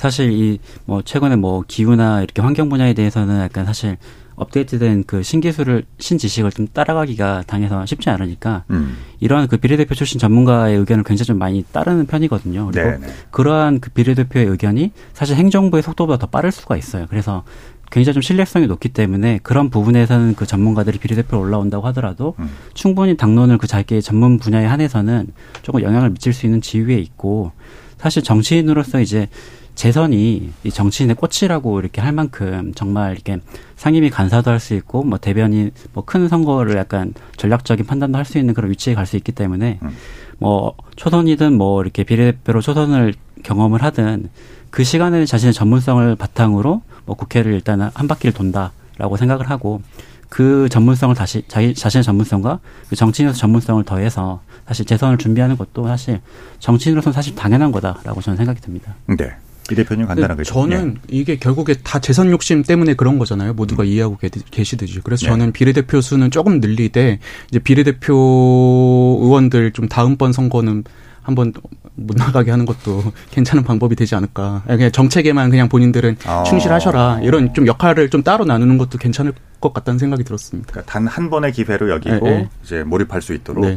사실 0.00 0.32
이 0.32 0.58
뭐 0.86 1.02
최근에 1.02 1.36
뭐 1.36 1.62
기후나 1.68 2.22
이렇게 2.22 2.40
환경 2.40 2.70
분야에 2.70 2.94
대해서는 2.94 3.40
약간 3.42 3.66
사실 3.66 3.98
업데이트된 4.34 5.04
그 5.06 5.22
신기술을 5.22 5.84
신지식을 5.98 6.52
좀 6.52 6.66
따라가기가 6.66 7.44
당해서 7.46 7.84
쉽지 7.84 8.08
않으니까 8.08 8.64
음. 8.70 8.96
이러한 9.20 9.46
그 9.48 9.58
비례대표 9.58 9.94
출신 9.94 10.18
전문가의 10.18 10.78
의견을 10.78 11.04
굉장히 11.04 11.26
좀 11.26 11.38
많이 11.38 11.62
따르는 11.70 12.06
편이거든요. 12.06 12.70
그리고 12.72 12.90
네네. 12.92 13.12
그러한 13.30 13.80
그 13.80 13.90
비례대표의 13.90 14.46
의견이 14.46 14.92
사실 15.12 15.36
행정부의 15.36 15.82
속도보다 15.82 16.18
더 16.18 16.26
빠를 16.26 16.50
수가 16.50 16.78
있어요. 16.78 17.06
그래서 17.10 17.44
굉장히 17.92 18.14
좀 18.14 18.22
신뢰성이 18.22 18.66
높기 18.66 18.88
때문에 18.88 19.40
그런 19.42 19.68
부분에서는 19.68 20.34
그 20.34 20.46
전문가들이 20.46 20.98
비례대표로 20.98 21.42
올라온다고 21.42 21.86
하더라도 21.88 22.34
음. 22.38 22.48
충분히 22.72 23.18
당론을 23.18 23.58
그 23.58 23.66
자기의 23.66 24.00
전문 24.00 24.38
분야에 24.38 24.64
한해서는 24.64 25.28
조금 25.60 25.82
영향을 25.82 26.08
미칠 26.08 26.32
수 26.32 26.46
있는 26.46 26.62
지위에 26.62 26.96
있고 26.98 27.52
사실 27.98 28.22
정치인으로서 28.22 29.00
이제 29.00 29.28
재선이 29.74 30.50
이 30.64 30.70
정치인의 30.70 31.16
꽃이라고 31.16 31.80
이렇게 31.80 32.00
할 32.00 32.12
만큼 32.12 32.72
정말 32.74 33.12
이렇게 33.12 33.38
상임위 33.76 34.10
간사도 34.10 34.50
할 34.50 34.60
수 34.60 34.74
있고 34.74 35.02
뭐 35.04 35.18
대변인 35.18 35.70
뭐 35.94 36.04
큰 36.04 36.28
선거를 36.28 36.76
약간 36.76 37.14
전략적인 37.36 37.86
판단도 37.86 38.18
할 38.18 38.24
수 38.24 38.38
있는 38.38 38.52
그런 38.54 38.70
위치에 38.70 38.94
갈 38.94 39.06
수 39.06 39.16
있기 39.16 39.32
때문에 39.32 39.78
음. 39.82 39.90
뭐 40.38 40.74
초선이든 40.96 41.54
뭐 41.56 41.82
이렇게 41.82 42.04
비례대표로 42.04 42.60
초선을 42.60 43.14
경험을 43.42 43.82
하든 43.82 44.28
그 44.70 44.84
시간에 44.84 45.24
자신의 45.24 45.54
전문성을 45.54 46.14
바탕으로 46.16 46.82
뭐 47.06 47.16
국회를 47.16 47.52
일단 47.54 47.80
한 47.80 48.06
바퀴를 48.08 48.32
돈다라고 48.34 49.16
생각을 49.16 49.48
하고 49.50 49.80
그 50.28 50.68
전문성을 50.70 51.14
다시 51.16 51.42
자기 51.48 51.74
자신의 51.74 52.04
전문성과 52.04 52.60
그 52.88 52.96
정치인으로서 52.96 53.38
전문성을 53.40 53.82
더해서 53.84 54.42
사실 54.66 54.84
재선을 54.84 55.18
준비하는 55.18 55.56
것도 55.56 55.88
사실 55.88 56.20
정치인으로서는 56.60 57.12
사실 57.14 57.34
당연한 57.34 57.72
거다라고 57.72 58.20
저는 58.20 58.36
생각이 58.36 58.60
듭니다. 58.60 58.94
네. 59.06 59.32
이 59.70 59.74
대표님 59.74 60.06
간단하게 60.06 60.42
저는 60.42 60.96
예. 61.12 61.16
이게 61.18 61.36
결국에 61.38 61.74
다 61.84 61.98
재선 61.98 62.30
욕심 62.30 62.62
때문에 62.62 62.94
그런 62.94 63.18
거잖아요. 63.18 63.52
모두가 63.54 63.84
음. 63.84 63.88
이해하고 63.88 64.18
계시듯이. 64.50 65.00
그래서 65.02 65.26
네. 65.26 65.30
저는 65.30 65.52
비례대표 65.52 66.00
수는 66.00 66.30
조금 66.30 66.60
늘리되 66.60 67.18
이제 67.48 67.58
비례대표 67.58 69.18
의원들 69.22 69.72
좀 69.72 69.88
다음번 69.88 70.32
선거는 70.32 70.84
한번 71.22 71.52
못 71.94 72.16
나가게 72.16 72.50
하는 72.50 72.64
것도 72.66 73.12
괜찮은 73.30 73.62
방법이 73.62 73.94
되지 73.94 74.14
않을까. 74.14 74.62
그냥 74.66 74.90
정책에만 74.90 75.50
그냥 75.50 75.68
본인들은 75.68 76.16
아. 76.26 76.42
충실하셔라. 76.44 77.20
이런 77.22 77.52
좀 77.54 77.66
역할을 77.66 78.10
좀 78.10 78.22
따로 78.22 78.44
나누는 78.44 78.78
것도 78.78 78.98
괜찮을 78.98 79.32
것 79.60 79.72
같다는 79.74 79.98
생각이 79.98 80.24
들었습니다. 80.24 80.70
그러니까 80.72 80.90
단 80.90 81.06
한 81.06 81.28
번의 81.30 81.52
기회로 81.52 81.90
여기고 81.90 82.26
네, 82.26 82.30
네. 82.38 82.48
이제 82.64 82.82
몰입할 82.84 83.20
수 83.20 83.34
있도록. 83.34 83.64
네. 83.66 83.76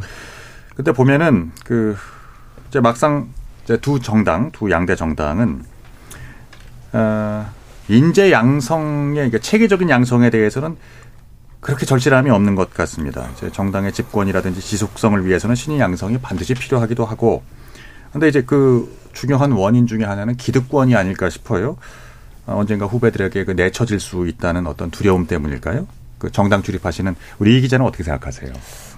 근데 0.76 0.92
보면은 0.92 1.52
그 1.66 1.96
이제 2.70 2.80
막상 2.80 3.28
이제 3.66 3.78
두 3.78 4.00
정당, 4.00 4.50
두 4.52 4.72
양대 4.72 4.96
정당은 4.96 5.64
어, 6.94 7.46
인재 7.90 8.32
양성의 8.32 9.16
그러니까 9.16 9.40
체계적인 9.40 9.90
양성에 9.90 10.30
대해서는 10.30 10.78
그렇게 11.60 11.86
절실함이 11.86 12.30
없는 12.30 12.56
것 12.56 12.74
같습니다. 12.74 13.30
이제 13.36 13.52
정당의 13.52 13.94
집권이라든지 13.94 14.62
지속성을 14.62 15.26
위해서는 15.26 15.56
신인 15.56 15.80
양성이 15.80 16.18
반드시 16.18 16.54
필요하기도 16.54 17.06
하고, 17.06 17.42
근데 18.12 18.28
이제 18.28 18.44
그 18.44 18.94
중요한 19.14 19.52
원인 19.54 19.88
중에 19.88 20.04
하나는 20.04 20.36
기득권이 20.36 20.96
아닐까 20.96 21.30
싶어요. 21.30 21.78
어, 22.46 22.58
언젠가 22.58 22.86
후배들에게 22.86 23.46
그 23.46 23.52
내쳐질 23.52 24.00
수 24.00 24.28
있다는 24.28 24.68
어떤 24.68 24.92
두려움 24.92 25.26
때문일까요? 25.26 25.88
그 26.18 26.32
정당 26.32 26.62
출입하시는 26.62 27.16
우리 27.40 27.58
이 27.58 27.62
기자는 27.62 27.86
어떻게 27.86 28.04
생각하세요? 28.04 28.52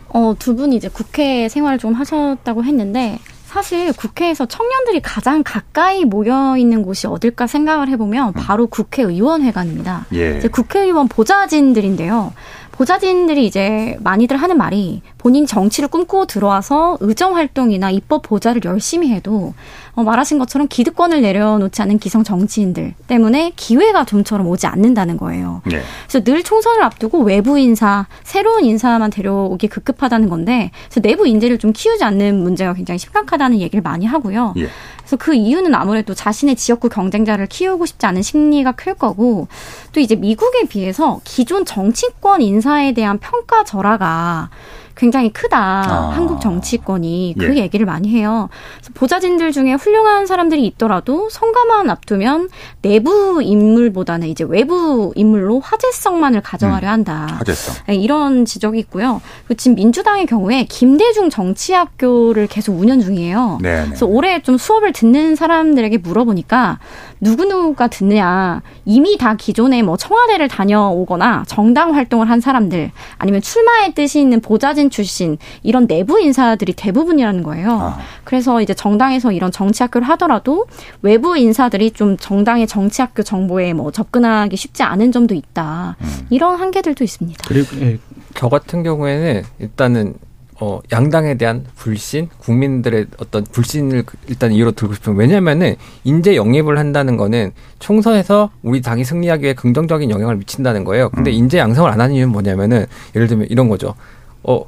어, 0.10 0.36
두 0.38 0.56
분이 0.56 0.76
이제 0.76 0.90
국회 0.90 1.48
생활을 1.50 1.78
좀 1.78 1.94
하셨다고 1.94 2.64
했는데 2.64 3.20
사실 3.56 3.94
국회에서 3.94 4.46
청년들이 4.48 5.02
가장 5.02 5.42
가까이 5.42 6.04
모여 6.04 6.58
있는 6.58 6.82
곳이 6.84 7.08
어딜까 7.08 7.48
생각을 7.48 7.88
해보면 7.88 8.28
음. 8.28 8.34
바로 8.34 8.68
국회의원회관입니다. 8.68 10.08
예. 10.14 10.38
이제 10.38 10.50
국회의원 10.50 11.08
보좌진들인데요. 11.08 12.34
보좌진들이 12.78 13.46
이제 13.46 13.98
많이들 14.02 14.38
하는 14.38 14.58
말이 14.58 15.02
본인 15.18 15.46
정치를 15.46 15.90
꿈꾸고 15.90 16.26
들어와서 16.26 16.98
의정 17.00 17.36
활동이나 17.36 17.90
입법 17.90 18.22
보좌를 18.22 18.62
열심히 18.66 19.12
해도 19.12 19.54
어, 19.94 20.04
말하신 20.04 20.40
것처럼 20.40 20.68
기득권을 20.68 21.22
내려놓지 21.22 21.82
않은 21.82 22.00
기성 22.00 22.24
정치인들 22.24 22.94
때문에 23.08 23.54
기회가 23.56 24.04
좀처럼 24.06 24.48
오지 24.48 24.68
않는다는 24.68 25.18
거예요. 25.18 25.62
네. 25.66 25.82
그래서 26.08 26.24
늘 26.24 26.44
총선을 26.44 26.84
앞두고 26.84 27.20
외부 27.20 27.58
인사, 27.58 28.06
새로운 28.24 28.66
인사만 28.66 29.10
데려오기 29.10 29.68
급급하다는 29.68 30.30
건데 30.30 30.72
그래서 30.90 31.00
내부 31.00 31.26
인재를 31.26 31.58
좀 31.58 31.72
키우지 31.72 32.04
않는 32.04 32.44
문제가 32.44 32.74
굉장히 32.74 33.00
심각하다는 33.00 33.60
얘기를 33.60 33.82
많이 33.82 34.06
하고요. 34.06 34.54
예. 34.58 34.68
그래서 35.06 35.18
그 35.18 35.36
이유는 35.36 35.76
아무래도 35.76 36.16
자신의 36.16 36.56
지역구 36.56 36.90
경쟁자를 36.90 37.46
키우고 37.46 37.86
싶지 37.86 38.06
않은 38.08 38.24
심리가 38.24 38.72
클 38.72 38.96
거고 38.96 39.48
또 39.94 40.00
이제 40.00 40.16
미국에 40.16 40.64
비해서 40.68 41.22
기존 41.24 41.64
정치권 41.64 42.42
인사에 42.42 42.94
대한 42.94 43.20
평가 43.20 43.64
절하가 43.64 44.50
굉장히 44.96 45.32
크다. 45.32 45.58
아. 45.58 46.12
한국 46.14 46.42
정치권이 46.42 47.36
그 47.38 47.58
예. 47.58 47.62
얘기를 47.62 47.86
많이 47.86 48.10
해요. 48.10 48.50
보좌진들 48.94 49.52
중에 49.52 49.74
훌륭한 49.74 50.26
사람들이 50.26 50.66
있더라도 50.68 51.30
선거만 51.30 51.90
앞두면 51.90 52.50
내부 52.82 53.42
인물보다는 53.44 54.28
이제 54.28 54.46
외부 54.48 55.12
인물로 55.16 55.60
화제성만을 55.60 56.42
가져가려 56.42 56.88
음. 56.88 56.94
한다. 56.94 57.28
음. 57.30 57.36
화제성. 57.38 57.76
네, 57.88 57.96
이런 57.96 58.46
지적이 58.46 58.80
있고요. 58.80 59.22
지금 59.58 59.76
민주당의 59.76 60.26
경우에 60.26 60.66
김대중 60.66 61.30
정치학교를 61.30 62.48
계속 62.48 62.80
운영 62.80 63.02
중이에요. 63.02 63.60
네네. 63.62 63.76
네. 63.82 63.86
그래서 63.88 64.06
올해 64.06 64.42
좀 64.42 64.58
수업을 64.58 64.94
듣는 64.94 65.36
사람들에게 65.36 65.98
물어보니까 65.98 66.80
누구누가 67.22 67.88
듣느냐. 67.88 68.62
이미 68.86 69.18
다 69.18 69.36
기존에 69.36 69.82
뭐 69.82 69.98
청와대를 69.98 70.48
다녀오거나 70.48 71.46
정당 71.48 71.94
활동을 71.96 72.30
한 72.30 72.40
사람들 72.40 72.92
아니면 73.18 73.42
출마의 73.42 73.94
뜻이 73.94 74.20
있는 74.20 74.42
보좌진 74.42 74.90
출신 74.90 75.38
이런 75.64 75.88
내부 75.88 76.20
인사들이 76.20 76.74
대부분이라는 76.74 77.44
거예요. 77.44 77.72
아. 77.72 78.00
그래서 78.24 78.62
이제 78.62 78.74
정당에서 78.74 79.32
이런 79.32 79.52
정치학교를 79.52 80.08
하더라도 80.10 80.66
외부 81.02 81.38
인사들이 81.38 81.92
좀 81.92 82.18
정당의 82.18 82.68
정치학교 82.68 83.24
정보에 83.24 83.74
뭐 83.74 83.92
접근하기 83.92 84.56
쉽지 84.56 84.84
않은 84.84 85.12
점도 85.12 85.34
있다. 85.34 85.96
음. 86.00 86.28
이런 86.30 86.60
한계들도 86.60 87.04
있습니다. 87.04 87.44
그리고 87.48 87.76
예. 87.82 87.98
저 88.36 88.50
같은 88.50 88.84
경우에는 88.84 89.44
일단은 89.60 90.16
어, 90.60 90.80
양당에 90.92 91.36
대한 91.36 91.66
불신, 91.76 92.30
국민들의 92.38 93.08
어떤 93.18 93.44
불신을 93.44 94.04
그 94.04 94.18
일단 94.28 94.54
이유로 94.54 94.72
들고 94.72 94.94
싶은 94.94 95.16
왜냐면은 95.16 95.76
인재 96.06 96.36
영입을 96.36 96.78
한다는 96.78 97.18
거는 97.18 97.52
총선에서 97.80 98.52
우리 98.62 98.82
당이 98.82 99.04
승리하기 99.04 99.44
위해 99.44 99.54
긍정적인 99.54 100.10
영향을 100.10 100.38
미친다는 100.38 100.86
거예요. 100.86 101.10
근데 101.10 101.32
음. 101.32 101.36
인재 101.36 101.58
양성을 101.58 101.92
안 101.92 102.00
하는 102.00 102.16
이유는 102.16 102.32
뭐냐면은 102.32 102.86
예를 103.16 103.28
들면 103.28 103.48
이런 103.50 103.68
거죠. 103.68 103.96
어, 104.44 104.66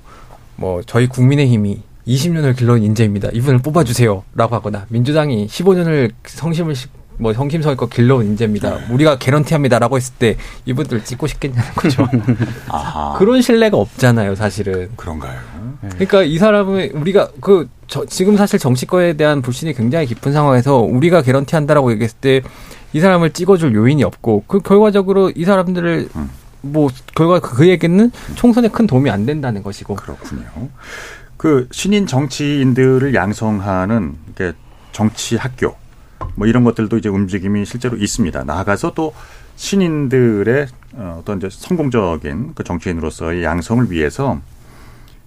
뭐 0.58 0.82
저희 0.86 1.08
국민의힘이 1.08 1.82
20년을 2.06 2.56
길러온 2.58 2.84
인재입니다. 2.84 3.30
이분을 3.34 3.60
뽑아주세요. 3.60 4.24
라고 4.36 4.56
하거나 4.56 4.86
민주당이 4.90 5.48
15년을 5.48 6.12
성심을 6.26 6.76
뭐 7.18 7.34
성심성의껏 7.34 7.90
길러온 7.90 8.26
인재입니다. 8.26 8.78
네. 8.78 8.94
우리가 8.94 9.18
개런티합니다라고 9.18 9.98
했을 9.98 10.14
때 10.16 10.38
이분들 10.66 11.04
찍고 11.04 11.28
싶겠냐는 11.28 11.70
거죠. 11.76 12.08
그런 13.18 13.42
신뢰가 13.42 13.78
없잖아요, 13.78 14.36
사실은. 14.36 14.90
그런가요? 14.96 15.40
네. 15.82 15.90
그러니까 15.90 16.24
이 16.24 16.38
사람은 16.38 16.92
우리가 16.92 17.30
그 17.42 17.70
저, 17.88 18.06
지금 18.06 18.38
사실 18.38 18.60
정치권에 18.60 19.14
대한 19.14 19.42
불신이 19.42 19.74
굉장히 19.74 20.06
깊은 20.08 20.34
상황에서 20.34 20.78
우리가 20.78 21.22
개런티한다라고 21.22 21.92
얘기했을 21.92 22.18
때 22.20 22.42
이 22.94 23.00
사람을 23.00 23.32
찍어줄 23.32 23.76
요인이 23.76 24.04
없고 24.04 24.46
그 24.48 24.60
결과적으로 24.60 25.32
이 25.36 25.46
사람들을 25.46 26.10
음. 26.16 26.30
뭐 26.62 26.90
결과 27.16 27.40
그에게는 27.40 28.12
총선에 28.36 28.70
큰 28.70 28.88
도움이 28.88 29.10
안 29.10 29.26
된다는 29.26 29.62
것이고 29.62 29.96
그렇군요. 29.96 30.44
그 31.38 31.68
신인 31.72 32.08
정치인들을 32.08 33.14
양성하는 33.14 34.16
정치 34.92 35.36
학교 35.36 35.76
뭐 36.36 36.48
이런 36.48 36.64
것들도 36.64 36.98
이제 36.98 37.10
움직임이 37.10 37.66
실제로 37.66 37.98
있습니다. 37.98 38.44
나아가서 38.44 38.94
또 38.94 39.14
신인들의 39.56 40.68
어, 40.94 41.18
어떤 41.20 41.38
이제 41.38 41.50
성공적인 41.50 42.54
그 42.54 42.64
정치인으로서의 42.64 43.44
양성을 43.44 43.90
위해서 43.92 44.40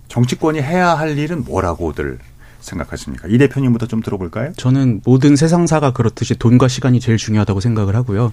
정치권이 0.09 0.61
해야 0.61 0.95
할 0.95 1.19
일은 1.19 1.45
뭐라고들 1.45 2.19
생각하십니까? 2.61 3.29
이 3.29 3.39
대표님부터 3.39 3.87
좀 3.87 4.03
들어볼까요? 4.03 4.53
저는 4.57 5.01
모든 5.05 5.37
세상사가 5.37 5.93
그렇듯이 5.93 6.35
돈과 6.39 6.69
시간이 6.69 7.01
제일 7.01 7.19
중요하다고 7.19 7.61
생각을 7.61 7.97
하고요. 7.97 8.33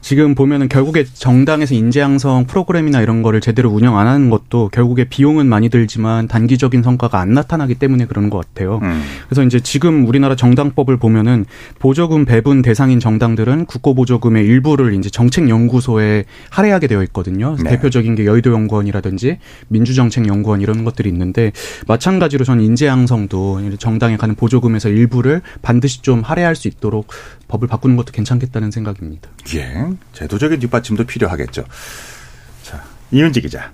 지금 0.00 0.34
보면은 0.34 0.68
결국에 0.68 1.04
정당에서 1.04 1.74
인재양성 1.74 2.46
프로그램이나 2.46 3.00
이런 3.00 3.22
거를 3.22 3.40
제대로 3.40 3.70
운영 3.70 3.98
안 3.98 4.06
하는 4.06 4.30
것도 4.30 4.68
결국에 4.72 5.04
비용은 5.04 5.46
많이 5.46 5.68
들지만 5.68 6.28
단기적인 6.28 6.82
성과가 6.82 7.18
안 7.18 7.32
나타나기 7.32 7.76
때문에 7.76 8.06
그런 8.06 8.30
것 8.30 8.38
같아요. 8.38 8.80
음. 8.82 9.02
그래서 9.28 9.42
이제 9.44 9.60
지금 9.60 10.06
우리나라 10.06 10.36
정당법을 10.36 10.96
보면은 10.98 11.44
보조금 11.78 12.24
배분 12.24 12.62
대상인 12.62 13.00
정당들은 13.00 13.66
국고보조금의 13.66 14.44
일부를 14.44 14.94
이제 14.94 15.08
정책연구소에 15.10 16.24
할애하게 16.50 16.86
되어 16.86 17.02
있거든요. 17.04 17.56
네. 17.62 17.70
대표적인 17.70 18.14
게 18.14 18.26
여의도연구원이라든지 18.26 19.38
민주정책연구원 19.68 20.60
이런 20.60 20.84
것들이 20.84 21.08
있는데 21.08 21.52
마찬가지로 21.86 22.44
저는 22.44 22.64
인재양성도 22.64 23.60
정당에 23.78 24.16
가는 24.16 24.34
보조금에서 24.34 24.88
일부를 24.88 25.42
반드시 25.62 26.02
좀 26.02 26.20
할애할 26.22 26.56
수 26.56 26.68
있도록 26.68 27.08
법을 27.48 27.68
바꾸는 27.68 27.96
것도 27.96 28.12
괜찮겠다는 28.12 28.70
생각입니다. 28.70 29.28
예. 29.54 29.88
제도적인 30.12 30.60
뒷받침도 30.60 31.04
필요하겠죠. 31.04 31.64
자, 32.62 32.82
이은지 33.10 33.40
기자. 33.40 33.70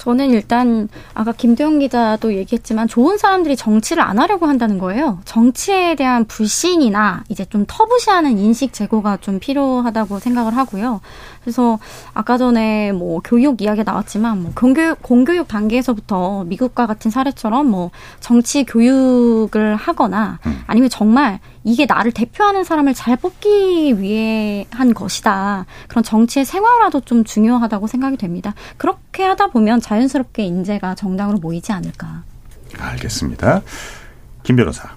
저는 0.00 0.30
일단 0.30 0.88
아까 1.12 1.30
김도영 1.30 1.80
기자도 1.80 2.34
얘기했지만 2.34 2.88
좋은 2.88 3.18
사람들이 3.18 3.54
정치를 3.54 4.02
안 4.02 4.18
하려고 4.18 4.46
한다는 4.46 4.78
거예요. 4.78 5.20
정치에 5.26 5.94
대한 5.94 6.24
불신이나 6.24 7.24
이제 7.28 7.44
좀 7.44 7.66
터부시하는 7.68 8.38
인식 8.38 8.72
제고가 8.72 9.18
좀 9.18 9.38
필요하다고 9.38 10.18
생각을 10.18 10.56
하고요. 10.56 11.02
그래서 11.42 11.78
아까 12.12 12.36
전에 12.36 12.92
뭐 12.92 13.20
교육 13.24 13.62
이야기 13.62 13.82
나왔지만 13.82 14.42
뭐 14.42 14.52
공교육 14.54 15.02
공교육 15.02 15.48
단계에서부터 15.48 16.44
미국과 16.44 16.86
같은 16.86 17.10
사례처럼 17.10 17.66
뭐 17.66 17.90
정치 18.20 18.64
교육을 18.64 19.76
하거나 19.76 20.38
음. 20.46 20.62
아니면 20.66 20.90
정말 20.90 21.40
이게 21.64 21.86
나를 21.86 22.12
대표하는 22.12 22.64
사람을 22.64 22.94
잘 22.94 23.16
뽑기 23.16 24.00
위해 24.00 24.66
한 24.70 24.94
것이다. 24.94 25.66
그런 25.88 26.04
정치의 26.04 26.44
생활화도 26.44 27.00
좀 27.00 27.24
중요하다고 27.24 27.86
생각이 27.86 28.16
됩니다. 28.16 28.54
그렇게 28.76 29.24
하다 29.24 29.48
보면 29.48 29.80
자연스럽게 29.80 30.44
인재가 30.44 30.94
정당으로 30.94 31.38
모이지 31.38 31.72
않을까. 31.72 32.22
알겠습니다. 32.78 33.62
김 34.42 34.56
변호사. 34.56 34.90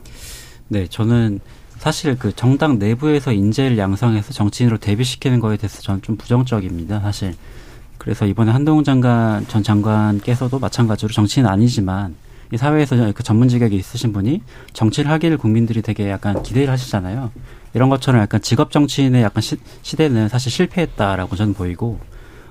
네, 0.67 0.87
저는 0.87 1.39
사실 1.83 2.17
그 2.17 2.33
정당 2.33 2.79
내부에서 2.79 3.33
인재를 3.33 3.77
양성해서 3.77 4.31
정치인으로 4.31 4.77
데뷔시키는 4.77 5.41
거에 5.41 5.57
대해서 5.57 5.81
저는 5.81 6.01
좀 6.01 6.15
부정적입니다. 6.15 7.01
사실. 7.01 7.33
그래서 7.97 8.25
이번에 8.25 8.53
한동훈 8.53 8.85
장관 8.85 9.45
전 9.49 9.63
장관께서도 9.63 10.59
마찬가지로 10.59 11.11
정치인 11.11 11.45
아니지만 11.45 12.15
이 12.53 12.57
사회에서 12.57 13.11
그 13.11 13.21
전문 13.21 13.49
직역이 13.49 13.75
있으신 13.75 14.13
분이 14.13 14.43
정치를 14.71 15.11
하기를 15.11 15.37
국민들이 15.37 15.81
되게 15.81 16.09
약간 16.09 16.41
기대를 16.41 16.71
하시잖아요. 16.71 17.31
이런 17.73 17.89
것처럼 17.89 18.21
약간 18.21 18.41
직업 18.41 18.71
정치인의 18.71 19.21
약간 19.21 19.41
시, 19.41 19.57
시대는 19.81 20.29
사실 20.29 20.53
실패했다라고 20.53 21.35
저는 21.35 21.53
보이고 21.53 21.99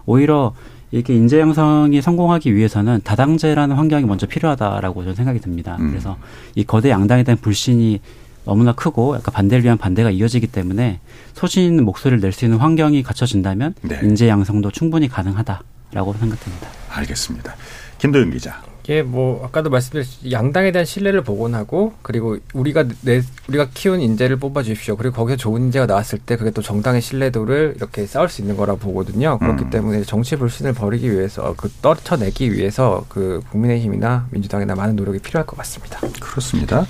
오히려 0.04 0.52
이렇게 0.90 1.14
인재 1.14 1.40
양성이 1.40 2.02
성공하기 2.02 2.54
위해서는 2.54 3.00
다당제라는 3.02 3.76
환경이 3.76 4.04
먼저 4.04 4.26
필요하다라고 4.26 5.04
저는 5.04 5.14
생각이 5.14 5.40
듭니다. 5.40 5.78
음. 5.80 5.88
그래서 5.88 6.18
이 6.54 6.64
거대 6.64 6.90
양당에 6.90 7.22
대한 7.22 7.38
불신이 7.38 8.02
너무나 8.45 8.72
크고 8.72 9.14
약간 9.16 9.32
반대를 9.32 9.64
위한 9.64 9.78
반대가 9.78 10.11
이어지기 10.11 10.49
때문에 10.49 11.01
소신 11.34 11.62
있는 11.64 11.84
목소리를 11.84 12.20
낼 12.20 12.32
수 12.32 12.45
있는 12.45 12.59
환경이 12.59 13.03
갖춰진다면 13.03 13.74
네. 13.82 14.01
인재 14.03 14.28
양성도 14.28 14.70
충분히 14.70 15.09
가능하다라고 15.09 16.14
생각됩니다. 16.18 16.68
알겠습니다. 16.90 17.55
김도윤 17.99 18.30
기자. 18.32 18.61
이게 18.84 19.03
뭐 19.03 19.45
아까도 19.45 19.70
말씀드렸듯이 19.70 20.32
양당에 20.32 20.72
대한 20.72 20.84
신뢰를 20.84 21.22
복원하고 21.22 21.93
그리고 22.03 22.38
우리가 22.53 22.84
내 23.03 23.22
우리가 23.47 23.68
키운 23.72 24.01
인재를 24.01 24.38
뽑아 24.38 24.64
주십시오. 24.64 24.97
그리고 24.97 25.14
거기서 25.14 25.36
좋은 25.36 25.62
인재가 25.66 25.86
나왔을 25.86 26.18
때 26.18 26.36
그게 26.36 26.51
또 26.51 26.62
정당의 26.62 27.01
신뢰도를 27.01 27.74
이렇게 27.76 28.07
쌓을 28.07 28.28
수 28.28 28.40
있는 28.43 28.57
거라 28.57 28.74
보거든요. 28.74 29.38
그렇기 29.38 29.64
음. 29.66 29.70
때문에 29.70 30.03
정치 30.03 30.34
불신을 30.34 30.72
버리기 30.72 31.12
위해서 31.12 31.55
그 31.57 31.68
떨쳐내기 31.80 32.53
위해서 32.53 33.05
그 33.09 33.40
국민의힘이나 33.51 34.26
민주당이나 34.30 34.74
많은 34.74 34.97
노력이 34.97 35.20
필요할 35.20 35.47
것 35.47 35.57
같습니다. 35.59 36.01
그렇습니다. 36.20 36.84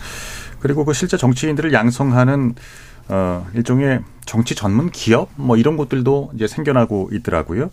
그리고 0.63 0.85
그 0.85 0.93
실제 0.93 1.17
정치인들을 1.17 1.73
양성하는 1.73 2.55
어 3.09 3.47
일종의 3.55 4.01
정치 4.25 4.55
전문 4.55 4.91
기업 4.91 5.29
뭐 5.35 5.57
이런 5.57 5.77
곳들도 5.77 6.31
이제 6.35 6.47
생겨나고 6.47 7.11
있더라고요. 7.13 7.71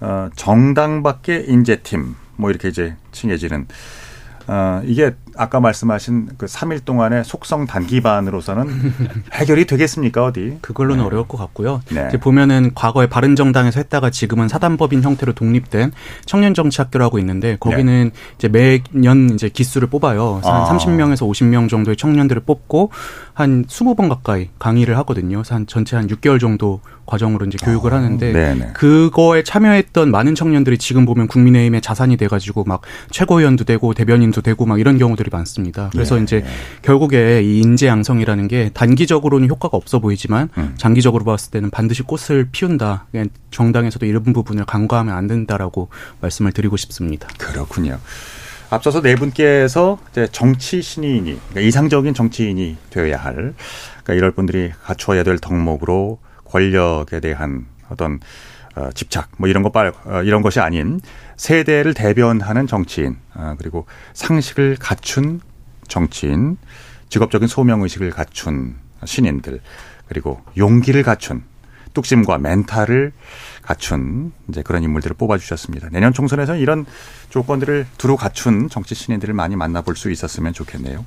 어 0.00 0.28
정당 0.34 1.02
밖의 1.02 1.48
인재팀 1.48 2.14
뭐 2.36 2.50
이렇게 2.50 2.68
이제 2.68 2.96
칭해지는 3.12 3.66
어, 4.48 4.80
이게 4.84 5.14
아까 5.38 5.60
말씀하신 5.60 6.30
그 6.36 6.46
3일 6.46 6.84
동안의 6.84 7.24
속성 7.24 7.66
단기반으로서는 7.66 8.66
해결이 9.32 9.66
되겠습니까 9.66 10.24
어디? 10.24 10.58
그걸로는 10.60 11.02
네. 11.02 11.06
어려울 11.06 11.28
것 11.28 11.38
같고요. 11.38 11.80
네. 11.92 12.06
이제 12.08 12.18
보면은 12.18 12.72
과거에 12.74 13.08
바른정당에서 13.08 13.78
했다가 13.78 14.10
지금은 14.10 14.48
사단법인 14.48 15.02
형태로 15.02 15.34
독립된 15.34 15.92
청년정치학교라고 16.26 17.20
있는데 17.20 17.56
거기는 17.60 18.10
네. 18.12 18.20
이제 18.36 18.48
매년 18.48 19.30
이제 19.30 19.48
기수를 19.48 19.88
뽑아요. 19.88 20.40
한 20.42 20.52
아. 20.52 20.76
30명에서 20.76 21.28
50명 21.30 21.68
정도의 21.68 21.96
청년들을 21.96 22.42
뽑고 22.42 22.90
한 23.32 23.64
20번 23.64 24.08
가까이 24.08 24.48
강의를 24.58 24.98
하거든요. 24.98 25.42
한 25.48 25.68
전체 25.68 25.94
한 25.94 26.08
6개월 26.08 26.40
정도 26.40 26.80
과정으로 27.08 27.46
이제 27.46 27.56
교육을 27.64 27.92
어, 27.92 27.96
하는데 27.96 28.32
네네. 28.32 28.72
그거에 28.74 29.42
참여했던 29.42 30.10
많은 30.10 30.34
청년들이 30.34 30.78
지금 30.78 31.06
보면 31.06 31.26
국민의힘의 31.26 31.80
자산이 31.80 32.16
돼가지고 32.16 32.64
막 32.64 32.82
최고위원도 33.10 33.64
되고 33.64 33.94
대변인도 33.94 34.42
되고 34.42 34.66
막 34.66 34.78
이런 34.78 34.98
경우들이 34.98 35.27
많습니다. 35.30 35.90
그래서 35.92 36.16
네. 36.16 36.22
이제 36.22 36.44
결국에 36.82 37.42
이 37.42 37.60
인재 37.60 37.86
양성이라는 37.86 38.48
게 38.48 38.70
단기적으로는 38.74 39.48
효과가 39.48 39.76
없어 39.76 39.98
보이지만 39.98 40.48
음. 40.58 40.74
장기적으로 40.76 41.24
봤을 41.24 41.50
때는 41.50 41.70
반드시 41.70 42.02
꽃을 42.02 42.48
피운다. 42.52 43.06
정당에서도 43.50 44.06
이런 44.06 44.22
부분을 44.22 44.64
간과하면 44.64 45.14
안 45.14 45.26
된다라고 45.26 45.88
말씀을 46.20 46.52
드리고 46.52 46.76
싶습니다. 46.76 47.28
그렇군요. 47.38 47.98
앞서서 48.70 49.00
네 49.00 49.14
분께서 49.14 49.98
이제 50.10 50.28
정치 50.30 50.82
신인이 50.82 51.22
그러니까 51.22 51.60
이상적인 51.60 52.12
정치인이 52.12 52.76
되어야 52.90 53.16
할 53.16 53.54
그러니까 54.04 54.14
이럴 54.14 54.30
분들이 54.32 54.70
갖추어야 54.82 55.22
될 55.22 55.38
덕목으로 55.38 56.18
권력에 56.44 57.20
대한 57.20 57.66
어떤 57.88 58.14
어, 58.14 58.18
집착 58.94 59.30
뭐 59.38 59.48
이런 59.48 59.62
것 59.62 59.74
어, 59.76 60.22
이런 60.22 60.42
것이 60.42 60.60
아닌 60.60 61.00
세대를 61.36 61.94
대변하는 61.94 62.66
정치인 62.66 63.16
어, 63.34 63.54
그리고 63.58 63.86
상식을 64.14 64.76
갖춘 64.80 65.40
정치인 65.86 66.58
직업적인 67.08 67.48
소명 67.48 67.82
의식을 67.82 68.10
갖춘 68.10 68.76
신인들 69.04 69.60
그리고 70.08 70.40
용기를 70.56 71.02
갖춘 71.02 71.42
뚝심과 71.94 72.38
멘탈을 72.38 73.12
갖춘 73.62 74.32
이제 74.48 74.62
그런 74.62 74.82
인물들을 74.82 75.16
뽑아주셨습니다. 75.16 75.88
내년 75.90 76.12
총선에서는 76.12 76.60
이런 76.60 76.86
조건들을 77.30 77.86
두루 77.98 78.16
갖춘 78.16 78.68
정치 78.68 78.94
신인들을 78.94 79.34
많이 79.34 79.56
만나볼 79.56 79.96
수 79.96 80.10
있었으면 80.10 80.52
좋겠네요. 80.52 81.04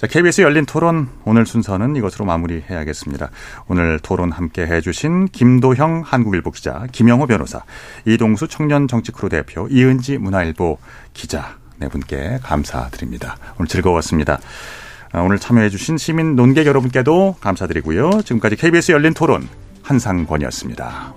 자, 0.00 0.06
KBS 0.06 0.40
열린 0.40 0.64
토론 0.64 1.10
오늘 1.26 1.44
순서는 1.44 1.94
이것으로 1.94 2.24
마무리해야겠습니다. 2.24 3.28
오늘 3.68 3.98
토론 3.98 4.32
함께 4.32 4.62
해주신 4.62 5.26
김도형 5.26 6.04
한국일보 6.06 6.52
기자, 6.52 6.86
김영호 6.90 7.26
변호사, 7.26 7.62
이동수 8.06 8.48
청년 8.48 8.88
정치크루 8.88 9.28
대표, 9.28 9.68
이은지 9.68 10.16
문화일보 10.16 10.78
기자 11.12 11.58
네 11.76 11.88
분께 11.88 12.38
감사드립니다. 12.42 13.36
오늘 13.58 13.68
즐거웠습니다. 13.68 14.40
아, 15.12 15.20
오늘 15.20 15.38
참여해주신 15.38 15.98
시민 15.98 16.34
논객 16.34 16.66
여러분께도 16.66 17.36
감사드리고요. 17.38 18.22
지금까지 18.22 18.56
KBS 18.56 18.92
열린 18.92 19.12
토론 19.12 19.46
한상권이었습니다. 19.82 21.12